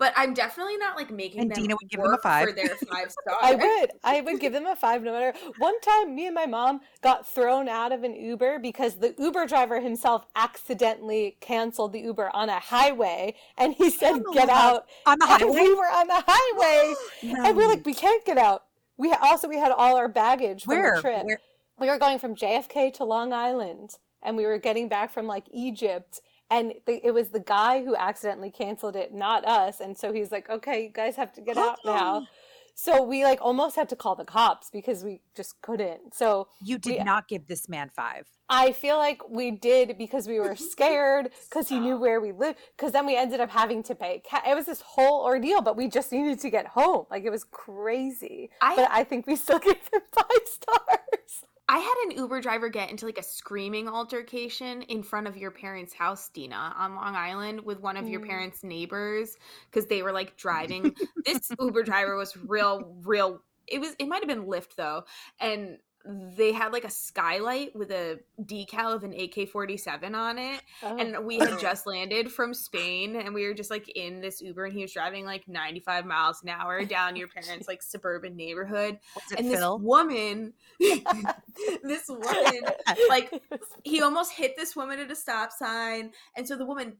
But 0.00 0.14
I'm 0.16 0.32
definitely 0.32 0.78
not 0.78 0.96
like 0.96 1.10
making 1.10 1.42
And 1.42 1.50
them 1.50 1.62
Dina 1.62 1.74
would 1.78 1.90
give 1.90 2.00
them 2.00 2.06
a 2.06 2.12
work 2.12 2.22
for 2.22 2.52
their 2.52 2.68
five 2.90 3.12
stars. 3.12 3.36
I 3.42 3.54
would. 3.54 3.90
I 4.02 4.22
would 4.22 4.40
give 4.40 4.54
them 4.54 4.64
a 4.64 4.74
five 4.74 5.02
no 5.02 5.12
matter. 5.12 5.38
One 5.58 5.78
time, 5.82 6.16
me 6.16 6.24
and 6.24 6.34
my 6.34 6.46
mom 6.46 6.80
got 7.02 7.28
thrown 7.28 7.68
out 7.68 7.92
of 7.92 8.02
an 8.02 8.14
Uber 8.14 8.60
because 8.60 8.94
the 8.94 9.14
Uber 9.18 9.46
driver 9.46 9.78
himself 9.78 10.24
accidentally 10.34 11.36
canceled 11.40 11.92
the 11.92 12.00
Uber 12.00 12.34
on 12.34 12.48
a 12.48 12.58
highway, 12.58 13.34
and 13.58 13.74
he 13.74 13.90
said, 13.90 14.22
"Get 14.32 14.48
out!" 14.48 14.88
On 15.04 15.18
the 15.18 15.26
And 15.26 15.42
highway, 15.42 15.52
we 15.52 15.74
were 15.74 15.90
on 15.90 16.06
the 16.06 16.24
highway, 16.26 16.94
and 17.46 17.54
we're 17.54 17.68
like, 17.68 17.84
"We 17.84 17.92
can't 17.92 18.24
get 18.24 18.38
out." 18.38 18.64
We 18.96 19.12
also 19.12 19.48
we 19.48 19.58
had 19.58 19.70
all 19.70 19.96
our 19.96 20.08
baggage 20.08 20.64
from 20.64 20.76
where? 20.76 20.94
the 20.96 21.02
trip. 21.02 21.24
Where? 21.26 21.40
we 21.78 21.88
were 21.88 21.98
going 21.98 22.18
from 22.18 22.34
JFK 22.34 22.94
to 22.94 23.04
Long 23.04 23.34
Island, 23.34 23.98
and 24.22 24.34
we 24.38 24.46
were 24.46 24.58
getting 24.58 24.88
back 24.88 25.12
from 25.12 25.26
like 25.26 25.44
Egypt. 25.52 26.22
And 26.50 26.74
the, 26.86 27.00
it 27.06 27.12
was 27.12 27.28
the 27.28 27.40
guy 27.40 27.84
who 27.84 27.94
accidentally 27.94 28.50
canceled 28.50 28.96
it, 28.96 29.14
not 29.14 29.46
us. 29.46 29.80
And 29.80 29.96
so 29.96 30.12
he's 30.12 30.32
like, 30.32 30.50
"Okay, 30.50 30.84
you 30.84 30.88
guys 30.90 31.16
have 31.16 31.32
to 31.34 31.40
get 31.40 31.56
out 31.56 31.78
now." 31.84 32.26
So 32.74 33.02
we 33.02 33.24
like 33.24 33.40
almost 33.42 33.76
had 33.76 33.88
to 33.90 33.96
call 33.96 34.14
the 34.16 34.24
cops 34.24 34.70
because 34.70 35.04
we 35.04 35.20
just 35.36 35.60
couldn't. 35.60 36.14
So 36.14 36.48
You 36.64 36.78
did 36.78 36.98
We- 36.98 37.04
not 37.04 37.28
give 37.28 37.46
this 37.46 37.68
man 37.68 37.90
five. 37.94 38.26
I 38.48 38.72
feel 38.72 38.96
like 38.96 39.28
we 39.28 39.52
did 39.52 39.96
because 39.98 40.26
we 40.26 40.40
were 40.40 40.56
scared 40.74 41.30
because 41.48 41.68
he 41.68 41.78
knew 41.78 41.96
where 41.98 42.20
we 42.20 42.32
lived. 42.32 42.58
Because 42.76 42.90
then 42.92 43.06
we 43.06 43.16
ended 43.16 43.38
up 43.40 43.50
having 43.50 43.82
to 43.84 43.94
pay. 43.94 44.22
Ca- 44.28 44.42
it 44.48 44.54
was 44.54 44.66
this 44.66 44.80
whole 44.80 45.22
ordeal, 45.24 45.60
but 45.60 45.76
we 45.76 45.88
just 45.88 46.10
needed 46.10 46.40
to 46.40 46.50
get 46.50 46.66
home. 46.68 47.04
Like 47.10 47.24
it 47.24 47.30
was 47.30 47.44
crazy. 47.44 48.50
I- 48.60 48.76
but 48.76 48.88
I 48.90 49.04
think 49.04 49.26
we 49.26 49.36
still 49.36 49.58
gave 49.68 49.74
him 49.92 50.00
five 50.10 50.44
stars. 50.46 51.44
I 51.70 51.78
had 51.78 51.94
an 52.06 52.18
Uber 52.18 52.40
driver 52.40 52.68
get 52.68 52.90
into 52.90 53.06
like 53.06 53.16
a 53.18 53.22
screaming 53.22 53.86
altercation 53.86 54.82
in 54.82 55.04
front 55.04 55.28
of 55.28 55.36
your 55.36 55.52
parents' 55.52 55.94
house, 55.94 56.28
Dina, 56.28 56.74
on 56.76 56.96
Long 56.96 57.14
Island 57.14 57.60
with 57.60 57.78
one 57.78 57.96
of 57.96 58.08
your 58.08 58.20
Mm. 58.20 58.26
parents' 58.26 58.64
neighbors 58.64 59.36
because 59.70 59.86
they 59.86 60.02
were 60.02 60.10
like 60.10 60.36
driving. 60.36 60.96
this 61.24 61.52
Uber 61.60 61.84
driver 61.84 62.16
was 62.16 62.36
real, 62.36 62.96
real. 63.04 63.40
It 63.68 63.80
was. 63.80 63.94
It 64.00 64.08
might 64.08 64.20
have 64.20 64.28
been 64.28 64.46
Lyft 64.46 64.74
though, 64.74 65.04
and 65.38 65.78
they 66.04 66.52
had 66.52 66.72
like 66.72 66.84
a 66.84 66.90
skylight 66.90 67.76
with 67.76 67.90
a 67.90 68.18
decal 68.42 68.94
of 68.94 69.04
an 69.04 69.12
AK 69.12 69.48
forty 69.50 69.76
seven 69.76 70.14
on 70.14 70.38
it, 70.38 70.62
Oh. 70.82 70.96
and 70.96 71.24
we 71.26 71.38
had 71.38 71.58
just 71.60 71.86
landed 71.86 72.32
from 72.32 72.54
Spain, 72.54 73.16
and 73.16 73.34
we 73.34 73.46
were 73.46 73.52
just 73.52 73.70
like 73.70 73.88
in 73.90 74.20
this 74.20 74.40
Uber, 74.40 74.64
and 74.64 74.72
he 74.74 74.82
was 74.82 74.92
driving 74.92 75.24
like 75.26 75.46
ninety 75.46 75.80
five 75.80 76.06
miles 76.06 76.42
an 76.42 76.48
hour 76.48 76.84
down 76.86 77.16
your 77.16 77.28
parents' 77.28 77.68
like 77.68 77.82
suburban 77.82 78.34
neighborhood, 78.34 78.98
Was 79.14 79.32
it 79.32 79.38
and 79.40 79.50
this 79.50 79.58
Phil? 79.60 79.78
woman, 79.78 80.54
this 80.80 82.08
woman, 82.08 82.60
like 83.08 83.42
he 83.84 84.00
almost 84.02 84.32
hit 84.32 84.56
this 84.56 84.74
woman 84.74 84.98
at 85.00 85.10
a 85.10 85.16
stop 85.16 85.52
sign, 85.52 86.12
and 86.36 86.46
so 86.48 86.56
the 86.56 86.64
woman 86.66 86.94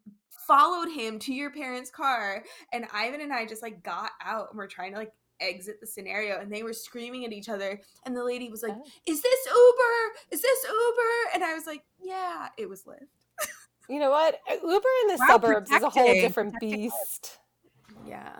followed 0.46 0.90
him 0.90 1.18
to 1.20 1.32
your 1.32 1.50
parents' 1.50 1.90
car, 1.90 2.44
and 2.72 2.86
Ivan 2.92 3.20
and 3.20 3.32
I 3.32 3.46
just 3.46 3.62
like 3.62 3.82
got 3.82 4.10
out 4.22 4.48
and 4.50 4.58
we're 4.58 4.66
trying 4.66 4.92
to 4.92 4.98
like 4.98 5.12
exit 5.40 5.80
the 5.80 5.86
scenario, 5.86 6.40
and 6.40 6.52
they 6.52 6.62
were 6.62 6.72
screaming 6.72 7.24
at 7.24 7.32
each 7.32 7.48
other, 7.48 7.80
and 8.04 8.16
the 8.16 8.24
lady 8.24 8.48
was 8.48 8.62
like, 8.62 8.74
Oh. 8.74 8.84
"Is 9.06 9.22
this 9.22 9.46
Uber? 9.46 10.18
Is 10.30 10.42
this 10.42 10.64
Uber?" 10.64 11.34
And 11.34 11.44
I 11.44 11.54
was 11.54 11.66
like, 11.66 11.82
"Yeah, 12.00 12.48
it 12.56 12.68
was 12.68 12.84
Lyft." 12.84 13.06
You 13.88 13.98
know 13.98 14.10
what? 14.10 14.38
Uh, 14.48 14.54
Uber 14.54 14.88
in 15.02 15.08
the 15.08 15.16
Wow, 15.18 15.26
suburbs 15.26 15.70
is 15.70 15.82
a 15.82 15.90
whole 15.90 16.14
different 16.14 16.54
beast. 16.60 17.38
Yeah. 18.06 18.36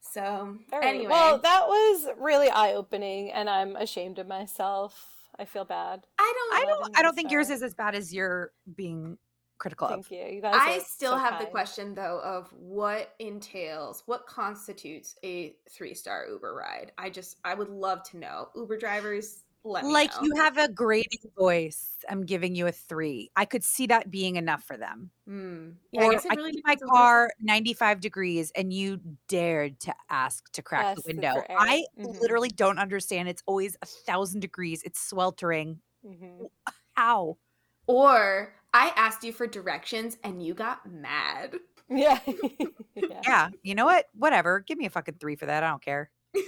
So 0.00 0.56
right. 0.72 0.84
anyway, 0.84 1.06
Well, 1.10 1.38
that 1.38 1.66
was 1.66 2.06
really 2.18 2.48
eye 2.48 2.74
opening, 2.74 3.32
and 3.32 3.50
I'm 3.50 3.74
ashamed 3.74 4.18
of 4.20 4.28
myself. 4.28 5.08
I 5.38 5.44
feel 5.44 5.64
bad. 5.64 6.06
I 6.18 6.32
don't. 6.36 6.62
I 6.62 6.66
don't. 6.66 6.98
I 6.98 7.02
don't 7.02 7.14
think 7.14 7.32
yours 7.32 7.50
is 7.50 7.62
as 7.62 7.74
bad 7.74 7.94
as 7.94 8.14
you're 8.14 8.52
being 8.76 9.18
critical 9.62 9.86
of. 9.86 10.06
Thank 10.06 10.10
you. 10.10 10.34
You 10.36 10.42
guys. 10.42 10.54
I 10.56 10.78
still 10.80 11.12
so 11.12 11.18
have 11.18 11.38
the 11.38 11.46
question 11.46 11.94
though 11.94 12.20
of 12.24 12.52
what 12.52 13.14
entails, 13.20 14.02
what 14.06 14.26
constitutes 14.26 15.14
a 15.24 15.54
three 15.70 15.94
star 15.94 16.26
Uber 16.28 16.52
ride. 16.54 16.90
I 16.98 17.08
just, 17.10 17.38
I 17.44 17.54
would 17.54 17.68
love 17.68 18.02
to 18.10 18.16
know. 18.18 18.48
Uber 18.56 18.76
drivers, 18.76 19.44
let 19.64 19.84
me 19.84 19.92
Like 19.92 20.10
know. 20.16 20.22
you 20.24 20.34
have 20.42 20.58
a 20.58 20.68
grating 20.68 21.20
voice. 21.38 21.90
I'm 22.10 22.26
giving 22.26 22.56
you 22.56 22.66
a 22.66 22.72
three. 22.72 23.30
I 23.36 23.44
could 23.44 23.62
see 23.62 23.86
that 23.86 24.10
being 24.10 24.34
enough 24.34 24.64
for 24.64 24.76
them. 24.76 25.10
Hmm. 25.28 25.68
Yeah, 25.92 26.02
or 26.06 26.10
I 26.10 26.14
guess 26.14 26.24
it 26.24 26.32
I 26.32 26.34
really 26.34 26.50
keep 26.54 26.64
my 26.66 26.74
depends 26.74 26.90
on 26.90 26.96
car 26.98 27.30
95 27.40 28.00
degrees 28.00 28.50
and 28.56 28.72
you 28.72 29.00
dared 29.28 29.78
to 29.80 29.94
ask 30.10 30.50
to 30.54 30.62
crack 30.62 30.86
Ask 30.86 31.04
the 31.04 31.12
window. 31.12 31.34
air. 31.48 31.56
I 31.56 31.84
Mhm. 31.96 32.20
literally 32.20 32.48
don't 32.50 32.80
understand. 32.80 33.28
It's 33.28 33.44
always 33.46 33.76
a 33.80 33.86
thousand 33.86 34.40
degrees. 34.40 34.82
It's 34.82 35.00
sweltering. 35.00 35.80
Mhm. 36.04 36.50
How? 36.94 37.38
Or 37.86 38.52
I 38.74 38.92
asked 38.96 39.22
you 39.24 39.32
for 39.32 39.46
directions 39.46 40.16
and 40.24 40.42
you 40.44 40.54
got 40.54 40.90
mad. 40.90 41.56
Yeah. 41.88 42.20
yeah. 42.26 42.66
Yeah. 43.24 43.48
You 43.62 43.74
know 43.74 43.84
what? 43.84 44.06
Whatever. 44.14 44.60
Give 44.60 44.78
me 44.78 44.86
a 44.86 44.90
fucking 44.90 45.16
three 45.20 45.36
for 45.36 45.44
that. 45.44 45.62
I 45.62 45.68
don't 45.68 45.82
care. 45.82 46.10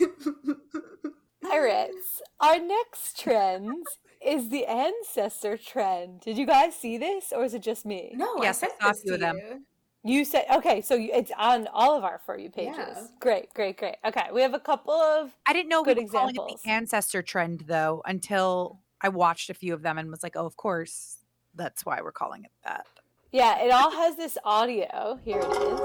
Pirates. 1.42 2.22
Our 2.40 2.58
next 2.58 3.20
trend 3.20 3.86
is 4.24 4.48
the 4.48 4.64
ancestor 4.64 5.58
trend. 5.58 6.20
Did 6.20 6.38
you 6.38 6.46
guys 6.46 6.74
see 6.74 6.96
this, 6.96 7.32
or 7.32 7.44
is 7.44 7.52
it 7.52 7.60
just 7.62 7.84
me? 7.84 8.12
no, 8.16 8.42
Yes, 8.42 8.62
I 8.62 8.68
I 8.80 8.84
saw 8.84 8.90
a 8.90 8.94
few 8.94 9.14
of 9.14 9.20
them. 9.20 9.36
you. 9.36 9.62
You 10.06 10.24
said 10.24 10.44
okay, 10.54 10.80
so 10.80 10.94
you, 10.94 11.10
it's 11.12 11.32
on 11.38 11.66
all 11.72 11.96
of 11.96 12.04
our 12.04 12.20
for 12.24 12.38
you 12.38 12.48
pages. 12.50 12.76
Yeah. 12.78 13.06
Great, 13.20 13.52
great, 13.54 13.76
great. 13.76 13.96
Okay, 14.06 14.26
we 14.32 14.40
have 14.42 14.54
a 14.54 14.60
couple 14.60 14.94
of 14.94 15.30
I 15.46 15.52
didn't 15.52 15.68
know 15.68 15.82
Good 15.82 15.98
we 15.98 16.04
were 16.04 16.10
calling 16.10 16.34
it 16.36 16.38
examples. 16.38 16.62
the 16.62 16.70
ancestor 16.70 17.22
trend 17.22 17.64
though 17.66 18.02
until 18.06 18.80
I 19.02 19.08
watched 19.10 19.50
a 19.50 19.54
few 19.54 19.74
of 19.74 19.82
them 19.82 19.98
and 19.98 20.10
was 20.10 20.22
like, 20.22 20.36
oh, 20.36 20.46
of 20.46 20.56
course. 20.56 21.18
That's 21.54 21.84
why 21.86 22.00
we're 22.02 22.12
calling 22.12 22.44
it 22.44 22.50
that. 22.64 22.86
yeah. 23.32 23.60
It 23.64 23.70
all 23.70 23.90
has 23.90 24.16
this 24.16 24.36
audio. 24.44 25.18
Here 25.24 25.38
it 25.38 25.44
is. 25.44 25.80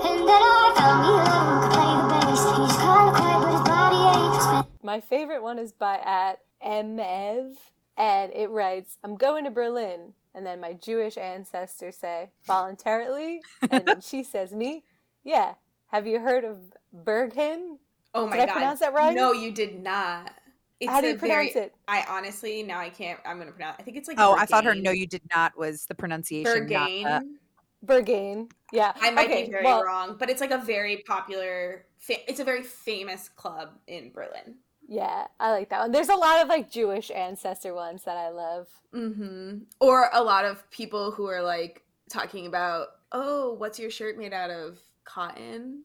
And 0.00 0.20
then 0.26 0.42
I 0.42 0.72
found 0.76 1.02
me 1.02 1.08
alone, 1.08 1.60
could 1.62 1.72
play 1.72 1.94
the 2.02 2.26
bass. 2.26 2.42
He's 2.58 2.76
kinda 2.78 3.12
quiet, 3.16 3.40
but 3.42 3.52
his 3.52 3.62
body 3.62 4.36
aches. 4.36 4.44
Spent 4.44 4.84
My 4.84 5.00
favorite 5.00 5.42
one 5.42 5.58
is 5.58 5.72
by 5.72 5.96
at 5.98 6.40
Mev, 6.62 7.56
and 7.96 8.32
it 8.32 8.48
writes, 8.50 8.98
"I'm 9.04 9.16
going 9.16 9.44
to 9.44 9.50
Berlin." 9.50 10.14
And 10.34 10.46
then 10.46 10.60
my 10.60 10.72
Jewish 10.74 11.16
ancestors 11.18 11.96
say, 11.96 12.30
"Voluntarily," 12.44 13.42
and 13.70 14.02
she 14.04 14.22
says, 14.22 14.52
"Me, 14.52 14.84
yeah." 15.24 15.54
Have 15.88 16.06
you 16.06 16.20
heard 16.20 16.44
of 16.44 16.58
Berghen? 16.92 17.78
Oh 18.14 18.26
my 18.26 18.36
Did 18.36 18.42
I 18.42 18.46
god. 18.46 18.52
pronounce 18.52 18.80
that 18.80 18.92
right? 18.92 19.14
No, 19.16 19.32
you 19.32 19.50
did 19.50 19.82
not. 19.82 20.32
It's 20.80 20.90
How 20.90 21.00
do 21.00 21.08
you 21.08 21.16
pronounce 21.16 21.54
very, 21.54 21.66
it? 21.66 21.74
I 21.88 22.04
honestly 22.08 22.62
now 22.62 22.78
I 22.78 22.88
can't. 22.88 23.18
I'm 23.26 23.38
gonna 23.38 23.50
pronounce. 23.50 23.76
I 23.80 23.82
think 23.82 23.96
it's 23.96 24.06
like. 24.06 24.18
Oh, 24.20 24.36
I 24.36 24.46
thought 24.46 24.64
her 24.64 24.74
no, 24.74 24.90
you 24.90 25.06
did 25.06 25.22
not 25.34 25.56
was 25.58 25.86
the 25.86 25.94
pronunciation. 25.94 26.66
not 26.68 26.88
Berghain. 26.88 27.02
the- 27.02 27.38
Berghain. 27.84 28.50
Yeah. 28.72 28.92
I 29.00 29.10
might 29.10 29.26
okay, 29.26 29.46
be 29.46 29.50
very 29.52 29.64
well, 29.64 29.84
wrong, 29.84 30.16
but 30.18 30.30
it's 30.30 30.40
like 30.40 30.50
a 30.50 30.58
very 30.58 30.98
popular. 31.06 31.86
Fa- 31.98 32.28
it's 32.30 32.40
a 32.40 32.44
very 32.44 32.62
famous 32.62 33.28
club 33.28 33.70
in 33.86 34.12
Berlin. 34.12 34.56
Yeah, 34.88 35.26
I 35.38 35.50
like 35.50 35.68
that 35.70 35.80
one. 35.80 35.92
There's 35.92 36.08
a 36.08 36.14
lot 36.14 36.40
of 36.42 36.48
like 36.48 36.70
Jewish 36.70 37.10
ancestor 37.10 37.74
ones 37.74 38.04
that 38.04 38.16
I 38.16 38.30
love. 38.30 38.68
Mm-hmm. 38.94 39.58
Or 39.80 40.08
a 40.12 40.22
lot 40.22 40.44
of 40.44 40.68
people 40.70 41.10
who 41.10 41.26
are 41.26 41.42
like 41.42 41.82
talking 42.08 42.46
about, 42.46 42.88
oh, 43.12 43.52
what's 43.54 43.78
your 43.78 43.90
shirt 43.90 44.16
made 44.16 44.32
out 44.32 44.50
of? 44.50 44.78
Cotton. 45.04 45.82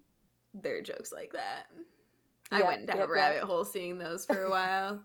There 0.54 0.78
are 0.78 0.82
jokes 0.82 1.12
like 1.12 1.34
that. 1.34 1.68
I 2.54 2.60
Yeah, 2.60 2.68
went 2.68 2.86
down 2.86 2.98
yep, 2.98 3.10
a 3.10 3.10
yep. 3.10 3.16
rabbit 3.16 3.44
hole 3.44 3.66
seeing 3.66 3.98
those 3.98 4.26
for 4.26 4.44
a 4.44 4.50
while. 4.58 5.04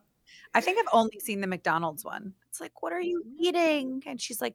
I 0.54 0.60
think 0.60 0.78
I've 0.78 0.92
only 0.92 1.18
seen 1.20 1.40
the 1.40 1.46
McDonald's 1.46 2.04
one. 2.04 2.34
It's 2.48 2.60
like, 2.60 2.82
what 2.82 2.92
are 2.92 3.00
you 3.00 3.22
mm-hmm. 3.22 3.44
eating? 3.44 4.02
And 4.06 4.20
she's 4.20 4.40
like, 4.40 4.54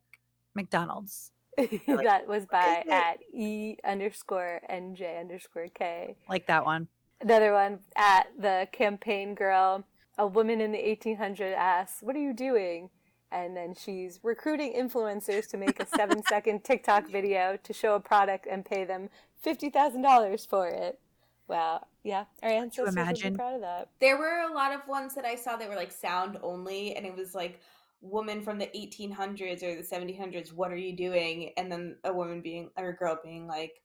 McDonald's. 0.56 1.32
that 1.58 2.28
was 2.28 2.46
by 2.46 2.84
at 2.89 3.20
e 3.32 3.78
underscore 3.84 4.60
nj 4.72 5.20
underscore 5.20 5.68
k. 5.68 6.16
Like 6.28 6.48
that 6.48 6.66
one. 6.66 6.88
Another 7.22 7.54
one 7.54 7.80
at 7.96 8.28
the 8.39 8.68
campaign 8.72 9.36
girl. 9.36 9.86
A 10.18 10.28
woman 10.28 10.62
in 10.62 10.72
the 10.72 10.80
1800s 10.80 11.56
asks, 11.56 12.02
"What 12.02 12.16
are 12.16 12.20
you 12.20 12.34
doing?" 12.34 12.89
And 13.32 13.56
then 13.56 13.74
she's 13.76 14.20
recruiting 14.24 14.74
influencers 14.74 15.48
to 15.50 15.58
make 15.58 15.80
a 15.80 15.88
seven-second 15.88 16.64
TikTok 16.64 17.08
video 17.08 17.58
to 17.64 17.74
show 17.74 17.96
a 17.96 18.00
product 18.00 18.48
and 18.50 18.66
pay 18.66 18.84
them 18.84 19.10
fifty 19.39 19.70
thousand 19.70 20.02
dollars 20.02 20.46
for 20.46 20.68
it. 20.68 21.00
Wow. 21.48 21.86
Yeah. 22.04 22.26
Our 22.41 22.50
ancestors 22.50 23.10
would 23.10 23.22
be 23.22 23.30
imagine? 23.30 23.32
proud 23.32 23.56
of 23.56 23.62
that. 23.62 23.89
There 24.00 24.18
were 24.18 24.41
a 24.50 24.54
lot 24.54 24.74
of 24.74 24.88
ones 24.88 25.14
that 25.16 25.26
I 25.26 25.36
saw 25.36 25.56
that 25.58 25.70
were 25.70 25.76
like 25.76 25.91
sound 25.91 26.38
only, 26.44 26.96
and 26.96 27.06
it 27.06 27.16
was 27.16 27.34
like 27.36 27.62
woman 28.02 28.41
from 28.44 28.58
the 28.60 28.70
1800s 28.78 29.64
or 29.64 29.76
the 29.76 29.84
1700s. 29.84 30.54
What 30.54 30.72
are 30.72 30.76
you 30.78 30.96
doing? 30.96 31.54
And 31.58 31.72
then 31.72 31.98
a 32.04 32.14
woman 32.14 32.41
being 32.41 32.70
or 32.78 32.89
a 32.89 32.96
girl 32.96 33.20
being 33.24 33.48
like, 33.48 33.82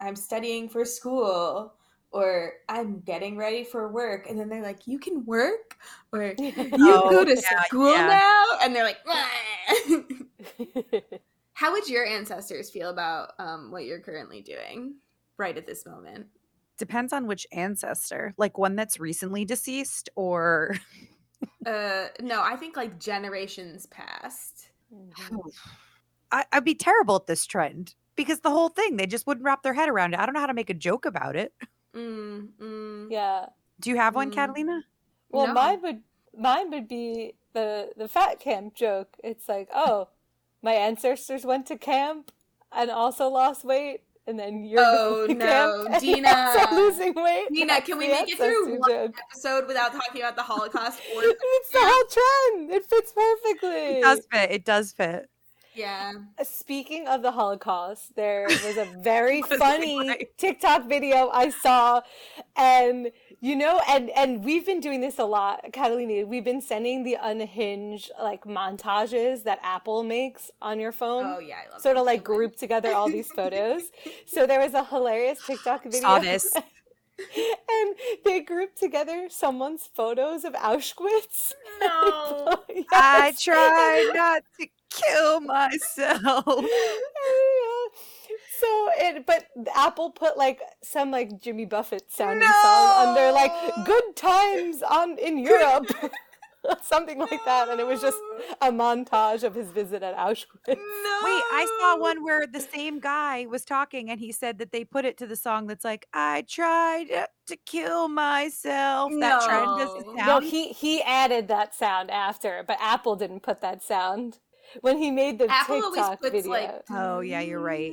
I'm 0.00 0.16
studying 0.16 0.68
for 0.68 0.84
school. 0.84 1.74
Or 2.12 2.52
I'm 2.68 3.00
getting 3.00 3.36
ready 3.36 3.64
for 3.64 3.92
work, 3.92 4.30
and 4.30 4.38
then 4.38 4.48
they're 4.48 4.62
like, 4.62 4.86
"You 4.86 4.98
can 4.98 5.24
work, 5.26 5.76
or 6.12 6.34
you 6.74 6.98
Oh, 6.98 7.06
go 7.06 7.24
to 7.24 7.36
yeah, 7.42 7.62
school 7.66 7.90
yeah. 7.90 8.04
now," 8.04 8.44
and 8.62 8.74
they're 8.74 8.84
like, 8.84 8.98
"How 11.54 11.72
would 11.72 11.88
your 11.88 12.06
ancestors 12.06 12.70
feel 12.70 12.90
about 12.90 13.32
um, 13.40 13.70
what 13.72 13.84
you're 13.84 14.00
currently 14.00 14.42
doing 14.42 14.96
right 15.38 15.56
at 15.56 15.66
this 15.66 15.84
moment?" 15.86 16.26
Depends 16.78 17.12
on 17.12 17.26
which 17.26 17.46
ancestor, 17.52 18.34
like 18.36 18.58
one 18.58 18.76
that's 18.76 19.00
recently 19.00 19.44
deceased 19.44 20.08
or 20.14 20.76
Uh, 21.66 22.06
no, 22.20 22.42
I 22.42 22.56
think 22.56 22.76
like 22.76 22.98
generations 23.00 23.86
past. 23.86 24.68
Mhm. 24.94 25.40
I, 26.32 26.44
I'd 26.52 26.64
be 26.64 26.74
terrible 26.74 27.16
at 27.16 27.26
this 27.26 27.46
trend 27.46 27.94
because 28.16 28.40
the 28.40 28.50
whole 28.50 28.68
thing, 28.68 28.96
they 28.96 29.06
just 29.06 29.26
wouldn't 29.26 29.44
wrap 29.44 29.62
their 29.62 29.74
head 29.74 29.88
around 29.88 30.12
it. 30.14 30.20
I 30.20 30.26
don't 30.26 30.34
know 30.34 30.40
how 30.40 30.46
to 30.48 30.54
make 30.54 30.70
a 30.70 30.74
joke 30.74 31.06
about 31.06 31.36
it. 31.36 31.52
Mm, 31.94 32.48
mm. 32.60 33.06
yeah. 33.10 33.46
Do 33.80 33.90
you 33.90 33.96
have 33.96 34.14
one, 34.14 34.30
Mm. 34.30 34.34
Catalina? 34.34 34.82
Well, 35.30 35.46
No. 35.48 35.52
mine 35.54 35.82
would 35.82 36.02
mine 36.36 36.70
would 36.70 36.88
be 36.88 37.34
the 37.52 37.92
the 37.96 38.08
fat 38.08 38.38
camp 38.40 38.74
joke. 38.74 39.16
It's 39.24 39.48
like, 39.48 39.68
oh, 39.74 40.08
my 40.62 40.72
ancestors 40.72 41.44
went 41.44 41.66
to 41.66 41.78
camp 41.78 42.32
and 42.72 42.90
also 42.90 43.28
lost 43.28 43.64
weight, 43.64 44.02
and 44.26 44.38
then 44.38 44.64
you're 44.64 44.80
Oh, 44.84 45.26
no, 45.28 45.86
Dina. 46.00 46.66
losing 46.72 47.14
weight. 47.14 47.46
Nina, 47.50 47.66
That's 47.74 47.86
can 47.86 47.98
we 47.98 48.08
make 48.08 48.28
it 48.28 48.36
through 48.36 48.46
ancestor 48.74 48.80
one 48.80 48.90
joke. 48.90 49.16
episode 49.30 49.66
without 49.68 49.92
talking 49.92 50.20
about 50.22 50.36
the 50.36 50.42
Holocaust? 50.42 51.00
Or 51.14 51.22
It's 51.24 51.70
the 51.72 51.78
whole 51.82 52.54
trend. 52.56 52.70
It 52.72 52.84
fits 52.86 53.12
perfectly. 53.12 53.98
It 53.98 54.02
does 54.02 54.26
fit. 54.30 54.50
It 54.50 54.64
does 54.64 54.92
fit. 54.92 55.28
Yeah, 55.76 56.12
Uh, 56.38 56.44
Speaking 56.44 57.06
of 57.08 57.22
the 57.22 57.32
Holocaust, 57.32 58.16
there 58.16 58.46
was 58.46 58.76
a 58.76 58.84
very 59.02 59.40
What 59.42 59.52
is 59.52 59.56
it 59.56 59.58
funny 59.60 60.08
like? 60.08 60.32
TikTok 60.38 60.88
video 60.88 61.28
I 61.30 61.50
saw, 61.50 62.02
and 62.56 63.10
you 63.40 63.56
know, 63.56 63.80
and 63.88 64.10
and 64.10 64.44
we've 64.44 64.66
been 64.66 64.80
doing 64.80 65.00
this 65.00 65.18
a 65.18 65.24
lot, 65.24 65.64
Catalina. 65.72 66.26
We've 66.26 66.44
been 66.44 66.60
sending 66.60 67.04
the 67.04 67.16
unhinged 67.20 68.10
like 68.20 68.44
montages 68.44 69.44
that 69.44 69.58
Apple 69.62 70.02
makes 70.02 70.50
on 70.60 70.80
your 70.80 70.92
phone. 70.92 71.24
oh 71.26 71.38
yeah, 71.38 71.56
I 71.66 71.72
love 71.72 71.80
Sort 71.82 71.96
of 71.96 72.04
like 72.06 72.20
so 72.26 72.32
much. 72.32 72.36
group 72.38 72.56
together 72.56 72.92
all 72.92 73.08
these 73.08 73.30
photos. 73.30 73.82
so 74.26 74.46
there 74.46 74.60
was 74.60 74.74
a 74.74 74.84
hilarious 74.84 75.38
TikTok 75.46 75.84
video. 75.84 76.00
Saw 76.00 76.18
this. 76.18 76.52
And 77.68 77.94
they 78.26 78.40
grouped 78.40 78.76
together 78.78 79.28
someone's 79.30 79.86
photos 79.94 80.44
of 80.44 80.52
Auschwitz. 80.54 81.52
No. 81.80 82.62
I 82.92 83.34
Yes. 83.34 83.42
tried 83.42 84.10
not 84.14 84.42
to 84.60 84.66
kill 84.96 85.40
myself. 85.40 86.44
So 88.60 88.90
it, 88.96 89.26
but 89.26 89.46
Apple 89.74 90.10
put 90.10 90.36
like 90.38 90.60
some 90.82 91.10
like 91.10 91.40
Jimmy 91.40 91.66
Buffett 91.66 92.10
sounding 92.10 92.48
song 92.62 93.08
under 93.08 93.30
like 93.32 93.52
"Good 93.84 94.16
Times" 94.16 94.82
on 94.82 95.18
in 95.18 95.38
Europe, 95.38 95.92
something 96.82 97.18
like 97.18 97.44
that, 97.44 97.68
and 97.68 97.80
it 97.80 97.86
was 97.86 98.00
just 98.00 98.18
a 98.60 98.70
montage 98.70 99.42
of 99.42 99.54
his 99.54 99.70
visit 99.70 100.02
at 100.02 100.16
Auschwitz. 100.16 100.46
No. 100.66 100.74
Wait, 100.74 101.42
I 101.52 101.66
saw 101.80 102.00
one 102.00 102.22
where 102.22 102.46
the 102.46 102.60
same 102.60 103.00
guy 103.00 103.46
was 103.46 103.64
talking 103.64 104.10
and 104.10 104.20
he 104.20 104.32
said 104.32 104.58
that 104.58 104.72
they 104.72 104.84
put 104.84 105.04
it 105.04 105.16
to 105.18 105.26
the 105.26 105.36
song 105.36 105.66
that's 105.66 105.84
like, 105.84 106.06
I 106.12 106.44
tried 106.48 107.06
to 107.46 107.56
kill 107.64 108.08
myself. 108.08 109.12
That 109.20 109.42
trend 109.44 110.16
No. 110.16 110.26
No, 110.26 110.40
he 110.40 110.68
he 110.68 111.02
added 111.02 111.48
that 111.48 111.74
sound 111.74 112.10
after, 112.10 112.64
but 112.66 112.78
Apple 112.80 113.16
didn't 113.16 113.40
put 113.40 113.60
that 113.60 113.82
sound 113.82 114.38
when 114.80 114.98
he 114.98 115.10
made 115.10 115.38
the 115.38 115.46
Apple 115.50 115.76
always 115.76 115.94
TikTok 115.94 116.20
puts 116.20 116.32
video. 116.32 116.50
like. 116.50 116.82
Oh, 116.90 117.20
yeah, 117.20 117.40
you're 117.40 117.60
right. 117.60 117.92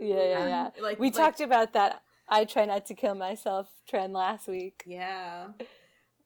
yeah, 0.00 0.14
yeah, 0.16 0.46
yeah. 0.46 0.70
Like 0.82 0.98
we 0.98 1.06
like- 1.08 1.14
talked 1.14 1.40
about 1.40 1.72
that. 1.74 2.02
I 2.28 2.44
try 2.46 2.64
not 2.64 2.86
to 2.86 2.94
kill 2.94 3.14
myself 3.14 3.68
trend 3.88 4.12
last 4.14 4.48
week. 4.48 4.82
Yeah. 4.86 5.48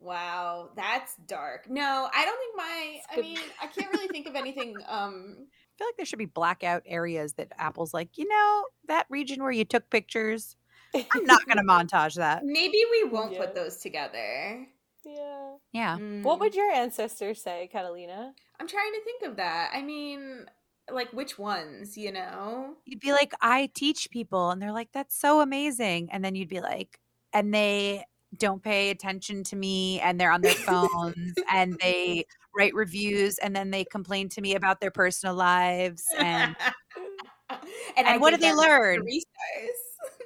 Wow, 0.01 0.71
that's 0.77 1.17
dark. 1.27 1.69
No, 1.69 2.09
I 2.15 2.25
don't 2.25 2.39
think 2.39 2.57
my. 2.57 2.99
I 3.17 3.21
mean, 3.21 3.39
I 3.61 3.67
can't 3.67 3.93
really 3.93 4.07
think 4.09 4.27
of 4.29 4.35
anything. 4.37 4.77
Um, 4.89 5.37
I 5.39 5.79
feel 5.79 5.87
like 5.89 5.97
there 5.97 6.07
should 6.07 6.19
be 6.19 6.27
blackout 6.27 6.83
areas 6.87 7.35
that 7.35 7.53
Apple's 7.57 7.95
like, 7.95 8.19
you 8.19 8.27
know, 8.29 8.65
that 8.89 9.07
region 9.09 9.41
where 9.43 9.53
you 9.53 9.65
took 9.65 9.89
pictures. 9.91 10.57
I'm 10.95 11.25
not 11.25 11.45
going 11.47 11.57
to 11.59 11.63
montage 11.63 12.15
that. 12.17 12.45
maybe 12.45 12.79
we 12.91 13.05
won't 13.05 13.33
Yeah. 13.35 13.41
put 13.41 13.55
those 13.55 13.77
together. 13.77 14.67
Yeah. 15.05 15.55
Yeah. 15.73 15.95
What 16.23 16.39
Mm. 16.39 16.41
would 16.41 16.55
your 16.55 16.71
ancestors 16.71 17.43
say, 17.43 17.69
Catalina? 17.73 18.35
I'm 18.61 18.67
trying 18.69 18.93
to 18.93 19.01
think 19.05 19.23
of 19.23 19.37
that. 19.37 19.71
I 19.73 19.83
mean, 19.83 20.47
like 20.91 21.13
which 21.13 21.39
ones, 21.39 21.97
you 21.97 22.13
know? 22.13 22.77
You'd 22.85 23.01
be 23.01 23.13
like, 23.13 23.33
I 23.41 23.71
teach 23.75 24.11
people. 24.11 24.51
And 24.51 24.61
they're 24.61 24.73
like, 24.73 24.91
that's 24.93 25.15
so 25.19 25.41
amazing. 25.41 26.09
And 26.11 26.25
then 26.25 26.35
you'd 26.35 26.49
be 26.49 26.61
like, 26.61 26.99
and 27.33 27.53
they 27.55 28.05
don't 28.37 28.63
pay 28.63 28.91
attention 28.91 29.43
to 29.45 29.57
me 29.57 30.01
and 30.01 30.21
they're 30.21 30.31
on 30.33 30.43
their 30.43 30.53
phones 30.53 31.35
and 31.53 31.77
they 31.81 32.25
write 32.57 32.75
reviews 32.75 33.39
and 33.39 33.55
then 33.57 33.71
they 33.71 33.85
complain 33.85 34.29
to 34.31 34.41
me 34.41 34.55
about 34.55 34.81
their 34.81 34.91
personal 34.91 35.35
lives. 35.35 36.05
And 36.19 36.57
and, 37.97 38.07
And 38.07 38.21
what 38.21 38.31
give 38.31 38.41
did 38.41 38.49
they 38.51 38.55
learn? 38.55 39.01
Three 39.03 39.21
stars. 39.21 39.71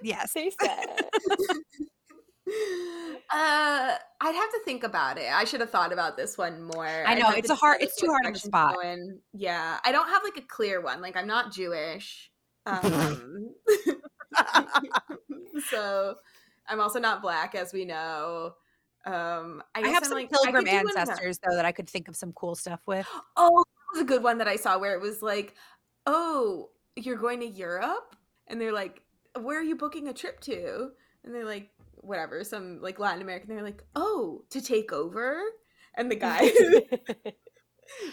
yes. 0.03 0.33
Say 0.33 0.51
that. 0.61 1.11
Uh, 3.35 3.97
I'd 4.21 4.35
have 4.35 4.51
to 4.51 4.61
think 4.65 4.85
about 4.85 5.17
it. 5.19 5.33
I 5.33 5.45
should 5.45 5.61
have 5.61 5.71
thought 5.71 5.93
about 5.93 6.17
this 6.17 6.37
one 6.37 6.63
more. 6.63 6.87
I 7.07 7.15
know, 7.15 7.31
it's 7.31 7.49
a 7.51 7.55
hard- 7.55 7.81
it's 7.81 7.97
too 7.97 8.09
hard 8.09 8.27
on 8.27 8.33
the 8.35 8.39
to 8.39 8.45
spot. 8.47 8.75
go 8.75 8.81
in. 8.81 9.19
Yeah, 9.33 9.79
I 9.85 9.91
don't 9.93 10.09
have 10.09 10.23
like 10.23 10.37
a 10.37 10.47
clear 10.47 10.81
one. 10.83 11.01
Like 11.01 11.17
I'm 11.17 11.27
not 11.27 11.51
Jewish, 11.53 12.31
um, 12.67 13.55
so 15.71 16.17
I'm 16.69 16.81
also 16.81 16.99
not 17.01 17.23
black, 17.23 17.55
as 17.55 17.73
we 17.73 17.85
know. 17.85 18.55
Um, 19.05 19.63
I, 19.75 19.81
I 19.83 19.89
have 19.89 20.05
I'm 20.05 20.09
some 20.11 20.19
like, 20.19 20.31
pilgrim 20.31 20.65
do 20.65 20.71
one 20.71 20.87
of 20.87 20.95
that. 20.95 21.01
ancestors, 21.09 21.39
though, 21.39 21.57
that 21.57 21.65
I 21.65 21.73
could 21.73 21.89
think 21.89 22.09
of 22.09 22.15
some 22.17 22.33
cool 22.33 22.55
stuff 22.55 22.81
with. 22.87 23.07
Oh, 23.37 23.65
that 23.65 23.99
was 23.99 24.03
a 24.03 24.07
good 24.07 24.23
one 24.23 24.39
that 24.39 24.49
I 24.49 24.57
saw 24.57 24.79
where 24.79 24.95
it 24.95 25.01
was 25.01 25.23
like, 25.23 25.55
"Oh, 26.07 26.71
you're 26.97 27.17
going 27.17 27.41
to 27.41 27.47
Europe," 27.47 28.15
and 28.47 28.61
they're 28.61 28.73
like, 28.73 29.03
"Where 29.41 29.59
are 29.59 29.63
you 29.65 29.75
booking 29.77 30.09
a 30.09 30.13
trip 30.13 30.39
to?" 30.43 30.91
And 31.25 31.35
they're 31.35 31.45
like, 31.45 31.71
"Whatever, 32.03 32.45
some 32.45 32.81
like 32.81 32.99
Latin 32.99 33.23
American." 33.23 33.49
They're 33.49 33.65
like, 33.65 33.83
"Oh, 33.97 34.45
to 34.51 34.61
take 34.61 34.93
over," 34.93 35.41
and 35.95 36.11
the 36.11 36.17
guy. 36.17 36.49
so, 36.49 37.31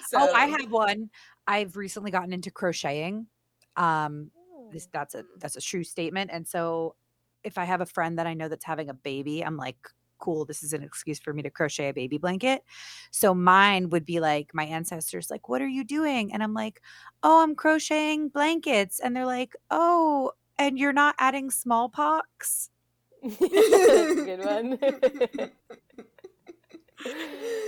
Oh, 0.16 0.34
I 0.34 0.46
have 0.46 0.72
one. 0.72 1.10
I've 1.48 1.76
recently 1.76 2.12
gotten 2.12 2.34
into 2.34 2.52
crocheting. 2.52 3.28
Um, 3.76 4.32
this 4.72 4.88
that's 4.92 5.16
a 5.16 5.24
that's 5.38 5.56
a 5.56 5.62
true 5.62 5.84
statement. 5.84 6.30
And 6.34 6.48
so 6.48 6.96
if 7.44 7.58
I 7.58 7.66
have 7.66 7.82
a 7.82 7.86
friend 7.86 8.20
that 8.20 8.28
I 8.28 8.34
know 8.34 8.48
that's 8.48 8.66
having 8.66 8.90
a 8.90 8.94
baby, 8.94 9.44
I'm 9.44 9.58
like, 9.58 9.78
cool, 10.20 10.46
this 10.46 10.62
is 10.64 10.74
an 10.74 10.84
excuse 10.84 11.20
for 11.20 11.34
me 11.34 11.42
to 11.42 11.50
crochet 11.50 11.90
a 11.90 11.94
baby 11.94 12.18
blanket. 12.18 12.64
So 13.12 13.34
mine 13.34 13.90
would 13.90 14.06
be 14.06 14.20
like 14.20 14.52
my 14.54 14.66
ancestors, 14.66 15.30
like, 15.30 15.50
what 15.50 15.62
are 15.62 15.68
you 15.68 15.84
doing? 15.84 16.34
And 16.34 16.44
I'm 16.44 16.54
like, 16.54 16.82
oh, 17.24 17.42
I'm 17.42 17.56
crocheting 17.56 18.30
blankets. 18.30 19.00
And 19.00 19.16
they're 19.16 19.26
like, 19.26 19.56
oh, 19.72 20.34
and 20.58 20.78
you're 20.78 20.94
not 20.94 21.16
adding 21.18 21.50
smallpox? 21.50 22.70
That's 23.24 23.42
a 23.42 24.26
good 24.26 24.46
one. 24.46 24.80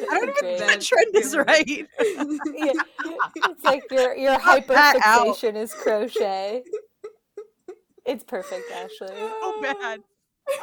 I 0.09 0.19
don't 0.19 0.29
even 0.29 0.33
think 0.35 0.59
the 0.59 0.65
That's 0.67 0.87
trend 0.87 1.15
is 1.15 1.35
right. 1.37 1.87
Yeah. 2.57 2.71
It's 3.35 3.63
like 3.63 3.83
your 3.91 4.15
your 4.15 4.39
Cut 4.39 4.67
that 4.67 4.97
out. 5.03 5.27
hyperfixation 5.37 5.55
is 5.55 5.73
crochet. 5.73 6.63
It's 8.05 8.23
perfect, 8.23 8.71
Ashley. 8.71 9.07
so 9.09 9.61
bad. 9.61 10.01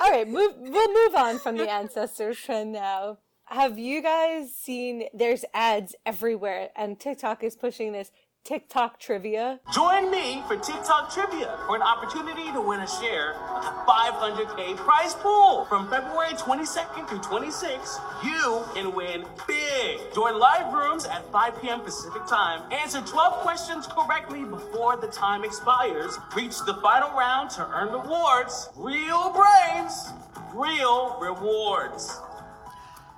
All 0.01 0.11
right, 0.11 0.28
move, 0.28 0.55
we'll 0.59 0.93
move 0.93 1.14
on 1.16 1.39
from 1.39 1.57
the 1.57 1.70
ancestors 1.70 2.39
trend 2.39 2.72
now. 2.72 3.18
Have 3.47 3.78
you 3.78 4.03
guys 4.03 4.55
seen? 4.55 5.05
There's 5.14 5.45
ads 5.55 5.95
everywhere, 6.05 6.70
and 6.76 6.99
TikTok 7.01 7.43
is 7.45 7.57
pushing 7.57 7.93
this 7.93 8.11
TikTok 8.53 8.99
trivia. 8.99 9.61
Join 9.74 10.11
me 10.11 10.42
for 10.49 10.57
TikTok 10.57 11.12
Trivia 11.12 11.59
for 11.66 11.76
an 11.76 11.82
opportunity 11.82 12.51
to 12.53 12.62
win 12.62 12.80
a 12.80 12.86
share 12.88 13.34
of 13.34 13.62
the 13.62 13.70
500k 13.86 14.74
prize 14.78 15.12
pool. 15.16 15.66
From 15.66 15.86
February 15.90 16.32
22nd 16.32 17.07
through 17.11 17.18
26th, 17.18 18.01
you 18.24 18.64
can 18.72 18.94
win 18.94 19.26
big. 19.46 20.01
Join 20.14 20.38
live 20.38 20.72
rooms 20.72 21.05
at 21.05 21.30
5 21.30 21.61
p.m. 21.61 21.80
Pacific 21.82 22.22
time. 22.26 22.62
Answer 22.72 23.03
12 23.03 23.34
questions 23.42 23.86
correctly 23.86 24.44
before 24.46 24.96
the 24.96 25.09
time 25.09 25.44
expires. 25.44 26.18
Reach 26.34 26.59
the 26.64 26.72
final 26.82 27.11
round 27.11 27.51
to 27.51 27.68
earn 27.68 27.92
rewards. 27.92 28.70
Real 28.76 29.30
brains, 29.30 30.09
real 30.55 31.18
rewards. 31.20 32.18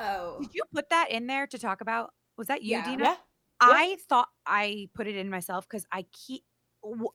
oh, 0.00 0.38
Did 0.40 0.54
you 0.54 0.62
put 0.74 0.90
that 0.90 1.12
in 1.12 1.28
there 1.28 1.46
to 1.46 1.56
talk 1.56 1.80
about? 1.80 2.10
Was 2.36 2.48
that 2.48 2.62
you, 2.64 2.70
Yeah. 2.78 2.84
Dina? 2.84 3.04
Yeah, 3.04 3.14
I 3.60 3.96
thought 4.08 4.28
I 4.46 4.88
put 4.94 5.06
it 5.06 5.16
in 5.16 5.30
myself 5.30 5.68
because 5.68 5.86
I 5.92 6.06
keep 6.12 6.44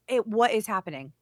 it. 0.08 0.28
What 0.28 0.52
is 0.52 0.68
happening? 0.68 1.14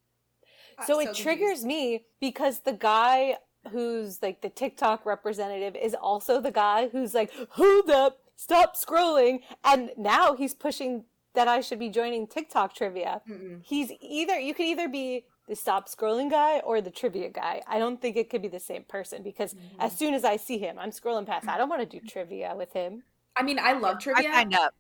Uh, 0.44 0.82
I'm 0.82 0.88
so 0.88 1.00
it 1.00 1.06
confused. 1.06 1.22
triggers 1.22 1.66
me 1.66 2.04
because 2.20 2.60
the 2.60 2.74
guy 2.74 3.38
who's 3.72 4.22
like 4.22 4.42
the 4.42 4.50
TikTok 4.50 5.06
representative, 5.06 5.76
is 5.76 5.94
also 5.94 6.42
the 6.42 6.52
guy 6.52 6.90
who's 6.90 7.14
like, 7.14 7.32
hold 7.50 7.90
up, 7.90 8.20
stop 8.36 8.76
scrolling. 8.76 9.40
And 9.64 9.92
now 9.98 10.36
he's 10.36 10.54
pushing 10.54 11.06
that 11.34 11.48
I 11.48 11.62
should 11.62 11.80
be 11.80 11.90
joining 11.90 12.28
TikTok 12.28 12.76
trivia. 12.76 13.22
Mm-mm. 13.30 13.62
He's 13.64 13.92
either, 14.02 14.40
you 14.40 14.54
could 14.54 14.66
either 14.66 14.88
be 14.88 15.26
the 15.48 15.56
stop 15.56 15.90
scrolling 15.90 16.30
guy 16.30 16.60
or 16.60 16.82
the 16.82 16.92
trivia 16.92 17.30
guy. 17.30 17.62
I 17.68 17.80
don't 17.80 18.02
think 18.02 18.16
it 18.18 18.30
could 18.30 18.42
be 18.42 18.48
the 18.48 18.60
same 18.60 18.84
person 18.84 19.24
because 19.24 19.56
as 19.80 19.94
mm. 19.94 19.98
soon 19.98 20.14
as 20.14 20.24
I 20.24 20.38
see 20.38 20.58
him, 20.58 20.78
I'm 20.80 20.92
scrolling 20.92 21.26
past. 21.26 21.48
I 21.48 21.54
mm. 21.54 21.58
don't 21.58 21.70
want 21.70 21.90
to 21.90 22.00
do 22.00 22.06
trivia 22.06 22.54
with 22.56 22.74
him. 22.74 23.04
I 23.36 23.44
mean, 23.44 23.60
I 23.60 23.74
love 23.74 24.00
trivia. 24.00 24.20
I 24.20 24.22
trivia. 24.22 24.38
signed 24.38 24.56
up. 24.56 24.74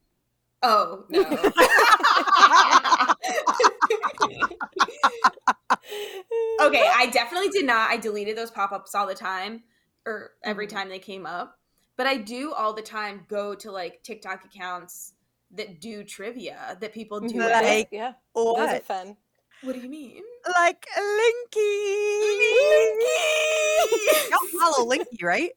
Oh 0.63 1.03
no. 1.09 1.19
okay, 6.61 6.89
I 6.93 7.09
definitely 7.11 7.49
did 7.49 7.65
not. 7.65 7.89
I 7.89 7.97
deleted 7.97 8.37
those 8.37 8.51
pop-ups 8.51 8.95
all 8.95 9.07
the 9.07 9.15
time 9.15 9.63
or 10.05 10.31
every 10.43 10.67
Mm-hmm. 10.67 10.75
time 10.77 10.89
they 10.89 10.99
came 10.99 11.25
up. 11.25 11.57
But 11.95 12.07
I 12.07 12.17
do 12.17 12.53
all 12.53 12.73
the 12.73 12.81
time 12.81 13.25
go 13.29 13.53
to 13.55 13.71
like 13.71 14.01
TikTok 14.03 14.45
accounts 14.45 15.13
that 15.51 15.79
do 15.79 16.03
trivia 16.03 16.77
that 16.81 16.93
people 16.93 17.19
do. 17.19 17.41
At- 17.41 17.63
Like 17.63 17.89
yeah, 17.91 18.13
those 18.35 18.57
are 18.57 18.67
What? 18.67 18.83
fun. 18.85 19.15
what 19.61 19.73
do 19.75 19.79
you 19.81 19.89
mean? 19.89 20.23
Like 20.55 20.85
Linky. 20.97 22.19
Linky. 22.23 23.05
Y'all 24.31 24.59
follow 24.59 24.89
Linky, 24.89 25.21
right? 25.23 25.51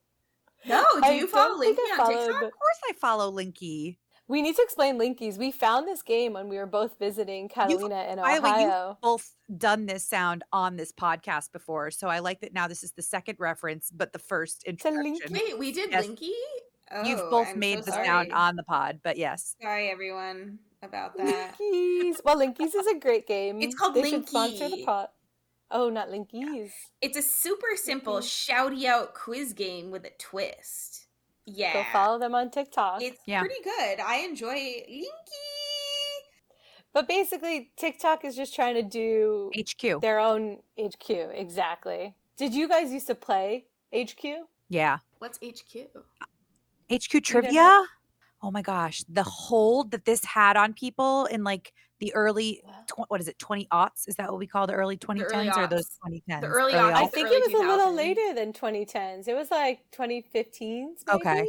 No, 0.67 0.85
do 0.95 1.01
I 1.05 1.13
you 1.13 1.27
follow 1.27 1.59
Linky 1.63 1.79
on 1.79 1.97
followed, 1.97 2.19
TikTok? 2.27 2.41
but- 2.41 2.47
Of 2.49 2.53
course 2.53 2.81
I 2.89 2.93
follow 3.01 3.33
Linky. 3.33 3.97
We 4.29 4.43
need 4.43 4.57
to 4.57 4.62
explain 4.62 4.99
Linkies. 4.99 5.39
We 5.39 5.53
found 5.53 5.87
this 5.87 6.03
game 6.03 6.33
when 6.33 6.49
we 6.49 6.57
were 6.59 6.66
both 6.66 6.99
visiting 6.99 7.49
Catalina 7.49 8.07
in 8.11 8.16
By 8.18 8.37
the 8.37 8.43
way, 8.43 8.62
you've 8.62 9.01
both 9.01 9.35
done 9.57 9.87
this 9.87 10.05
sound 10.05 10.43
on 10.53 10.77
this 10.77 10.91
podcast 10.93 11.53
before, 11.53 11.91
so 11.93 12.09
I 12.09 12.18
like 12.18 12.41
that 12.41 12.53
now 12.53 12.66
this 12.66 12.83
is 12.83 12.93
the 12.93 13.03
second 13.03 13.37
reference, 13.39 13.91
but 13.91 14.12
the 14.12 14.18
first 14.18 14.64
a 14.66 14.70
introduction. 14.70 15.33
Wait, 15.33 15.59
we 15.59 15.70
did 15.72 15.91
Yes. 15.93 16.07
Linky? 16.07 16.31
You've 17.05 17.20
Oh, 17.20 17.31
both 17.31 17.49
I'm 17.49 17.59
made 17.59 17.79
so 17.85 17.91
the 17.91 18.05
sound 18.05 18.33
on 18.33 18.57
the 18.57 18.62
pod, 18.62 19.01
but 19.03 19.16
yes. 19.16 19.57
Sorry, 19.62 19.89
everyone, 19.91 20.59
about 20.83 21.16
that. 21.16 21.57
Linkies. 21.59 22.16
Well, 22.24 22.37
Linkies 22.37 22.74
is 22.74 22.87
a 22.87 22.99
great 22.99 23.27
game. 23.27 23.61
It's 23.61 23.74
called 23.74 23.95
they 23.95 24.09
should 24.11 24.29
sponsor 24.29 24.68
the 24.68 24.77
Linky. 24.77 24.85
pot. 24.85 25.12
Oh, 25.70 25.89
not 25.91 26.11
Linkies. 26.11 26.70
It's 27.01 27.16
a 27.18 27.22
super 27.22 27.74
simple 27.74 28.18
shouty 28.18 28.85
out 28.85 29.14
quiz 29.14 29.53
game 29.53 29.91
with 29.91 30.05
a 30.05 30.11
twist. 30.18 31.06
Yeah. 31.47 31.73
Go 31.73 31.85
follow 31.93 32.19
them 32.19 32.35
on 32.35 32.51
TikTok. 32.51 33.01
It's 33.03 33.21
Yeah. 33.25 33.41
pretty 33.41 33.63
good. 33.63 34.01
I 34.01 34.19
enjoy 34.19 34.55
Linky. 34.55 35.07
But 36.93 37.07
basically, 37.09 37.73
TikTok 37.77 38.25
is 38.25 38.35
just 38.35 38.55
trying 38.55 38.75
to 38.75 38.83
do 38.83 39.51
HQ. 39.55 40.01
their 40.01 40.19
own 40.19 40.63
HQ. 40.79 41.11
Exactly. 41.11 42.15
Did 42.37 42.55
you 42.55 42.69
guys 42.69 42.93
used 42.93 43.07
to 43.09 43.15
play 43.15 43.67
HQ? 43.93 44.47
Yeah. 44.69 44.99
What's 45.19 45.39
HQ? 45.39 45.89
HQ 46.91 47.23
trivia? 47.23 47.85
Oh 48.43 48.51
my 48.51 48.63
gosh. 48.63 49.05
The 49.09 49.23
hold 49.23 49.91
that 49.93 50.05
this 50.05 50.25
had 50.25 50.57
on 50.57 50.73
people 50.75 51.27
in 51.27 51.45
like 51.45 51.73
the 51.99 52.15
early, 52.15 52.63
tw- 52.87 53.09
what 53.09 53.21
is 53.21 53.29
it, 53.29 53.39
20 53.39 53.67
aughts? 53.73 54.09
Is 54.09 54.17
that 54.17 54.31
what 54.31 54.39
we 54.39 54.47
call 54.47 54.67
the 54.67 54.75
early 54.75 54.97
2010s 54.97 55.57
or 55.57 55.67
those 55.67 55.87
aughts. 56.07 56.23
2010s? 56.29 56.43
early 56.43 56.75
Early 56.75 56.75
aughts. 56.75 56.95
I 56.95 57.07
think 57.07 57.27
early 57.29 57.37
it 57.37 57.53
was 57.53 57.63
a 57.63 57.69
little 57.69 57.95
later 57.95 58.35
than 58.35 58.53
2010s. 58.53 59.29
It 59.29 59.35
was 59.35 59.51
like 59.51 59.81
2015s. 59.93 60.61
Maybe, 60.61 60.95
Okay. 61.11 61.47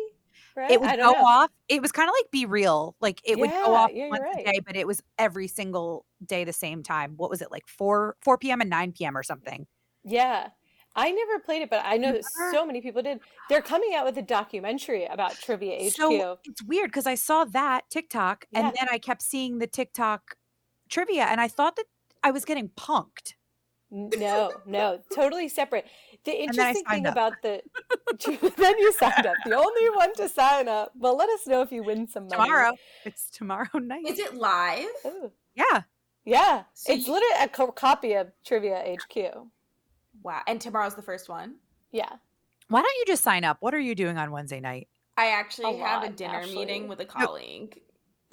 Right? 0.56 0.72
It 0.72 0.82
would 0.82 0.90
go 0.90 1.12
know. 1.12 1.14
off. 1.14 1.52
It 1.70 1.84
was 1.84 1.92
kind 1.92 2.10
of 2.10 2.16
like 2.20 2.32
BeReal. 2.34 2.94
Like 3.00 3.22
it 3.24 3.38
would 3.38 3.52
go 3.52 3.76
off 3.76 3.92
yeah, 3.94 4.10
once 4.10 4.22
right. 4.24 4.48
a 4.48 4.52
day, 4.54 4.60
but 4.66 4.76
it 4.76 4.88
was 4.88 5.04
every 5.20 5.48
single 5.48 6.04
day 6.26 6.46
the 6.46 6.54
same 6.54 6.82
time. 6.82 7.14
What 7.16 7.30
was 7.30 7.42
it 7.44 7.52
like 7.52 7.68
4 7.68 8.16
4 8.22 8.38
p.m. 8.40 8.62
and 8.62 8.70
9 8.70 8.92
p.m. 8.94 9.16
or 9.16 9.22
something? 9.22 9.68
Yeah. 10.04 10.48
I 10.98 11.12
never 11.12 11.40
played 11.40 11.62
it, 11.62 11.70
but 11.70 11.82
I 11.86 11.96
know 11.98 12.12
never? 12.12 12.22
so 12.52 12.66
many 12.66 12.82
people 12.82 13.02
did. 13.04 13.20
They're 13.50 13.62
coming 13.62 13.94
out 13.96 14.04
with 14.06 14.18
a 14.18 14.22
documentary 14.22 15.06
about 15.06 15.36
Trivia 15.36 15.90
HQ. 15.90 15.96
So 15.96 16.40
it's 16.44 16.64
weird 16.64 16.90
because 16.90 17.06
I 17.08 17.16
saw 17.16 17.46
that 17.46 17.90
TikTok 17.90 18.46
Yeah. 18.52 18.60
and 18.68 18.76
then 18.78 18.88
I 18.92 18.98
kept 18.98 19.22
seeing 19.22 19.60
the 19.60 19.68
TikTok 19.68 20.36
trivia 20.90 21.24
and 21.26 21.40
I 21.40 21.48
thought 21.48 21.76
that 21.76 21.86
I 22.24 22.32
was 22.32 22.44
getting 22.46 22.70
punked. 22.70 23.36
No, 23.90 24.52
no, 24.66 25.00
totally 25.16 25.48
separate. 25.48 25.86
The 26.26 26.32
And 26.42 26.54
then 26.54 26.66
I 26.66 26.70
interesting 26.70 26.86
thing 26.92 27.06
up. 27.06 27.14
about 27.14 27.34
the 27.42 27.62
then 28.58 28.78
you 28.80 28.92
signed 28.94 29.26
up, 29.26 29.36
the 29.46 29.56
only 29.56 29.90
one 29.96 30.14
to 30.16 30.28
sign 30.28 30.68
up. 30.68 30.92
Well, 30.98 31.16
let 31.16 31.30
us 31.30 31.48
know 31.48 31.62
if 31.62 31.72
you 31.72 31.84
win 31.84 32.08
some 32.08 32.24
money. 32.28 32.44
Tomorrow. 32.44 32.74
It's 33.06 33.30
tomorrow 33.30 33.70
night. 33.80 34.06
Is 34.06 34.20
it 34.20 34.36
live? 34.36 34.88
Ooh. 35.06 35.32
Yeah. 35.56 35.84
Yeah, 36.26 36.64
So 36.74 36.92
it's 36.92 37.08
you- 37.08 37.14
literally 37.14 37.44
a 37.46 37.48
co- 37.48 37.72
copy 37.72 38.12
of 38.14 38.32
Trivia 38.46 38.84
HQ. 38.98 39.48
Wow. 40.24 40.42
And 40.48 40.60
tomorrow's 40.62 40.96
the 40.96 41.02
first 41.02 41.30
one. 41.30 41.56
Yeah, 41.92 42.10
Why 42.70 42.82
don't 42.82 42.96
you 42.98 43.06
just 43.08 43.24
sign 43.24 43.44
up? 43.46 43.58
What 43.62 43.74
are 43.74 43.80
you 43.80 43.96
doing 43.96 44.18
on 44.18 44.32
Wednesday 44.32 44.60
night? 44.60 44.88
I 45.16 45.28
actually 45.28 45.80
A 45.80 45.84
have 45.86 46.04
a 46.04 46.10
dinner 46.10 46.42
Ashley. 46.42 46.56
meeting 46.56 46.88
with 46.88 47.00
a 47.00 47.06
colleague. 47.06 47.80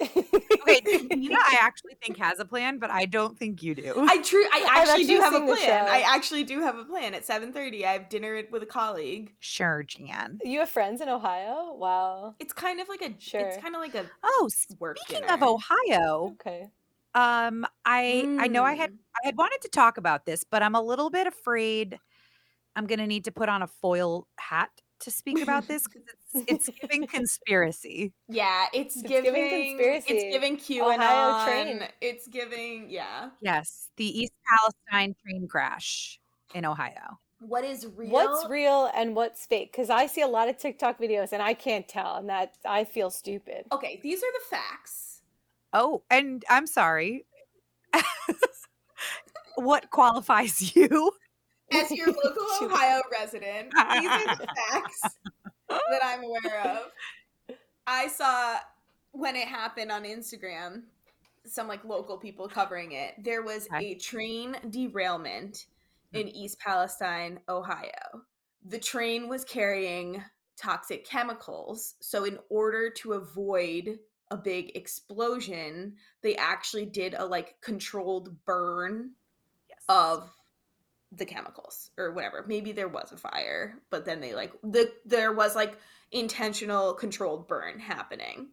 Okay, 0.01 0.81
Nina, 1.15 1.37
I 1.37 1.57
actually 1.61 1.95
think 2.03 2.17
has 2.17 2.39
a 2.39 2.45
plan, 2.45 2.79
but 2.79 2.89
I 2.91 3.05
don't 3.05 3.39
think 3.39 3.63
you 3.63 3.73
do. 3.73 3.93
I 3.97 4.21
true 4.21 4.43
I 4.51 4.65
I've 4.69 4.89
actually 4.89 5.05
do 5.05 5.21
have 5.21 5.33
a 5.33 5.39
plan. 5.45 5.87
I 5.87 6.01
actually 6.01 6.43
do 6.43 6.59
have 6.61 6.77
a 6.77 6.83
plan. 6.83 7.13
At 7.13 7.25
7:30 7.25 7.85
I 7.85 7.91
have 7.93 8.09
dinner 8.09 8.43
with 8.51 8.61
a 8.61 8.65
colleague. 8.65 9.33
sure, 9.39 9.83
Jan. 9.83 10.39
you 10.43 10.59
have 10.59 10.69
friends 10.69 10.99
in 11.01 11.07
Ohio? 11.07 11.73
Wow. 11.77 12.35
It's 12.39 12.51
kind 12.53 12.81
of 12.81 12.89
like 12.89 13.01
a 13.01 13.13
Sure. 13.19 13.39
it's 13.39 13.57
kind 13.63 13.73
of 13.73 13.79
like 13.81 13.95
a 13.95 14.05
Oh, 14.23 14.49
work 14.79 14.97
speaking 14.99 15.21
dinner. 15.21 15.33
of 15.33 15.43
Ohio, 15.43 16.35
Okay. 16.41 16.67
Um, 17.15 17.65
I 17.85 18.37
I 18.39 18.47
know 18.47 18.63
I 18.63 18.73
had 18.73 18.91
Mm. 18.91 18.97
I 19.23 19.27
had 19.27 19.37
wanted 19.37 19.61
to 19.61 19.69
talk 19.69 19.97
about 19.97 20.25
this, 20.25 20.43
but 20.43 20.61
I'm 20.61 20.75
a 20.75 20.81
little 20.81 21.09
bit 21.09 21.25
afraid 21.25 21.97
I'm 22.75 22.85
gonna 22.85 23.07
need 23.07 23.23
to 23.23 23.31
put 23.31 23.49
on 23.49 23.61
a 23.61 23.67
foil 23.67 24.27
hat 24.37 24.69
to 24.99 25.11
speak 25.11 25.41
about 25.41 25.67
this 25.67 25.83
because 25.83 26.03
it's 26.33 26.67
it's 26.67 26.79
giving 26.81 27.07
conspiracy. 27.17 28.13
Yeah, 28.27 28.65
it's, 28.73 28.97
It's 28.97 29.07
giving, 29.07 29.33
giving 29.33 29.49
conspiracy. 29.49 30.13
It's 30.13 30.33
giving 30.33 30.57
QAnon. 30.57 30.95
Ohio 30.95 31.45
train. 31.45 31.87
It's 32.01 32.27
giving 32.27 32.89
yeah. 32.89 33.29
Yes, 33.41 33.89
the 33.95 34.05
East 34.05 34.33
Palestine 34.49 35.15
train 35.23 35.47
crash 35.47 36.19
in 36.53 36.65
Ohio. 36.65 37.19
What 37.39 37.63
is 37.63 37.87
real? 37.95 38.09
What's 38.09 38.49
real 38.49 38.89
and 38.95 39.15
what's 39.15 39.45
fake? 39.45 39.71
Because 39.71 39.89
I 39.89 40.07
see 40.07 40.21
a 40.21 40.27
lot 40.27 40.49
of 40.49 40.57
TikTok 40.57 40.99
videos 40.99 41.31
and 41.31 41.41
I 41.41 41.53
can't 41.53 41.87
tell, 41.87 42.15
and 42.15 42.29
that 42.29 42.57
I 42.65 42.83
feel 42.83 43.09
stupid. 43.09 43.65
Okay, 43.71 43.99
these 44.03 44.19
are 44.19 44.31
the 44.33 44.45
facts. 44.49 45.14
Oh, 45.77 46.03
and 46.09 46.41
I'm 46.49 46.67
sorry. 46.67 47.25
what 49.57 49.89
qualifies 49.91 50.73
you? 50.73 51.11
As 51.69 51.91
your 51.91 52.07
local 52.23 52.47
Ohio 52.61 53.01
resident, 53.11 53.71
these 53.71 54.09
are 54.09 54.35
the 54.37 54.47
facts 54.55 55.01
that 55.67 56.01
I'm 56.01 56.23
aware 56.23 56.61
of. 56.61 57.57
I 57.85 58.07
saw 58.07 58.55
when 59.11 59.35
it 59.35 59.49
happened 59.49 59.91
on 59.91 60.05
Instagram, 60.05 60.83
some 61.45 61.67
like 61.67 61.83
local 61.83 62.17
people 62.17 62.47
covering 62.47 62.93
it. 62.93 63.15
There 63.21 63.41
was 63.41 63.67
a 63.75 63.95
train 63.95 64.55
derailment 64.69 65.65
hmm. 66.13 66.19
in 66.21 66.29
East 66.29 66.57
Palestine, 66.59 67.41
Ohio. 67.49 68.23
The 68.65 68.79
train 68.79 69.27
was 69.27 69.43
carrying 69.43 70.23
toxic 70.55 71.05
chemicals. 71.05 71.95
So, 71.99 72.23
in 72.23 72.39
order 72.49 72.89
to 72.91 73.13
avoid 73.13 73.99
a 74.31 74.37
big 74.37 74.75
explosion, 74.75 75.95
they 76.21 76.35
actually 76.35 76.85
did 76.85 77.13
a 77.13 77.25
like 77.25 77.55
controlled 77.61 78.43
burn 78.45 79.11
Yes. 79.69 79.79
of 79.89 80.29
the 81.11 81.25
chemicals 81.25 81.91
or 81.97 82.11
whatever. 82.11 82.43
Maybe 82.47 82.71
there 82.71 82.87
was 82.87 83.11
a 83.11 83.17
fire, 83.17 83.75
but 83.89 84.05
then 84.05 84.19
they 84.19 84.33
like 84.33 84.51
the 84.63 84.91
there 85.05 85.31
was 85.31 85.55
like 85.55 85.77
intentional 86.11 86.93
controlled 86.93 87.47
burn 87.47 87.79
happening. 87.79 88.49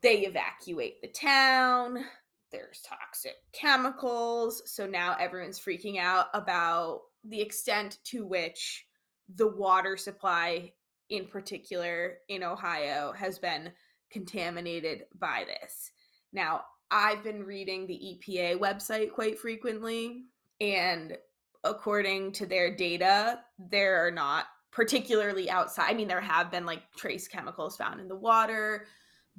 They 0.00 0.26
evacuate 0.26 1.02
the 1.02 1.08
town. 1.08 2.04
There's 2.50 2.80
toxic 2.82 3.34
chemicals. 3.52 4.62
So 4.66 4.86
now 4.86 5.16
everyone's 5.18 5.60
freaking 5.60 5.98
out 5.98 6.26
about 6.32 7.02
the 7.24 7.40
extent 7.40 7.98
to 8.04 8.24
which 8.24 8.86
the 9.34 9.48
water 9.48 9.96
supply 9.96 10.72
in 11.10 11.26
particular 11.26 12.18
in 12.28 12.42
Ohio 12.42 13.12
has 13.12 13.38
been 13.38 13.72
contaminated 14.10 15.04
by 15.18 15.44
this. 15.46 15.90
Now, 16.32 16.62
I've 16.90 17.22
been 17.22 17.44
reading 17.44 17.86
the 17.86 18.18
EPA 18.28 18.58
website 18.58 19.12
quite 19.12 19.38
frequently 19.38 20.24
and 20.60 21.16
according 21.64 22.32
to 22.32 22.46
their 22.46 22.74
data, 22.74 23.40
there 23.58 24.06
are 24.06 24.10
not 24.10 24.46
particularly 24.70 25.50
outside. 25.50 25.90
I 25.90 25.94
mean, 25.94 26.08
there 26.08 26.20
have 26.20 26.50
been 26.50 26.66
like 26.66 26.82
trace 26.96 27.28
chemicals 27.28 27.76
found 27.76 28.00
in 28.00 28.08
the 28.08 28.16
water, 28.16 28.86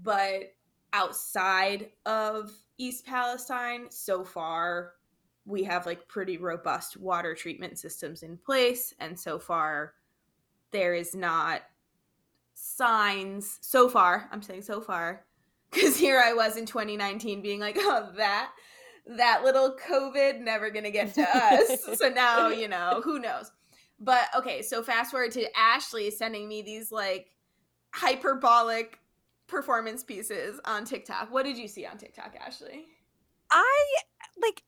but 0.01 0.53
outside 0.93 1.89
of 2.05 2.51
East 2.77 3.05
Palestine, 3.05 3.87
so 3.89 4.23
far, 4.23 4.93
we 5.45 5.63
have 5.63 5.85
like 5.85 6.07
pretty 6.07 6.37
robust 6.37 6.97
water 6.97 7.33
treatment 7.33 7.79
systems 7.79 8.23
in 8.23 8.37
place. 8.37 8.93
And 8.99 9.19
so 9.19 9.39
far, 9.39 9.93
there 10.71 10.93
is 10.93 11.15
not 11.15 11.61
signs, 12.59 13.57
so 13.61 13.89
far, 13.89 14.27
I'm 14.31 14.41
saying 14.41 14.63
so 14.63 14.81
far, 14.81 15.25
because 15.71 15.97
here 15.97 16.21
I 16.23 16.33
was 16.33 16.57
in 16.57 16.65
2019 16.65 17.41
being 17.41 17.59
like, 17.59 17.77
oh, 17.79 18.09
that 18.17 18.51
that 19.07 19.43
little 19.43 19.75
COVID 19.87 20.39
never 20.41 20.69
gonna 20.69 20.91
get 20.91 21.13
to 21.15 21.21
us. 21.21 21.83
so 21.97 22.09
now, 22.09 22.49
you 22.49 22.67
know, 22.67 23.01
who 23.03 23.19
knows? 23.19 23.51
But 23.99 24.25
okay, 24.35 24.61
so 24.61 24.83
fast 24.83 25.11
forward 25.11 25.31
to 25.31 25.57
Ashley 25.57 26.11
sending 26.11 26.47
me 26.47 26.61
these 26.61 26.91
like 26.91 27.31
hyperbolic 27.91 28.99
performance 29.47 30.03
pieces 30.03 30.59
on 30.65 30.85
TikTok. 30.85 31.31
What 31.31 31.45
did 31.45 31.57
you 31.57 31.67
see 31.67 31.85
on 31.85 31.97
TikTok, 31.97 32.35
Ashley? 32.39 32.85
I 33.51 33.85
like 34.41 34.63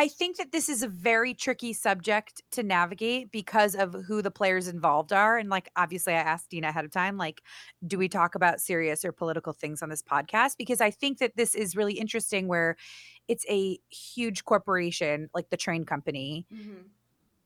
I 0.00 0.06
think 0.06 0.36
that 0.36 0.52
this 0.52 0.68
is 0.68 0.84
a 0.84 0.88
very 0.88 1.34
tricky 1.34 1.72
subject 1.72 2.40
to 2.52 2.62
navigate 2.62 3.32
because 3.32 3.74
of 3.74 3.94
who 4.06 4.22
the 4.22 4.30
players 4.30 4.68
involved 4.68 5.12
are. 5.12 5.36
And 5.38 5.50
like 5.50 5.70
obviously 5.74 6.12
I 6.14 6.18
asked 6.18 6.50
Dina 6.50 6.68
ahead 6.68 6.84
of 6.84 6.92
time, 6.92 7.16
like, 7.16 7.42
do 7.84 7.98
we 7.98 8.08
talk 8.08 8.36
about 8.36 8.60
serious 8.60 9.04
or 9.04 9.10
political 9.10 9.52
things 9.52 9.82
on 9.82 9.88
this 9.88 10.02
podcast? 10.02 10.56
Because 10.56 10.80
I 10.80 10.92
think 10.92 11.18
that 11.18 11.36
this 11.36 11.52
is 11.56 11.74
really 11.74 11.94
interesting 11.94 12.46
where 12.46 12.76
it's 13.26 13.44
a 13.48 13.80
huge 13.90 14.44
corporation 14.44 15.30
like 15.34 15.50
the 15.50 15.56
train 15.56 15.84
company 15.84 16.46
Mm-hmm. 16.54 16.88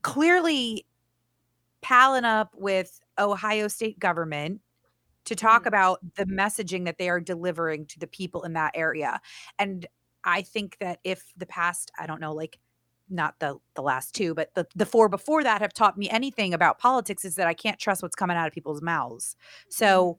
clearly 0.02 0.86
palling 1.82 2.24
up 2.24 2.54
with 2.56 3.00
Ohio 3.18 3.68
state 3.68 3.98
government 3.98 4.60
to 5.24 5.36
talk 5.36 5.64
Mhm. 5.64 5.68
about 5.68 6.00
the 6.16 6.24
messaging 6.26 6.84
that 6.86 6.98
they 6.98 7.08
are 7.08 7.20
delivering 7.20 7.86
to 7.86 7.98
the 7.98 8.06
people 8.08 8.42
in 8.44 8.54
that 8.54 8.72
area. 8.74 9.20
And 9.58 9.86
I 10.24 10.42
think 10.42 10.76
that 10.80 11.00
if 11.04 11.32
the 11.36 11.46
past, 11.46 11.90
I 11.98 12.06
don't 12.06 12.20
know, 12.20 12.32
like 12.32 12.58
not 13.08 13.38
the 13.40 13.58
the 13.74 13.82
last 13.82 14.14
two, 14.14 14.34
but 14.34 14.54
the 14.54 14.66
the 14.74 14.86
four 14.86 15.08
before 15.08 15.42
that 15.42 15.60
have 15.60 15.74
taught 15.74 15.98
me 15.98 16.08
anything 16.10 16.54
about 16.54 16.78
politics 16.78 17.24
is 17.24 17.34
that 17.36 17.46
I 17.46 17.54
can't 17.54 17.78
trust 17.78 18.02
what's 18.02 18.16
coming 18.16 18.36
out 18.36 18.46
of 18.46 18.52
people's 18.52 18.82
mouths. 18.82 19.36
Mm-hmm. 19.36 19.70
So 19.70 20.18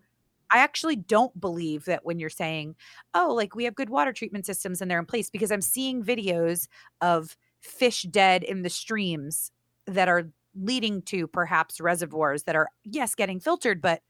I 0.51 0.59
actually 0.59 0.97
don't 0.97 1.39
believe 1.39 1.85
that 1.85 2.05
when 2.05 2.19
you're 2.19 2.29
saying, 2.29 2.75
"Oh, 3.13 3.33
like 3.33 3.55
we 3.55 3.63
have 3.63 3.75
good 3.75 3.89
water 3.89 4.13
treatment 4.13 4.45
systems 4.45 4.81
and 4.81 4.89
they're 4.89 4.99
in 4.99 5.05
place," 5.05 5.29
because 5.29 5.51
I'm 5.51 5.61
seeing 5.61 6.03
videos 6.03 6.67
of 7.01 7.35
fish 7.61 8.03
dead 8.03 8.43
in 8.43 8.61
the 8.61 8.69
streams 8.69 9.51
that 9.87 10.07
are 10.07 10.29
leading 10.55 11.01
to 11.01 11.27
perhaps 11.27 11.81
reservoirs 11.81 12.43
that 12.43 12.55
are 12.55 12.69
yes 12.83 13.15
getting 13.15 13.39
filtered, 13.39 13.81
but 13.81 14.01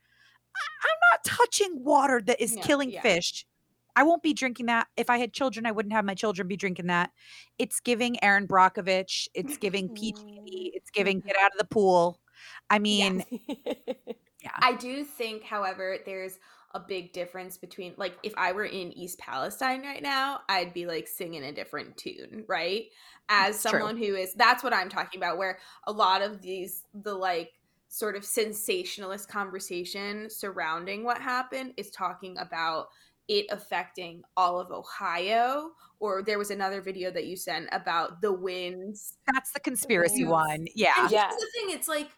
I'm 0.56 0.98
not 1.12 1.24
touching 1.24 1.82
water 1.82 2.20
that 2.22 2.40
is 2.40 2.56
killing 2.62 2.90
yeah. 2.90 3.00
fish. 3.00 3.46
I 3.96 4.02
won't 4.02 4.22
be 4.22 4.34
drinking 4.34 4.66
that. 4.66 4.88
If 4.96 5.10
I 5.10 5.18
had 5.18 5.32
children, 5.32 5.66
I 5.66 5.72
wouldn't 5.72 5.92
have 5.92 6.04
my 6.04 6.14
children 6.14 6.48
be 6.48 6.56
drinking 6.56 6.88
that. 6.88 7.10
It's 7.58 7.80
giving 7.80 8.22
Erin 8.22 8.48
Brockovich. 8.48 9.28
It's 9.34 9.56
giving 9.56 9.88
PG. 9.88 10.72
It's 10.74 10.90
giving 10.92 11.18
mm-hmm. 11.18 11.28
get 11.28 11.36
out 11.40 11.52
of 11.52 11.58
the 11.58 11.66
pool. 11.66 12.20
I 12.68 12.78
mean, 12.78 13.24
yeah. 14.42 14.50
I 14.60 14.74
do 14.74 15.04
think, 15.04 15.44
however, 15.44 15.98
there's 16.04 16.38
a 16.74 16.80
big 16.80 17.12
difference 17.12 17.56
between 17.56 17.94
like 17.96 18.18
if 18.24 18.34
I 18.36 18.50
were 18.50 18.64
in 18.64 18.92
East 18.92 19.18
Palestine 19.18 19.82
right 19.82 20.02
now, 20.02 20.40
I'd 20.48 20.74
be 20.74 20.86
like 20.86 21.06
singing 21.06 21.44
a 21.44 21.52
different 21.52 21.96
tune, 21.96 22.44
right? 22.48 22.82
Mm, 22.82 22.88
As 23.28 23.54
It's 23.54 23.62
true. 23.62 23.78
someone 23.78 23.96
who 23.96 24.16
is 24.16 24.34
that's 24.34 24.64
what 24.64 24.74
I'm 24.74 24.88
talking 24.88 25.20
about, 25.20 25.38
where 25.38 25.58
a 25.86 25.92
lot 25.92 26.20
of 26.20 26.42
these 26.42 26.82
the 26.92 27.14
like 27.14 27.52
sort 27.88 28.16
of 28.16 28.24
sensationalist 28.24 29.28
conversation 29.28 30.28
surrounding 30.28 31.04
what 31.04 31.20
happened 31.20 31.74
is 31.76 31.92
talking 31.92 32.36
about 32.38 32.88
it 33.28 33.46
affecting 33.50 34.22
all 34.36 34.60
of 34.60 34.70
Ohio. 34.70 35.70
Or 36.00 36.22
there 36.22 36.38
was 36.38 36.50
another 36.50 36.80
video 36.82 37.10
that 37.12 37.26
you 37.26 37.36
sent 37.36 37.68
about 37.72 38.20
the 38.20 38.32
winds 38.32 39.14
That's 39.32 39.52
the 39.52 39.60
conspiracy 39.60 40.24
winds. 40.24 40.30
one. 40.30 40.66
Yeah. 40.74 40.92
and 40.98 41.10
Yeah. 41.10 41.28
the 41.30 41.46
thing, 41.54 41.70
it's 41.70 41.88
like 41.88 42.10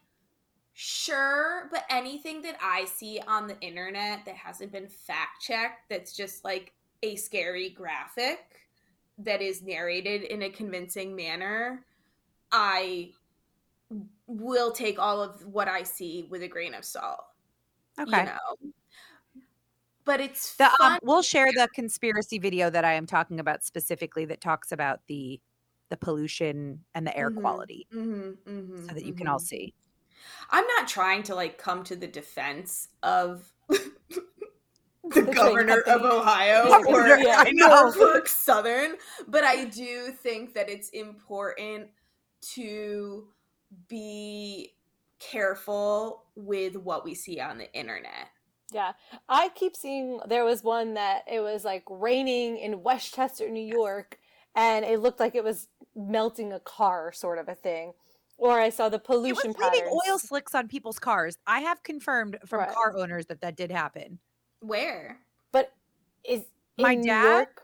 sure, 0.73 1.69
but 1.71 1.85
anything 1.89 2.43
that 2.43 2.57
I 2.63 2.85
see 2.85 3.21
on 3.27 3.47
the 3.47 3.59
internet 3.61 4.25
that 4.27 4.35
hasn't 4.35 4.73
been 4.73 4.89
fact 4.89 5.41
checked, 5.41 5.89
that's 5.89 6.15
just 6.15 6.45
like 6.45 6.73
a 7.03 7.17
scary 7.17 7.71
graphic 7.71 8.41
that 9.19 9.41
is 9.41 9.63
narrated 9.63 10.23
in 10.25 10.43
a 10.43 10.51
convincing 10.51 11.15
manner, 11.17 11.85
I 12.53 13.13
will 14.27 14.73
take 14.73 14.99
all 14.99 15.23
of 15.23 15.47
what 15.47 15.69
I 15.69 15.83
see 15.83 16.27
with 16.29 16.43
a 16.43 16.49
grain 16.49 16.75
of 16.75 16.85
salt. 16.85 17.25
Okay. 17.99 18.19
You 18.19 18.25
know. 18.25 18.73
But 20.07 20.21
it's 20.21 20.57
The, 20.57 20.71
um, 20.83 20.99
we'll 21.03 21.23
share 21.23 21.53
the 21.53 21.69
conspiracy 21.75 22.39
video 22.39 22.71
that 22.71 22.85
I 22.85 22.95
am 22.95 23.07
talking 23.07 23.41
about 23.41 23.63
specifically 23.65 24.25
that 24.27 24.41
talks 24.41 24.73
about 24.73 25.01
the 25.09 25.41
the 25.89 25.97
pollution 25.97 26.85
and 26.95 27.07
the 27.07 27.17
air 27.17 27.31
Mhm. 27.31 27.41
quality 27.41 27.87
Mhm, 27.93 28.37
mhm, 28.45 28.89
so 28.89 28.95
that 28.95 29.05
you 29.05 29.15
can 29.15 29.29
all 29.29 29.39
mhm. 29.39 29.47
see. 29.47 29.73
I'm 30.51 30.67
not 30.67 30.89
trying 30.89 31.23
to 31.25 31.35
like 31.35 31.59
come 31.59 31.85
to 31.85 31.97
the 31.97 32.07
defense 32.07 32.89
of 33.03 33.53
the, 33.69 33.93
train 35.05 35.33
governor 35.35 35.81
of. 35.83 36.03
Ohio 36.03 36.63
Yeah, 36.89 36.95
or 36.95 37.09
yeah. 37.09 37.43
I 37.47 37.51
know. 37.53 37.93
Norfolk 37.93 38.29
Southern, 38.29 38.97
but 39.29 39.45
I 39.45 39.65
do 39.67 40.11
think 40.11 40.55
that 40.55 40.69
it's 40.69 40.89
important 40.91 41.91
to 42.55 43.29
be 43.89 44.75
careful 45.19 46.25
with 46.35 46.77
what 46.77 47.05
we 47.05 47.15
see 47.15 47.41
on 47.41 47.59
the 47.59 47.73
internet. 47.73 48.29
Yeah, 48.73 48.93
I 49.29 49.51
keep 49.55 49.77
seeing 49.77 50.21
there 50.27 50.45
was 50.45 50.64
one 50.64 50.95
that 50.95 51.23
it 51.31 51.41
was 51.41 51.64
like 51.64 51.85
raining 51.89 52.59
in 52.59 52.83
Westchester, 52.83 53.49
New 53.49 53.64
York, 53.64 54.19
and 54.55 54.85
it 54.85 55.01
looked 55.01 55.21
like 55.21 55.35
it 55.35 55.45
was 55.45 55.69
melting 55.95 56.53
a 56.53 56.61
car, 56.61 57.12
sort 57.12 57.39
of 57.39 57.49
a 57.49 57.55
thing. 57.55 57.93
Or 58.39 58.61
I 58.61 58.69
saw 58.71 58.89
the 58.89 58.99
pollution. 58.99 59.31
It 59.31 59.35
pollution 59.35 59.49
was 59.51 59.73
leaving 59.73 59.89
patterns. 59.89 60.03
oil 60.09 60.19
slicks 60.19 60.55
on 60.55 60.69
people's 60.69 60.99
cars. 60.99 61.39
I 61.47 61.61
have 61.61 61.83
confirmed 61.83 62.39
from 62.45 62.61
Right. 62.61 62.75
car 62.75 62.97
owners 62.97 63.27
that 63.27 63.41
that 63.41 63.57
did 63.57 63.71
happen. 63.71 64.19
Where? 64.61 65.21
But 65.53 65.73
is 66.25 66.43
My 66.77 66.93
in 66.93 67.01
New 67.01 67.07
dad? 67.07 67.35
York? 67.37 67.62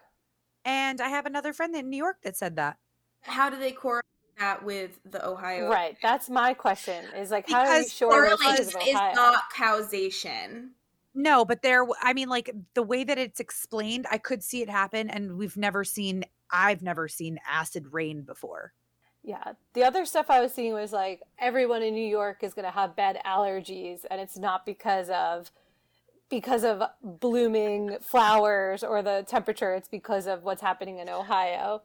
And 0.64 1.00
I 1.00 1.08
have 1.08 1.26
another 1.26 1.52
friend 1.52 1.74
in 1.74 1.90
New 1.90 1.96
York 1.96 2.18
that 2.22 2.36
said 2.36 2.56
that. 2.56 2.78
How 3.22 3.50
do 3.50 3.58
they 3.58 3.72
correlate 3.72 4.04
that 4.38 4.64
with 4.64 4.98
the 5.04 5.26
Ohio? 5.26 5.68
Right, 5.68 5.96
that's 6.00 6.30
my 6.30 6.54
question. 6.54 7.04
Is 7.16 7.30
like, 7.30 7.48
how 7.50 7.60
are 7.60 7.66
you 7.66 7.82
Because 7.82 7.92
sure 7.92 8.24
it's 8.24 8.42
Correlation 8.42 8.80
is 8.86 8.94
not 9.14 9.42
causation. 9.54 10.70
No, 11.14 11.44
but 11.44 11.62
there, 11.62 11.86
I 12.00 12.14
mean, 12.14 12.28
like 12.28 12.50
the 12.74 12.82
way 12.82 13.04
that 13.04 13.18
it's 13.18 13.40
explained, 13.40 14.06
I 14.10 14.18
could 14.18 14.42
see 14.42 14.62
it 14.62 14.70
happen. 14.70 15.10
And 15.10 15.36
we've 15.36 15.56
never 15.56 15.84
seen, 15.84 16.24
I've 16.50 16.82
never 16.82 17.06
seen 17.08 17.38
acid 17.46 17.92
rain 17.92 18.22
before. 18.22 18.72
Yeah. 19.22 19.52
The 19.74 19.84
other 19.84 20.04
stuff 20.04 20.26
I 20.30 20.40
was 20.40 20.52
seeing 20.52 20.72
was 20.72 20.92
like 20.92 21.20
everyone 21.38 21.82
in 21.82 21.94
New 21.94 22.06
York 22.06 22.42
is 22.42 22.54
going 22.54 22.64
to 22.64 22.72
have 22.72 22.96
bad 22.96 23.20
allergies 23.24 24.00
and 24.10 24.20
it's 24.20 24.36
not 24.36 24.66
because 24.66 25.10
of 25.10 25.50
because 26.28 26.64
of 26.64 26.82
blooming 27.02 27.98
flowers 28.00 28.82
or 28.82 29.02
the 29.02 29.22
temperature, 29.28 29.74
it's 29.74 29.86
because 29.86 30.26
of 30.26 30.42
what's 30.44 30.62
happening 30.62 30.98
in 30.98 31.10
Ohio. 31.10 31.82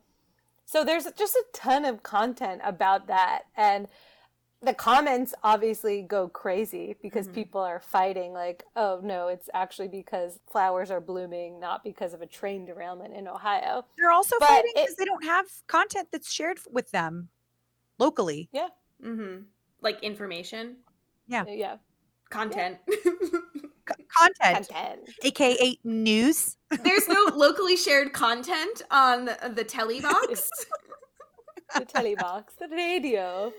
So 0.63 0.85
there's 0.85 1.05
just 1.17 1.35
a 1.35 1.43
ton 1.53 1.83
of 1.83 2.01
content 2.01 2.61
about 2.63 3.07
that 3.07 3.43
and 3.57 3.89
the 4.61 4.73
comments 4.73 5.33
obviously 5.43 6.01
go 6.01 6.27
crazy 6.27 6.95
because 7.01 7.27
Mhm. 7.27 7.33
people 7.35 7.61
are 7.61 7.79
fighting 7.79 8.33
like, 8.33 8.63
"Oh 8.75 8.99
no, 9.03 9.27
it's 9.27 9.49
actually 9.53 9.87
because 9.87 10.39
flowers 10.49 10.89
are 10.89 10.99
blooming, 11.01 11.59
not 11.59 11.83
because 11.83 12.13
of 12.13 12.21
a 12.21 12.25
train 12.25 12.65
derailment 12.65 13.13
in 13.13 13.27
Ohio." 13.27 13.85
They're 13.97 14.11
also 14.11 14.35
But 14.39 14.47
fighting 14.47 14.71
because 14.75 14.95
they 14.95 15.05
don't 15.05 15.23
have 15.25 15.45
content 15.67 16.09
that's 16.11 16.31
shared 16.31 16.59
with 16.71 16.89
them 16.91 17.29
locally. 17.99 18.49
Yeah. 18.51 18.69
Mm-hmm. 19.03 19.43
Like 19.81 20.01
information, 20.01 20.77
Yeah. 21.27 21.45
Yeah. 21.47 21.77
content. 22.29 22.79
C- 22.87 24.03
content, 24.09 24.67
Content. 24.67 25.09
aka 25.23 25.79
news. 25.83 26.57
There's 26.83 27.07
no 27.07 27.25
locally 27.35 27.77
shared 27.77 28.11
content 28.11 28.81
on 28.91 29.25
the 29.25 29.63
telly 29.63 30.01
box. 30.01 30.49
the 31.75 31.85
telebox, 31.85 32.55
the 32.57 32.67
radio. 32.69 33.53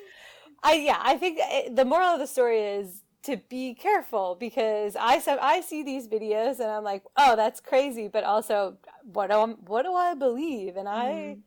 I 0.62 0.74
yeah, 0.74 0.98
I 1.00 1.16
think 1.16 1.38
eh, 1.40 1.68
the 1.72 1.84
moral 1.84 2.08
of 2.08 2.18
the 2.20 2.26
story 2.26 2.60
is 2.60 3.04
to 3.24 3.36
be 3.48 3.74
careful 3.74 4.36
because 4.38 4.96
I 4.96 5.18
said 5.18 5.38
I 5.40 5.60
see 5.60 5.82
these 5.82 6.08
videos 6.08 6.60
and 6.60 6.70
I'm 6.70 6.84
like, 6.84 7.04
oh, 7.16 7.36
that's 7.36 7.60
crazy, 7.60 8.08
but 8.08 8.24
also 8.24 8.78
what 9.04 9.28
do 9.30 9.34
I, 9.34 9.46
what 9.46 9.82
do 9.84 9.92
I 9.94 10.14
believe? 10.14 10.76
And 10.76 10.88
I 10.88 11.38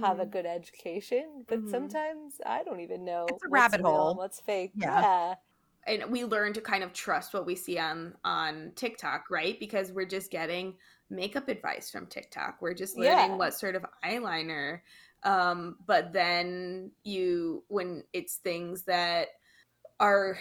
have 0.00 0.18
a 0.20 0.26
Mhm. 0.26 0.30
good 0.30 0.46
education, 0.46 1.44
but 1.48 1.64
Mhm. 1.64 1.70
sometimes 1.70 2.40
I 2.44 2.62
don't 2.64 2.80
even 2.80 3.04
know 3.04 3.26
It's 3.28 3.44
a 3.44 3.48
what's 3.48 3.52
rabbit 3.52 3.80
hole. 3.82 4.14
what's 4.16 4.40
fake. 4.40 4.72
Yeah. 4.74 5.00
yeah. 5.02 5.34
and 5.86 6.04
we 6.10 6.24
learn 6.24 6.52
to 6.52 6.60
kind 6.60 6.82
of 6.82 6.92
trust 6.92 7.32
what 7.32 7.46
we 7.46 7.54
see 7.54 7.78
on 7.78 8.14
on 8.24 8.72
TikTok, 8.74 9.30
right? 9.30 9.58
Because 9.60 9.92
we're 9.92 10.04
just 10.06 10.30
getting 10.30 10.76
makeup 11.10 11.48
advice 11.48 11.90
from 11.90 12.06
TikTok. 12.08 12.60
We're 12.60 12.74
just 12.74 12.96
learning 12.98 13.32
Yeah. 13.32 13.36
what 13.36 13.54
sort 13.54 13.76
of 13.76 13.86
eyeliner. 14.04 14.80
Um, 15.26 15.78
but 15.86 16.14
then 16.14 16.92
you 17.04 17.64
when 17.68 18.04
it's 18.14 18.36
things 18.38 18.84
that 18.84 19.28
are 20.00 20.38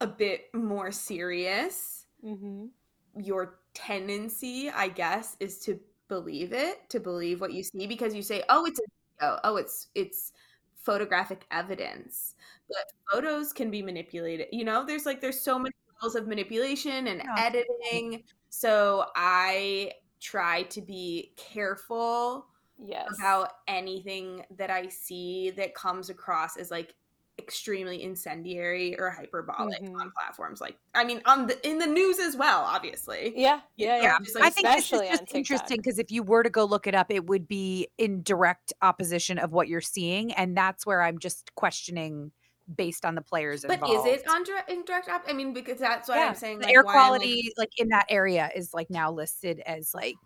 a 0.00 0.06
bit 0.06 0.52
more 0.54 0.90
serious, 0.92 2.06
hmm 2.22 2.68
your 3.16 3.60
tendency, 3.74 4.70
I 4.70 4.88
guess, 4.88 5.36
is 5.40 5.58
to 5.60 5.80
believe 6.08 6.52
it, 6.52 6.88
to 6.90 7.00
believe 7.00 7.40
what 7.40 7.52
you 7.52 7.62
see 7.62 7.86
because 7.86 8.14
you 8.14 8.22
say, 8.22 8.42
"Oh, 8.48 8.64
it's 8.66 8.78
a 8.80 8.82
video. 9.20 9.40
Oh, 9.44 9.56
it's 9.56 9.88
it's 9.94 10.32
photographic 10.76 11.46
evidence." 11.50 12.34
But 12.68 12.84
photos 13.10 13.52
can 13.52 13.70
be 13.70 13.82
manipulated. 13.82 14.48
You 14.52 14.64
know, 14.64 14.84
there's 14.86 15.06
like 15.06 15.20
there's 15.20 15.40
so 15.40 15.58
many 15.58 15.74
levels 15.96 16.14
of 16.16 16.28
manipulation 16.28 17.08
and 17.08 17.24
Yeah. 17.24 17.36
editing. 17.36 18.24
So 18.50 19.06
I 19.16 19.92
try 20.20 20.64
to 20.64 20.80
be 20.82 21.34
careful 21.36 22.48
Yes. 22.80 23.08
about 23.18 23.52
anything 23.66 24.44
that 24.56 24.70
I 24.70 24.88
see 24.88 25.50
that 25.56 25.74
comes 25.74 26.10
across 26.10 26.56
as 26.56 26.70
like 26.70 26.94
extremely 27.40 28.02
incendiary 28.02 28.98
or 28.98 29.10
hyperbolic 29.10 29.80
Mhm. 29.80 29.94
on 30.00 30.10
platforms 30.10 30.60
like 30.60 30.76
I 30.92 31.04
mean 31.04 31.22
on 31.24 31.46
the 31.46 31.68
in 31.68 31.78
the 31.78 31.86
news 31.86 32.18
as 32.18 32.36
well, 32.36 32.62
obviously. 32.64 33.32
Yeah, 33.36 33.60
yeah, 33.76 33.96
yeah. 33.96 34.02
Yeah, 34.02 34.18
just, 34.22 34.34
like, 34.34 34.44
I 34.44 34.50
think 34.50 34.66
this 34.66 34.92
is 34.92 35.00
just 35.08 35.34
interesting 35.34 35.76
because 35.76 35.98
if 36.00 36.10
you 36.10 36.24
were 36.24 36.42
to 36.42 36.50
go 36.50 36.64
look 36.64 36.86
it 36.88 36.94
up, 36.96 37.06
it 37.10 37.26
would 37.26 37.46
be 37.46 37.88
in 37.96 38.22
direct 38.24 38.72
opposition 38.82 39.38
of 39.38 39.52
what 39.52 39.68
you're 39.68 39.80
seeing, 39.80 40.32
and 40.32 40.56
that's 40.56 40.84
where 40.84 41.00
I'm 41.02 41.18
just 41.20 41.54
questioning 41.54 42.32
based 42.76 43.04
on 43.06 43.14
the 43.14 43.22
players 43.22 43.62
But 43.62 43.74
involved. 43.74 44.08
is 44.08 44.20
it 44.20 44.28
on 44.28 44.42
direct 44.42 44.68
in 44.70 44.84
direct 44.84 45.08
op- 45.08 45.24
I 45.28 45.32
mean 45.32 45.52
because 45.54 45.78
that's 45.78 46.08
what 46.08 46.18
yeah, 46.18 46.26
I'm 46.28 46.34
saying 46.34 46.58
the 46.58 46.66
like, 46.66 46.74
air 46.74 46.82
why 46.82 46.92
I'm, 46.92 46.96
like- 46.98 47.20
quality 47.20 47.52
like 47.56 47.70
in 47.78 47.88
that 47.90 48.06
area 48.10 48.50
is 48.54 48.74
like 48.74 48.90
now 48.90 49.10
listed 49.12 49.60
as 49.64 49.94
like 49.94 50.16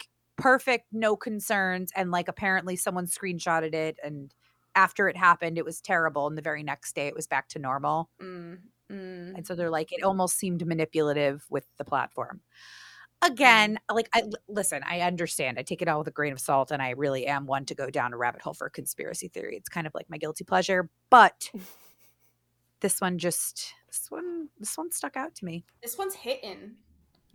perfect, 0.43 0.87
no 0.93 1.17
concerns, 1.17 1.93
and 1.95 2.11
like 2.11 2.29
apparently 2.29 2.77
someone 2.77 3.07
screenshotted 3.07 3.75
it, 3.75 3.99
and 4.03 4.35
after 4.75 5.09
it 5.09 5.17
happened, 5.17 5.57
it 5.57 5.65
was 5.65 5.81
terrible, 5.81 6.27
and 6.27 6.37
the 6.37 6.43
very 6.43 6.63
next 6.63 6.95
day 6.95 7.07
it 7.07 7.15
was 7.15 7.27
back 7.27 7.49
to 7.51 7.59
normal, 7.59 8.11
Mm, 8.21 8.59
mm. 8.91 9.35
and 9.37 9.47
so 9.47 9.55
they're 9.55 9.71
like 9.71 9.93
it 9.93 10.03
almost 10.03 10.37
seemed 10.37 10.67
manipulative 10.67 11.47
with 11.49 11.65
the 11.79 11.85
platform. 11.85 12.41
Again, 13.25 13.79
like 13.89 14.09
I 14.13 14.25
listen, 14.49 14.83
I 14.85 15.03
understand. 15.03 15.57
I 15.57 15.63
take 15.63 15.81
it 15.81 15.87
all 15.87 16.01
with 16.01 16.09
a 16.09 16.13
grain 16.13 16.33
of 16.33 16.41
salt, 16.41 16.73
and 16.73 16.83
I 16.83 16.91
really 16.91 17.27
am 17.29 17.47
one 17.47 17.65
to 17.67 17.75
go 17.75 17.89
down 17.89 18.13
a 18.13 18.17
rabbit 18.17 18.43
hole 18.43 18.55
for 18.55 18.69
conspiracy 18.69 19.29
theory. 19.29 19.57
It's 19.57 19.69
kind 19.69 19.87
of 19.87 19.95
like 19.95 20.11
my 20.11 20.19
guilty 20.19 20.43
pleasure, 20.43 20.91
but 21.09 21.49
this 22.81 23.01
one 23.01 23.19
just 23.19 23.75
this 23.87 24.07
one 24.11 24.49
this 24.59 24.77
one 24.77 24.91
stuck 24.91 25.17
out 25.17 25.37
to 25.37 25.45
me. 25.45 25.65
This 25.83 25.97
one's 25.97 26.15
hitting. 26.15 26.73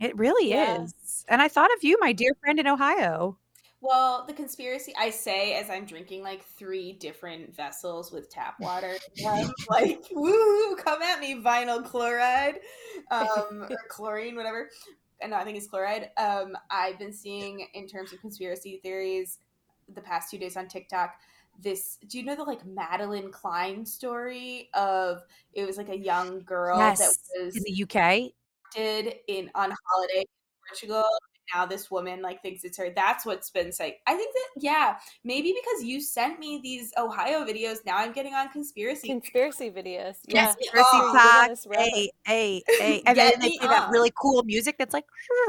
It 0.00 0.16
really 0.16 0.52
Yeah. 0.52 0.84
is. 0.84 1.24
And 1.28 1.42
I 1.42 1.48
thought 1.48 1.72
of 1.76 1.82
you, 1.84 1.98
my 2.00 2.12
dear 2.12 2.32
friend 2.40 2.58
in 2.58 2.66
Ohio. 2.66 3.38
Well, 3.80 4.24
the 4.26 4.32
conspiracy 4.32 4.92
I 4.98 5.10
say 5.10 5.54
as 5.54 5.70
I'm 5.70 5.84
drinking 5.84 6.22
like 6.22 6.42
three 6.42 6.94
different 6.94 7.54
vessels 7.54 8.10
with 8.10 8.28
tap 8.28 8.60
water. 8.60 8.98
I'm 9.28 9.52
like, 9.70 10.00
woo, 10.10 10.74
come 10.76 11.00
at 11.02 11.20
me, 11.20 11.36
vinyl 11.40 11.84
chloride. 11.84 12.58
Um, 13.10 13.62
or 13.70 13.76
chlorine, 13.88 14.34
whatever. 14.34 14.68
And 15.20 15.32
I 15.34 15.44
think 15.44 15.56
it's 15.56 15.68
chloride. 15.68 16.10
Um, 16.16 16.56
I've 16.70 16.98
been 16.98 17.12
seeing 17.12 17.68
in 17.74 17.86
terms 17.86 18.12
of 18.12 18.20
conspiracy 18.20 18.80
theories 18.82 19.38
the 19.94 20.00
past 20.00 20.30
two 20.30 20.38
days 20.38 20.56
on 20.56 20.66
TikTok. 20.68 21.14
This 21.60 21.98
do 22.08 22.18
you 22.18 22.24
know 22.24 22.36
the 22.36 22.44
like 22.44 22.64
Madeline 22.64 23.32
Klein 23.32 23.84
story 23.84 24.70
of 24.74 25.22
it 25.52 25.66
was 25.66 25.76
like 25.76 25.88
a 25.88 25.98
young 25.98 26.40
girl 26.44 26.78
that 26.78 27.08
was 27.36 27.56
In 27.56 27.62
the 27.64 27.72
UK. 27.72 28.32
Did 28.74 29.14
in 29.28 29.50
on 29.54 29.72
holiday 29.90 30.20
in 30.20 30.24
Portugal. 30.68 31.04
Now 31.54 31.64
this 31.64 31.90
woman 31.90 32.20
like 32.20 32.42
thinks 32.42 32.62
it's 32.62 32.76
her. 32.76 32.90
That's 32.94 33.24
what's 33.24 33.48
been 33.48 33.72
like. 33.80 34.00
I 34.06 34.14
think 34.16 34.34
that 34.34 34.48
yeah, 34.62 34.96
maybe 35.24 35.54
because 35.64 35.82
you 35.82 35.98
sent 36.02 36.38
me 36.38 36.60
these 36.62 36.92
Ohio 36.98 37.42
videos, 37.42 37.78
now 37.86 37.96
I'm 37.96 38.12
getting 38.12 38.34
on 38.34 38.50
conspiracy. 38.50 39.08
Conspiracy 39.08 39.70
videos. 39.70 40.16
Yeah. 40.26 40.52
Conspiracy 40.52 40.88
Oh, 40.92 40.98
you're 41.00 41.08
on 41.08 41.14
talk. 41.16 41.48
this 41.48 41.66
rabbit- 41.66 41.90
Hey, 41.90 42.10
hey, 42.26 42.62
hey. 42.78 43.02
And 43.06 43.16
Get 43.16 43.32
then 43.32 43.40
they 43.40 43.48
me 43.48 43.58
play 43.60 43.68
that 43.68 43.88
really 43.90 44.12
cool 44.20 44.42
music 44.42 44.76
that's 44.78 44.92
like 44.92 45.06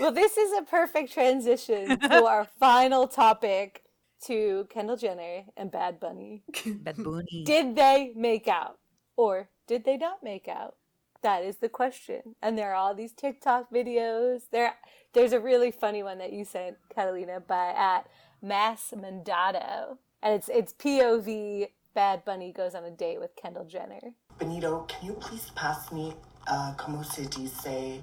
Well, 0.00 0.12
this 0.12 0.36
is 0.36 0.52
a 0.58 0.62
perfect 0.62 1.12
transition 1.12 1.98
to 1.98 2.24
our 2.26 2.44
final 2.58 3.06
topic 3.06 3.84
to 4.26 4.66
Kendall 4.70 4.96
Jenner 4.96 5.44
and 5.56 5.70
Bad 5.70 6.00
Bunny. 6.00 6.42
Bad 6.66 6.96
Bunny. 7.02 7.44
Did 7.44 7.76
they 7.76 8.12
make 8.16 8.48
out 8.48 8.78
or 9.16 9.48
did 9.70 9.84
they 9.84 9.96
not 9.96 10.20
make 10.20 10.48
out? 10.48 10.74
That 11.22 11.44
is 11.44 11.58
the 11.58 11.68
question. 11.68 12.34
And 12.42 12.58
there 12.58 12.72
are 12.72 12.74
all 12.74 12.92
these 12.92 13.12
TikTok 13.12 13.70
videos. 13.70 14.42
There 14.50 14.74
there's 15.12 15.32
a 15.32 15.38
really 15.38 15.70
funny 15.70 16.02
one 16.02 16.18
that 16.18 16.32
you 16.32 16.44
sent, 16.44 16.76
Catalina, 16.92 17.38
by 17.38 17.68
at 17.68 18.08
Mass 18.42 18.92
Mandato. 18.96 19.98
And 20.24 20.34
it's 20.34 20.48
it's 20.48 20.72
POV 20.72 21.68
Bad 21.94 22.24
Bunny 22.24 22.52
goes 22.52 22.74
on 22.74 22.82
a 22.82 22.90
date 22.90 23.20
with 23.20 23.36
Kendall 23.36 23.64
Jenner. 23.64 24.00
Benito, 24.40 24.86
can 24.88 25.06
you 25.06 25.12
please 25.12 25.50
pass 25.54 25.92
me 25.92 26.14
uh, 26.48 26.74
como 26.76 27.02
se 27.02 27.26
dice 27.26 28.00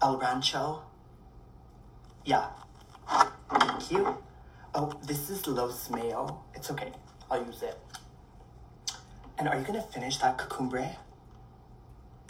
el 0.00 0.18
rancho? 0.18 0.82
Yeah. 2.24 2.46
Thank 3.08 3.90
you. 3.90 4.16
Oh, 4.72 4.92
this 5.04 5.30
is 5.30 5.44
Los 5.48 5.90
Mayo. 5.90 6.44
It's 6.54 6.70
okay. 6.70 6.92
I'll 7.28 7.44
use 7.44 7.62
it. 7.64 7.76
And 9.36 9.48
are 9.48 9.58
you 9.58 9.64
gonna 9.64 9.82
finish 9.82 10.18
that 10.18 10.38
cucumber? 10.38 10.88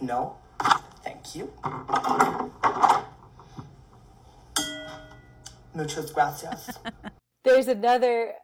No? 0.00 0.36
Thank 1.02 1.34
you. 1.34 1.52
Muchas 5.74 6.10
gracias. 6.12 6.70
There's 7.44 7.68
another 7.68 8.34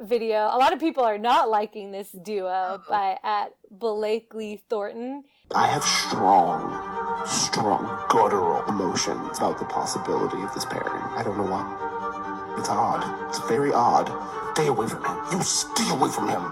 video. 0.00 0.48
A 0.52 0.58
lot 0.58 0.72
of 0.72 0.80
people 0.80 1.04
are 1.04 1.18
not 1.18 1.48
liking 1.48 1.90
this 1.92 2.10
duo 2.10 2.80
oh. 2.80 2.82
by 2.88 3.18
at 3.22 3.52
Blakely 3.70 4.62
Thornton. 4.68 5.24
I 5.54 5.66
have 5.66 5.82
strong, 5.82 7.26
strong 7.26 8.04
guttural 8.08 8.64
emotions 8.68 9.38
about 9.38 9.58
the 9.58 9.64
possibility 9.64 10.42
of 10.42 10.52
this 10.54 10.64
pairing. 10.64 11.02
I 11.16 11.22
don't 11.22 11.36
know 11.36 11.44
why. 11.44 12.56
It's 12.58 12.68
odd. 12.68 13.28
It's 13.28 13.38
very 13.48 13.72
odd. 13.72 14.10
Stay 14.54 14.66
away 14.66 14.88
from 14.88 15.04
him. 15.04 15.16
You 15.32 15.42
stay 15.42 15.88
away 15.90 16.10
from 16.10 16.28
him. 16.28 16.42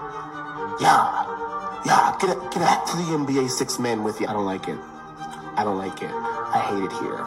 Yeah. 0.81 1.36
Yeah. 1.87 2.17
Get 2.21 2.31
a, 2.31 2.41
get 2.51 2.63
a, 2.63 2.91
to 2.91 2.97
the 2.97 3.05
NBA 3.15 3.49
six 3.49 3.79
men 3.79 4.03
with 4.03 4.21
you. 4.21 4.27
I 4.27 4.33
don't 4.33 4.45
like 4.45 4.67
it. 4.67 4.79
I 5.57 5.63
don't 5.63 5.79
like 5.79 6.03
it. 6.03 6.11
I 6.11 6.59
hate 6.69 6.83
it 6.83 6.93
here. 7.01 7.21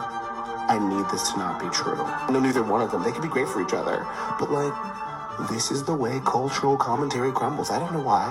I 0.70 0.78
need 0.78 1.08
this 1.10 1.32
to 1.32 1.38
not 1.38 1.58
be 1.58 1.68
true. 1.70 1.96
No, 2.30 2.38
neither 2.38 2.62
one 2.62 2.82
of 2.82 2.90
them. 2.90 3.02
They 3.02 3.10
could 3.10 3.22
be 3.22 3.28
great 3.28 3.48
for 3.48 3.62
each 3.62 3.72
other. 3.72 4.06
But 4.38 4.52
like, 4.52 4.72
this 5.50 5.70
is 5.70 5.82
the 5.84 5.94
way 5.94 6.20
cultural 6.26 6.76
commentary 6.76 7.32
crumbles. 7.32 7.70
I 7.70 7.78
don't 7.78 7.92
know 7.92 8.02
why. 8.02 8.28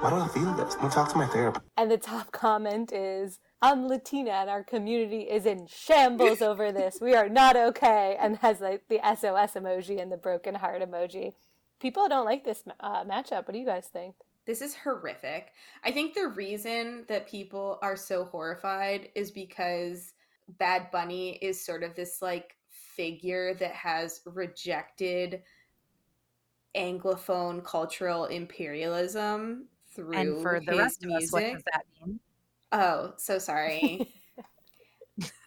Why 0.00 0.10
do 0.10 0.16
I 0.16 0.28
feel 0.28 0.52
this? 0.54 0.74
I'm 0.74 0.82
gonna 0.82 0.94
talk 0.94 1.10
to 1.12 1.18
my 1.18 1.26
therapist. 1.26 1.64
And 1.76 1.90
the 1.90 1.98
top 1.98 2.30
comment 2.30 2.92
is 2.92 3.40
I'm 3.60 3.88
Latina 3.88 4.30
and 4.30 4.50
our 4.50 4.62
community 4.62 5.22
is 5.22 5.46
in 5.46 5.66
shambles 5.66 6.42
over 6.50 6.72
this. 6.72 6.98
We 7.00 7.14
are 7.14 7.28
not 7.28 7.56
okay. 7.56 8.16
And 8.20 8.36
has 8.38 8.60
like 8.60 8.82
the 8.88 9.00
SOS 9.04 9.54
emoji 9.54 10.00
and 10.00 10.10
the 10.10 10.16
broken 10.16 10.54
heart 10.54 10.80
emoji. 10.80 11.32
People 11.80 12.08
don't 12.08 12.24
like 12.24 12.44
this 12.44 12.62
uh, 12.80 13.04
matchup. 13.04 13.46
What 13.46 13.52
do 13.52 13.58
you 13.58 13.66
guys 13.66 13.88
think? 13.92 14.14
This 14.44 14.60
is 14.60 14.74
horrific. 14.74 15.52
I 15.84 15.92
think 15.92 16.14
the 16.14 16.28
reason 16.28 17.04
that 17.08 17.28
people 17.28 17.78
are 17.82 17.96
so 17.96 18.24
horrified 18.24 19.10
is 19.14 19.30
because 19.30 20.14
Bad 20.58 20.90
Bunny 20.90 21.36
is 21.36 21.64
sort 21.64 21.82
of 21.82 21.94
this 21.94 22.20
like 22.20 22.56
figure 22.68 23.54
that 23.54 23.72
has 23.72 24.20
rejected 24.26 25.42
anglophone 26.76 27.62
cultural 27.64 28.24
imperialism 28.26 29.66
through 29.94 30.16
and 30.16 30.42
for 30.42 30.60
the 30.66 30.76
rest 30.76 31.04
of 31.04 31.10
us, 31.10 31.30
what 31.30 31.52
does 31.52 31.62
that 31.72 31.84
mean? 32.00 32.18
Oh, 32.72 33.12
so 33.18 33.38
sorry. 33.38 34.08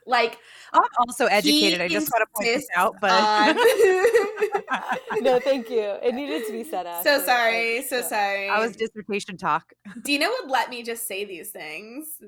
like 0.05 0.37
I'm 0.73 0.83
also 0.99 1.25
educated. 1.25 1.81
I 1.81 1.87
just 1.87 2.11
want 2.11 2.27
to 2.27 2.33
point 2.35 2.55
this 2.55 2.67
out, 2.75 2.95
but 3.01 3.11
on- 5.11 5.23
no, 5.23 5.39
thank 5.39 5.69
you. 5.69 5.81
It 6.03 6.13
needed 6.13 6.45
to 6.47 6.51
be 6.51 6.63
said. 6.63 6.85
so 7.03 7.23
sorry, 7.23 7.77
Like, 7.77 7.87
so 7.87 7.97
yeah. 7.97 8.07
sorry. 8.07 8.49
I 8.49 8.59
was 8.59 8.75
dissertation 8.75 9.37
talk. 9.37 9.73
Dina 10.03 10.27
would 10.41 10.49
let 10.49 10.69
me 10.69 10.83
just 10.83 11.07
say 11.07 11.25
these 11.25 11.49
things. 11.49 12.21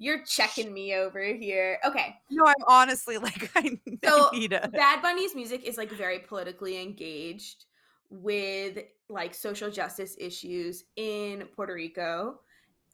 You're 0.00 0.22
checking 0.24 0.72
me 0.72 0.94
over 0.94 1.20
here. 1.24 1.78
Okay. 1.84 2.16
No, 2.30 2.46
I'm 2.46 2.54
honestly 2.68 3.18
like 3.28 3.50
I, 3.56 3.78
So 4.04 4.28
I 4.32 4.38
need 4.38 4.52
a 4.52 4.68
Bad 4.68 5.02
Bunny's 5.02 5.34
music 5.34 5.64
is 5.64 5.76
like 5.76 5.90
very 5.90 6.20
politically 6.20 6.80
engaged 6.80 7.64
with 8.10 8.78
like 9.08 9.34
social 9.34 9.70
justice 9.70 10.14
issues 10.18 10.84
in 10.96 11.48
Puerto 11.56 11.74
Rico 11.74 12.38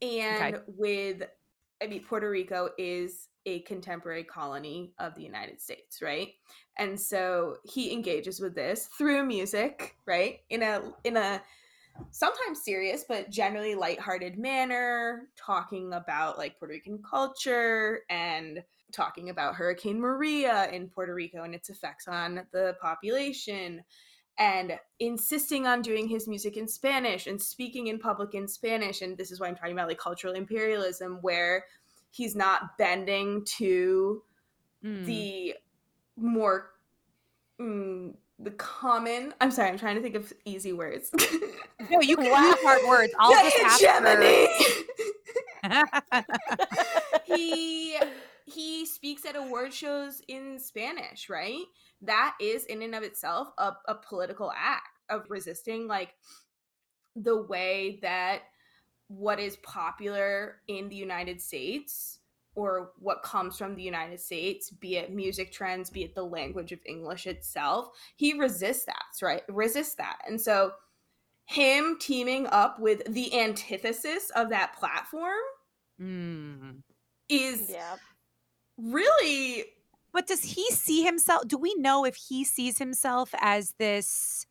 and 0.01 0.59
with 0.67 1.23
I 1.81 1.87
mean 1.87 2.03
Puerto 2.03 2.29
Rico 2.29 2.69
is 2.77 3.27
a 3.45 3.59
contemporary 3.61 4.23
colony 4.23 4.93
of 4.99 5.15
the 5.15 5.21
United 5.21 5.61
States, 5.61 6.01
right? 6.01 6.29
And 6.77 6.99
so 6.99 7.57
he 7.63 7.91
engages 7.93 8.39
with 8.39 8.55
this 8.55 8.87
through 8.97 9.25
music, 9.25 9.95
right? 10.07 10.39
In 10.49 10.63
a 10.63 10.81
in 11.03 11.17
a 11.17 11.41
sometimes 12.11 12.63
serious 12.63 13.05
but 13.07 13.29
generally 13.29 13.75
lighthearted 13.75 14.37
manner, 14.37 15.29
talking 15.37 15.93
about 15.93 16.37
like 16.37 16.57
Puerto 16.59 16.73
Rican 16.73 17.01
culture 17.09 18.01
and 18.09 18.63
talking 18.91 19.29
about 19.29 19.55
Hurricane 19.55 19.99
Maria 19.99 20.69
in 20.71 20.89
Puerto 20.89 21.13
Rico 21.13 21.43
and 21.43 21.55
its 21.55 21.69
effects 21.69 22.07
on 22.07 22.45
the 22.51 22.75
population 22.81 23.83
and 24.37 24.77
insisting 24.99 25.65
on 25.67 25.81
doing 25.81 26.07
his 26.07 26.27
music 26.27 26.57
in 26.57 26.67
Spanish 26.67 27.27
and 27.27 27.41
speaking 27.41 27.87
in 27.87 27.99
public 27.99 28.35
in 28.35 28.47
Spanish. 28.47 29.01
And 29.01 29.17
this 29.17 29.31
is 29.31 29.39
why 29.39 29.47
I'm 29.47 29.55
talking 29.55 29.73
about 29.73 29.87
like 29.87 29.97
cultural 29.97 30.33
imperialism, 30.33 31.19
where 31.21 31.65
he's 32.11 32.35
not 32.35 32.77
bending 32.77 33.45
to 33.57 34.21
Mm. 34.83 35.05
the 35.05 35.55
more 36.15 36.73
mm, 37.59 38.13
the 38.37 38.51
common. 38.51 39.33
I'm 39.41 39.49
sorry, 39.49 39.69
I'm 39.69 39.79
trying 39.79 39.95
to 39.95 40.01
think 40.01 40.15
of 40.15 40.31
easy 40.45 40.73
words. 40.73 41.11
No, 41.89 42.01
you 42.01 42.15
can 42.15 42.25
use 42.25 42.57
hard 42.63 42.81
words. 42.87 43.13
I'll 43.19 43.31
just 43.31 43.57
for- 43.57 43.69
he 47.25 47.97
he 48.45 48.85
speaks 48.85 49.25
at 49.25 49.35
award 49.35 49.73
shows 49.73 50.21
in 50.27 50.59
Spanish, 50.59 51.29
right? 51.29 51.63
That 52.01 52.35
is 52.39 52.65
in 52.65 52.81
and 52.83 52.95
of 52.95 53.03
itself 53.03 53.49
a, 53.57 53.73
a 53.87 53.95
political 53.95 54.51
act 54.55 54.99
of 55.09 55.29
resisting 55.29 55.87
like 55.87 56.13
the 57.15 57.41
way 57.43 57.99
that 58.01 58.43
what 59.07 59.39
is 59.39 59.57
popular 59.57 60.57
in 60.67 60.89
the 60.89 60.95
United 60.95 61.41
States 61.41 62.19
or 62.55 62.91
what 62.99 63.23
comes 63.23 63.57
from 63.57 63.75
the 63.75 63.83
United 63.83 64.19
States, 64.19 64.69
be 64.69 64.95
it 64.97 65.11
music 65.11 65.51
trends, 65.51 65.89
be 65.89 66.03
it 66.03 66.15
the 66.15 66.23
language 66.23 66.71
of 66.71 66.79
English 66.85 67.27
itself, 67.27 67.89
he 68.15 68.37
resists 68.37 68.85
that, 68.85 69.03
right? 69.21 69.43
Resists 69.49 69.95
that. 69.95 70.19
And 70.27 70.39
so 70.39 70.71
him 71.45 71.97
teaming 71.99 72.47
up 72.47 72.79
with 72.79 73.03
the 73.11 73.37
antithesis 73.39 74.31
of 74.35 74.49
that 74.49 74.75
platform 74.77 75.41
Mm. 76.01 76.81
is 77.29 77.69
Yeah. 77.69 77.95
Really 78.77 79.65
But 80.13 80.27
does 80.27 80.43
he 80.43 80.69
see 80.71 81.03
himself? 81.03 81.47
Do 81.47 81.57
we 81.57 81.75
know 81.75 82.05
if 82.05 82.15
he 82.15 82.43
sees 82.43 82.77
himself 82.77 83.31
as 83.39 83.73
this 83.79 84.45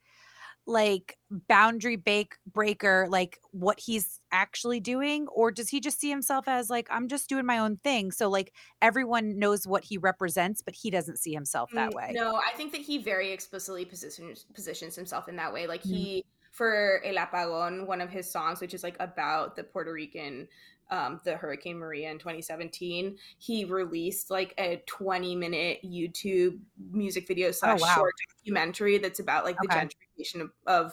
like 0.66 1.18
boundary 1.30 1.96
bake 1.96 2.36
breaker, 2.46 3.06
like 3.10 3.38
what 3.52 3.80
he's 3.80 4.20
actually 4.32 4.80
doing? 4.80 5.28
Or 5.28 5.52
does 5.52 5.68
he 5.70 5.80
just 5.80 6.00
see 6.00 6.10
himself 6.10 6.48
as 6.48 6.70
like, 6.70 6.88
I'm 6.90 7.08
just 7.08 7.28
doing 7.28 7.46
my 7.46 7.58
own 7.58 7.78
thing? 7.78 8.12
So, 8.12 8.30
like, 8.30 8.54
everyone 8.82 9.38
knows 9.38 9.66
what 9.66 9.84
he 9.84 9.98
represents, 9.98 10.62
but 10.62 10.74
he 10.74 10.90
doesn't 10.90 11.18
see 11.18 11.32
himself 11.34 11.72
that 11.74 11.92
Mm, 11.92 11.94
way. 11.94 12.20
No, 12.20 12.36
I 12.36 12.54
think 12.56 12.72
that 12.72 12.82
he 12.82 12.98
very 12.98 13.32
explicitly 13.32 13.84
positions 13.84 14.44
positions 14.44 14.94
himself 14.94 15.28
in 15.28 15.36
that 15.36 15.52
way. 15.52 15.66
Like 15.66 15.82
Mm. 15.84 16.06
he 16.06 16.24
for 16.52 17.00
El 17.04 17.16
Apagón, 17.16 17.86
one 17.86 18.00
of 18.00 18.10
his 18.10 18.30
songs, 18.30 18.60
which 18.60 18.74
is 18.74 18.82
like 18.84 18.96
about 19.00 19.56
the 19.56 19.64
Puerto 19.64 19.92
Rican 19.92 20.48
um 20.94 21.20
the 21.24 21.36
Hurricane 21.36 21.78
Maria 21.78 22.10
in 22.10 22.18
2017, 22.18 23.16
he 23.38 23.64
released 23.64 24.30
like 24.30 24.54
a 24.58 24.82
20 24.86 25.34
minute 25.36 25.80
YouTube 25.84 26.58
music 26.92 27.26
video 27.26 27.50
slash 27.50 27.80
wow. 27.80 27.94
short 27.94 28.14
documentary 28.38 28.98
that's 28.98 29.20
about 29.20 29.44
like 29.44 29.56
the 29.60 29.68
Okay. 29.70 29.86
gentrification 29.86 30.40
of, 30.40 30.50
of 30.66 30.92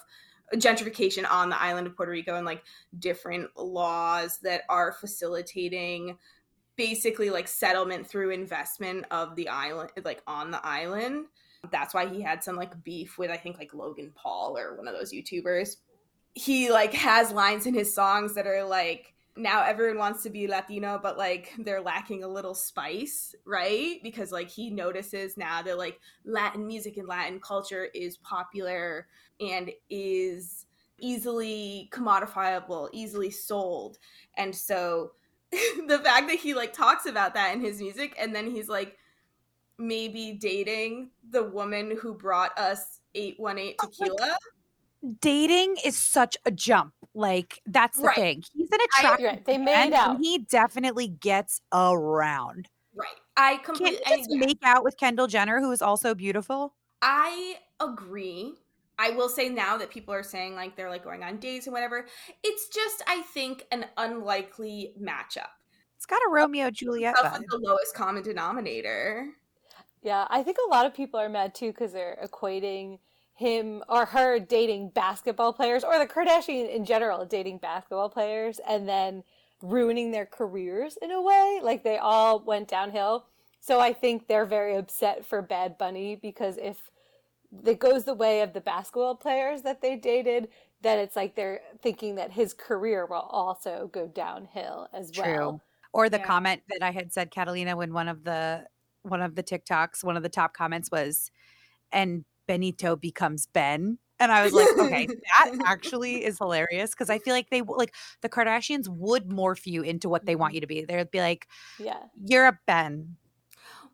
gentrification 0.56 1.30
on 1.30 1.50
the 1.50 1.62
island 1.62 1.88
of 1.88 1.96
Puerto 1.96 2.12
Rico 2.12 2.36
and 2.36 2.46
like 2.46 2.64
different 3.00 3.50
laws 3.56 4.40
that 4.40 4.64
are 4.70 4.92
facilitating 4.92 6.18
basically 6.76 7.30
like 7.30 7.48
settlement 7.48 8.08
through 8.08 8.32
investment 8.32 9.06
of 9.12 9.36
the 9.36 9.48
island 9.50 9.92
like 10.04 10.22
on 10.26 10.52
the 10.52 10.66
island 10.66 11.26
that's 11.70 11.94
why 11.94 12.08
he 12.08 12.22
had 12.22 12.44
some 12.44 12.56
like 12.56 12.82
beef 12.84 13.18
with 13.18 13.30
i 13.30 13.38
think 13.38 13.58
like 13.58 13.74
logan 13.74 14.12
paul 14.16 14.58
or 14.58 14.76
one 14.78 14.88
of 14.88 14.96
those 14.96 15.14
youtubers 15.14 15.76
he 16.34 16.72
like 16.72 16.94
has 16.94 17.32
lines 17.32 17.66
in 17.66 17.74
his 17.74 17.94
songs 17.94 18.34
that 18.34 18.48
are 18.48 18.64
like 18.64 19.14
now 19.38 19.64
everyone 19.64 19.98
wants 19.98 20.24
to 20.24 20.30
be 20.30 20.46
latino 20.46 21.00
but 21.02 21.18
like 21.18 21.54
they're 21.60 21.82
lacking 21.82 22.24
a 22.24 22.28
little 22.28 22.54
spice 22.54 23.34
right? 23.46 24.00
Because 24.04 24.32
like 24.32 24.50
he 24.50 24.70
notices 24.70 25.38
now 25.38 25.62
that 25.62 25.78
like 25.78 26.00
latin 26.26 26.68
music 26.68 26.98
and 26.98 27.08
latin 27.08 27.40
culture 27.40 27.88
is 27.94 28.18
popular 28.18 29.08
and 29.40 29.72
is 29.90 30.66
easily 31.00 31.90
commodifiable 31.92 32.90
easily 32.92 33.32
sold. 33.32 33.98
And 34.38 34.56
so 34.56 35.12
the 35.52 36.00
fact 36.04 36.28
that 36.28 36.38
he 36.40 36.54
like 36.54 36.74
talks 36.74 37.06
about 37.06 37.34
that 37.34 37.56
in 37.56 37.62
his 37.62 37.80
music 37.80 38.16
and 38.20 38.36
then 38.36 38.50
he's 38.50 38.70
like 38.70 38.98
maybe 39.78 40.38
dating 40.40 41.10
the 41.30 41.44
woman 41.44 41.98
who 42.00 42.14
brought 42.14 42.58
us 42.58 43.00
818 43.16 43.76
tequila. 43.80 44.38
Dating 45.20 45.78
is 45.84 45.98
such 45.98 46.38
a 46.46 46.52
jump. 46.52 46.94
Like, 47.14 47.62
that's 47.66 47.98
the 47.98 48.06
Right. 48.08 48.16
thing. 48.16 48.44
He's 48.54 48.72
an 48.72 48.80
I- 48.82 48.86
attractive 49.00 49.26
Right, 49.28 49.46
they 49.46 49.58
made 49.58 49.94
out. 49.94 50.16
and 50.16 50.26
he 50.26 50.38
definitely 50.40 51.08
gets 51.08 51.62
around. 51.74 52.70
right 52.94 53.08
i 53.38 53.54
Can't 53.54 53.64
completely 53.64 54.04
he 54.06 54.18
just 54.18 54.30
make 54.32 54.60
out 54.64 54.84
with 54.84 54.98
Kendall 54.98 55.28
Jenner, 55.28 55.60
who 55.62 55.72
is 55.72 55.82
also 55.82 56.14
beautiful? 56.14 56.74
I 57.02 57.58
agree. 57.80 58.56
I 59.00 59.12
will 59.12 59.30
say 59.30 59.50
now 59.50 59.78
that 59.78 59.90
people 59.90 60.14
are 60.14 60.24
saying 60.24 60.56
like 60.56 60.76
they're 60.76 60.90
like 60.90 61.04
going 61.04 61.24
on 61.24 61.38
dates 61.38 61.66
and 61.68 61.74
whatever. 61.74 62.06
It's 62.44 62.68
just 62.68 63.02
I 63.08 63.22
think 63.22 63.66
an 63.72 63.86
unlikely 63.98 64.94
matchup. 65.02 65.48
It's 65.96 66.06
got 66.06 66.22
a 66.28 66.30
Romeo 66.30 66.70
Juliet 66.70 67.18
Stuff 67.18 67.38
vibe. 67.40 67.44
the 67.50 67.58
lowest 67.58 67.96
common 67.96 68.24
denominator. 68.24 69.30
Yeah, 70.04 70.28
I 70.30 70.44
think 70.44 70.58
a 70.66 70.70
lot 70.70 70.86
of 70.86 70.94
people 70.94 71.20
are 71.20 71.30
mad 71.30 71.56
too 71.56 71.72
because 71.72 71.94
they're 71.94 72.18
equating 72.24 73.00
him 73.42 73.84
or 73.90 74.06
her 74.06 74.40
dating 74.40 74.90
basketball 74.90 75.52
players 75.52 75.84
or 75.84 76.00
the 76.00 76.08
Kardashian 76.08 76.74
in 76.74 76.86
general 76.86 77.26
dating 77.26 77.58
basketball 77.58 78.08
players 78.08 78.60
and 78.68 78.88
then 78.88 79.24
ruining 79.62 80.12
their 80.12 80.26
careers 80.26 80.98
in 81.02 81.12
a 81.12 81.22
way. 81.22 81.60
Like 81.62 81.84
they 81.84 81.98
all 81.98 82.40
went 82.40 82.68
downhill. 82.68 83.26
So 83.60 83.80
I 83.80 83.94
think 83.94 84.28
they're 84.28 84.46
very 84.46 84.76
upset 84.76 85.26
for 85.26 85.42
Bad 85.42 85.78
Bunny 85.78 86.16
because 86.16 86.58
if 86.58 86.90
it 87.66 87.80
goes 87.80 88.06
the 88.06 88.14
way 88.14 88.42
of 88.42 88.54
the 88.54 88.62
basketball 88.62 89.16
players 89.16 89.64
that 89.64 89.82
they 89.82 89.96
dated, 89.96 90.48
then 90.82 91.00
it's 91.00 91.16
like 91.16 91.36
they're 91.36 91.62
thinking 91.82 92.16
that 92.16 92.32
his 92.32 92.54
career 92.54 93.06
will 93.06 93.28
also 93.30 93.90
go 93.92 94.08
downhill 94.08 94.88
as 94.94 95.12
True. 95.12 95.24
well. 95.24 95.62
Or 95.94 96.10
the 96.10 96.18
Yeah. 96.18 96.26
comment 96.26 96.62
that 96.70 96.82
I 96.82 96.92
had 96.92 97.12
said, 97.12 97.32
Catalina, 97.32 97.76
when 97.76 97.92
one 97.94 98.08
of 98.08 98.24
the 98.24 98.68
one 99.04 99.22
of 99.22 99.34
the 99.34 99.42
TikToks, 99.42 100.04
one 100.04 100.16
of 100.16 100.22
the 100.22 100.30
top 100.30 100.54
comments 100.54 100.90
was, 100.92 101.32
and 101.92 102.24
Benito 102.52 102.98
becomes 102.98 103.46
Ben. 103.46 103.98
And 104.20 104.30
I 104.30 104.44
was 104.44 104.52
like, 104.52 104.74
okay, 104.78 105.08
that 105.34 105.52
actually 105.66 106.26
is 106.26 106.38
hilarious 106.38 106.92
because 106.92 107.10
I 107.10 107.18
feel 107.18 107.34
like 107.34 107.50
they 107.50 107.62
like 107.62 107.96
the 108.22 108.28
Kardashians 108.28 108.90
would 108.90 109.30
morph 109.30 109.66
you 109.66 109.84
into 109.84 110.10
what 110.10 110.26
they 110.26 110.36
want 110.36 110.54
you 110.54 110.60
to 110.60 110.68
be. 110.68 110.84
They'd 110.84 111.10
be 111.12 111.22
like, 111.22 111.48
Yeah. 111.78 112.04
you're 112.26 112.48
a 112.48 112.60
Ben. 112.68 113.16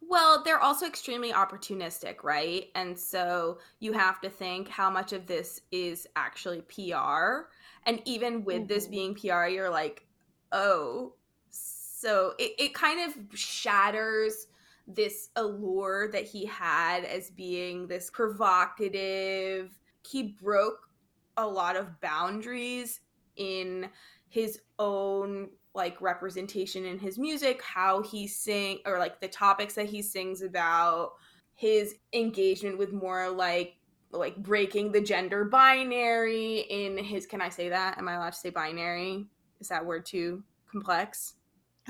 Well, 0.02 0.44
they're 0.44 0.60
also 0.60 0.88
extremely 0.88 1.34
opportunistic, 1.34 2.24
right? 2.24 2.70
And 2.74 2.98
so 2.98 3.60
you 3.80 3.94
have 3.94 4.22
to 4.22 4.30
think 4.30 4.70
how 4.70 4.90
much 4.90 5.14
of 5.14 5.28
this 5.28 5.62
is 5.72 6.08
actually 6.16 6.62
PR. 6.62 7.50
And 7.86 8.02
even 8.06 8.44
with 8.44 8.68
this 8.68 8.88
Mhm. 8.88 8.92
being 8.92 9.16
PR, 9.16 9.48
you're 9.48 9.70
like, 9.70 10.08
oh, 10.52 11.14
so 11.50 12.34
it, 12.40 12.54
it 12.60 12.74
kind 12.74 13.00
of 13.02 13.38
shatters 13.38 14.47
this 14.88 15.30
allure 15.36 16.10
that 16.12 16.26
he 16.26 16.46
had 16.46 17.04
as 17.04 17.30
being 17.30 17.88
this 17.88 18.10
provocative. 18.10 19.78
He 20.08 20.36
broke 20.42 20.90
a 21.36 21.46
lot 21.46 21.76
of 21.76 22.00
boundaries 22.02 23.02
in 23.36 23.90
his 24.30 24.62
own 24.80 25.50
like 25.76 26.02
representation 26.02 26.86
in 26.86 26.98
his 26.98 27.20
music, 27.20 27.62
how 27.62 28.02
he 28.02 28.28
sing 28.28 28.80
or 28.86 28.98
like 28.98 29.22
the 29.22 29.28
topics 29.28 29.76
that 29.76 29.86
he 29.86 30.02
sings 30.02 30.42
about, 30.42 31.12
his 31.54 31.96
engagement 32.14 32.78
with 32.78 32.94
more 32.94 33.30
like 33.30 33.76
like 34.12 34.38
breaking 34.38 34.92
the 34.92 35.02
gender 35.02 35.44
binary 35.44 36.60
in 36.70 36.98
his 36.98 37.26
can 37.26 37.42
I 37.42 37.50
say 37.50 37.70
that? 37.70 37.98
Am 37.98 38.08
I 38.08 38.16
allowed 38.16 38.34
to 38.34 38.40
say 38.40 38.50
binary? 38.50 39.28
Is 39.60 39.68
that 39.68 39.86
word 39.86 40.06
too 40.06 40.44
complex? 40.72 41.37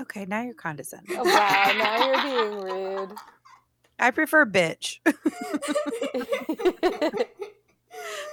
Okay, 0.00 0.24
now 0.26 0.42
you're 0.42 0.54
condescending. 0.54 1.16
Oh, 1.18 1.24
wow. 1.24 1.72
Now 1.76 2.06
you're 2.06 2.22
being 2.22 2.60
rude. 2.62 3.12
I 3.98 4.12
prefer 4.12 4.46
bitch. 4.46 5.00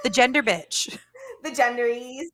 the 0.04 0.10
gender 0.12 0.44
bitch. 0.44 0.96
the 1.44 1.52
genderies. 1.52 2.30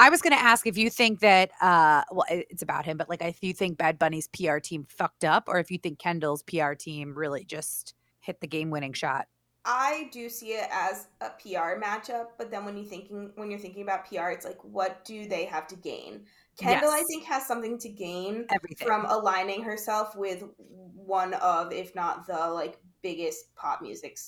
I 0.00 0.10
was 0.10 0.22
going 0.22 0.32
to 0.32 0.42
ask 0.42 0.66
if 0.66 0.76
you 0.76 0.90
think 0.90 1.20
that, 1.20 1.50
uh, 1.60 2.02
well, 2.10 2.26
it's 2.28 2.62
about 2.62 2.84
him, 2.84 2.96
but 2.96 3.08
like 3.08 3.22
if 3.22 3.42
you 3.42 3.52
think 3.52 3.78
Bad 3.78 3.98
Bunny's 3.98 4.28
PR 4.28 4.58
team 4.58 4.86
fucked 4.88 5.24
up, 5.24 5.44
or 5.48 5.58
if 5.58 5.70
you 5.70 5.78
think 5.78 5.98
Kendall's 5.98 6.42
PR 6.42 6.72
team 6.74 7.14
really 7.16 7.44
just 7.44 7.94
hit 8.20 8.40
the 8.40 8.46
game-winning 8.46 8.92
shot. 8.92 9.26
I 9.64 10.08
do 10.12 10.28
see 10.28 10.52
it 10.52 10.68
as 10.72 11.08
a 11.20 11.30
PR 11.30 11.80
matchup, 11.80 12.28
but 12.38 12.50
then 12.50 12.64
when 12.64 12.76
you 12.76 12.84
thinking 12.84 13.32
when 13.34 13.50
you're 13.50 13.60
thinking 13.60 13.82
about 13.82 14.08
PR, 14.08 14.30
it's 14.30 14.46
like 14.46 14.62
what 14.62 15.04
do 15.04 15.26
they 15.26 15.44
have 15.44 15.66
to 15.68 15.76
gain? 15.76 16.22
Kendall, 16.58 16.90
I 16.90 17.02
think, 17.08 17.24
has 17.24 17.46
something 17.46 17.78
to 17.78 17.88
gain 17.88 18.46
Everything. 18.50 18.86
from 18.86 19.06
aligning 19.06 19.62
herself 19.62 20.16
with 20.16 20.44
one 20.58 21.34
of, 21.34 21.72
if 21.72 21.94
not 21.94 22.26
the 22.26 22.48
like 22.48 22.78
biggest 23.02 23.54
pop 23.54 23.80
music 23.80 24.18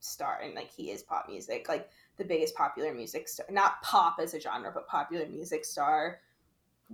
star, 0.00 0.40
and 0.42 0.54
like 0.54 0.70
he 0.70 0.90
is 0.90 1.02
pop 1.02 1.26
music, 1.28 1.68
like 1.68 1.88
the 2.16 2.24
biggest 2.24 2.54
popular 2.54 2.92
music 2.92 3.28
star, 3.28 3.46
not 3.50 3.80
pop 3.82 4.16
as 4.20 4.34
a 4.34 4.40
genre, 4.40 4.70
but 4.72 4.88
popular 4.88 5.26
music 5.26 5.64
star 5.64 6.20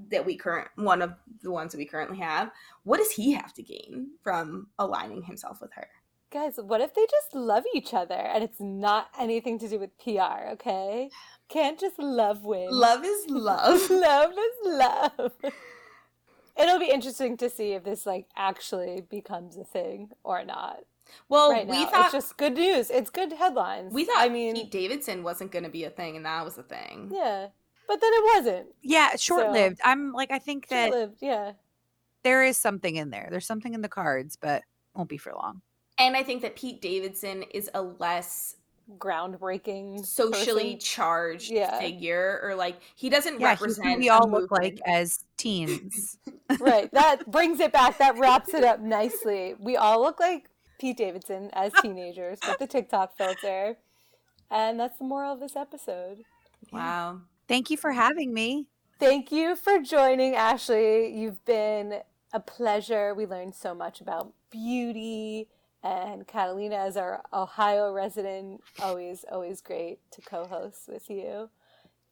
that 0.08 0.24
we 0.24 0.36
current 0.36 0.68
one 0.76 1.02
of 1.02 1.14
the 1.42 1.50
ones 1.50 1.72
that 1.72 1.78
we 1.78 1.84
currently 1.84 2.18
have. 2.18 2.50
What 2.84 2.98
does 2.98 3.10
he 3.10 3.32
have 3.32 3.52
to 3.54 3.62
gain 3.62 4.12
from 4.22 4.68
aligning 4.78 5.22
himself 5.22 5.60
with 5.60 5.72
her? 5.72 5.88
Guys, 6.30 6.54
what 6.56 6.80
if 6.80 6.94
they 6.94 7.06
just 7.10 7.34
love 7.34 7.64
each 7.74 7.92
other 7.92 8.14
and 8.14 8.42
it's 8.42 8.58
not 8.58 9.08
anything 9.18 9.58
to 9.58 9.68
do 9.68 9.78
with 9.78 9.90
PR, 9.98 10.52
okay? 10.52 11.10
Can't 11.52 11.78
just 11.78 11.98
love 11.98 12.44
win. 12.44 12.68
Love 12.70 13.04
is 13.04 13.26
love. 13.28 13.90
love 13.90 14.32
is 14.32 14.56
love. 14.64 15.32
It'll 16.58 16.78
be 16.78 16.90
interesting 16.90 17.36
to 17.36 17.50
see 17.50 17.72
if 17.72 17.84
this 17.84 18.06
like 18.06 18.26
actually 18.34 19.02
becomes 19.02 19.58
a 19.58 19.64
thing 19.64 20.10
or 20.24 20.44
not. 20.44 20.78
Well, 21.28 21.50
right 21.50 21.66
we 21.66 21.84
now, 21.84 21.90
thought 21.90 22.04
it's 22.06 22.12
just 22.12 22.38
good 22.38 22.54
news. 22.54 22.88
It's 22.88 23.10
good 23.10 23.34
headlines. 23.34 23.92
we 23.92 24.04
thought 24.04 24.16
I 24.18 24.30
mean, 24.30 24.54
Pete 24.54 24.70
Davidson 24.70 25.22
wasn't 25.22 25.52
going 25.52 25.64
to 25.64 25.70
be 25.70 25.84
a 25.84 25.90
thing, 25.90 26.16
and 26.16 26.24
that 26.24 26.42
was 26.42 26.56
a 26.56 26.62
thing. 26.62 27.10
yeah, 27.12 27.48
but 27.86 28.00
then 28.00 28.10
it 28.14 28.24
wasn't. 28.36 28.66
Yeah, 28.80 29.16
short-lived. 29.16 29.80
I'm 29.84 30.12
like, 30.12 30.30
I 30.30 30.38
think 30.38 30.68
that 30.68 30.88
Short-lived, 30.88 31.18
yeah. 31.20 31.52
there 32.22 32.42
is 32.44 32.56
something 32.56 32.96
in 32.96 33.10
there. 33.10 33.28
There's 33.30 33.46
something 33.46 33.74
in 33.74 33.82
the 33.82 33.90
cards, 33.90 34.38
but 34.40 34.62
won't 34.94 35.10
be 35.10 35.18
for 35.18 35.32
long. 35.34 35.60
And 35.98 36.16
I 36.16 36.22
think 36.22 36.40
that 36.42 36.56
Pete 36.56 36.80
Davidson 36.80 37.42
is 37.52 37.68
a 37.74 37.82
less 37.82 38.56
groundbreaking 38.98 40.04
socially 40.04 40.74
person. 40.74 40.78
charged 40.80 41.50
Yeah. 41.50 41.78
figure 41.78 42.40
or 42.42 42.54
like 42.54 42.80
he 42.94 43.08
doesn't 43.08 43.40
Yeah, 43.40 43.48
represent 43.50 43.88
who 43.94 43.98
we 43.98 44.08
all 44.08 44.28
look 44.30 44.50
like 44.50 44.78
as 44.86 45.24
teens. 45.36 46.18
right. 46.60 46.90
That 46.92 47.30
brings 47.30 47.60
it 47.60 47.72
back. 47.72 47.98
That 47.98 48.18
wraps 48.18 48.54
it 48.54 48.64
up 48.64 48.80
nicely. 48.80 49.54
We 49.58 49.76
all 49.76 50.00
look 50.02 50.20
like 50.20 50.50
Pete 50.78 50.96
Davidson 50.96 51.50
as 51.52 51.72
teenagers 51.80 52.38
with 52.46 52.58
the 52.58 52.66
TikTok 52.66 53.16
filter. 53.16 53.76
And 54.50 54.78
that's 54.78 54.98
the 54.98 55.04
moral 55.04 55.32
of 55.32 55.40
this 55.40 55.56
episode. 55.56 56.24
wow 56.72 57.20
Thank 57.48 57.70
you 57.70 57.76
for 57.76 57.92
having 57.92 58.32
me. 58.32 58.68
Thank 58.98 59.32
you 59.32 59.56
for 59.56 59.80
joining, 59.80 60.34
Ashley. 60.36 61.12
You've 61.14 61.44
been 61.44 62.00
a 62.32 62.40
pleasure. 62.40 63.12
We 63.14 63.26
learned 63.26 63.54
so 63.54 63.74
much 63.74 64.00
about 64.00 64.32
beauty. 64.50 65.48
And 65.82 66.26
Catalina, 66.26 66.76
as 66.76 66.96
our 66.96 67.22
Ohio 67.32 67.92
resident, 67.92 68.62
always, 68.80 69.24
always 69.30 69.60
great 69.60 69.98
to 70.12 70.20
co 70.22 70.46
host 70.46 70.88
with 70.88 71.10
you. 71.10 71.50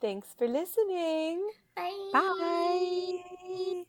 Thanks 0.01 0.29
for 0.37 0.49
listening. 0.49 1.49
Bye. 1.77 2.11
Bye. 2.13 3.85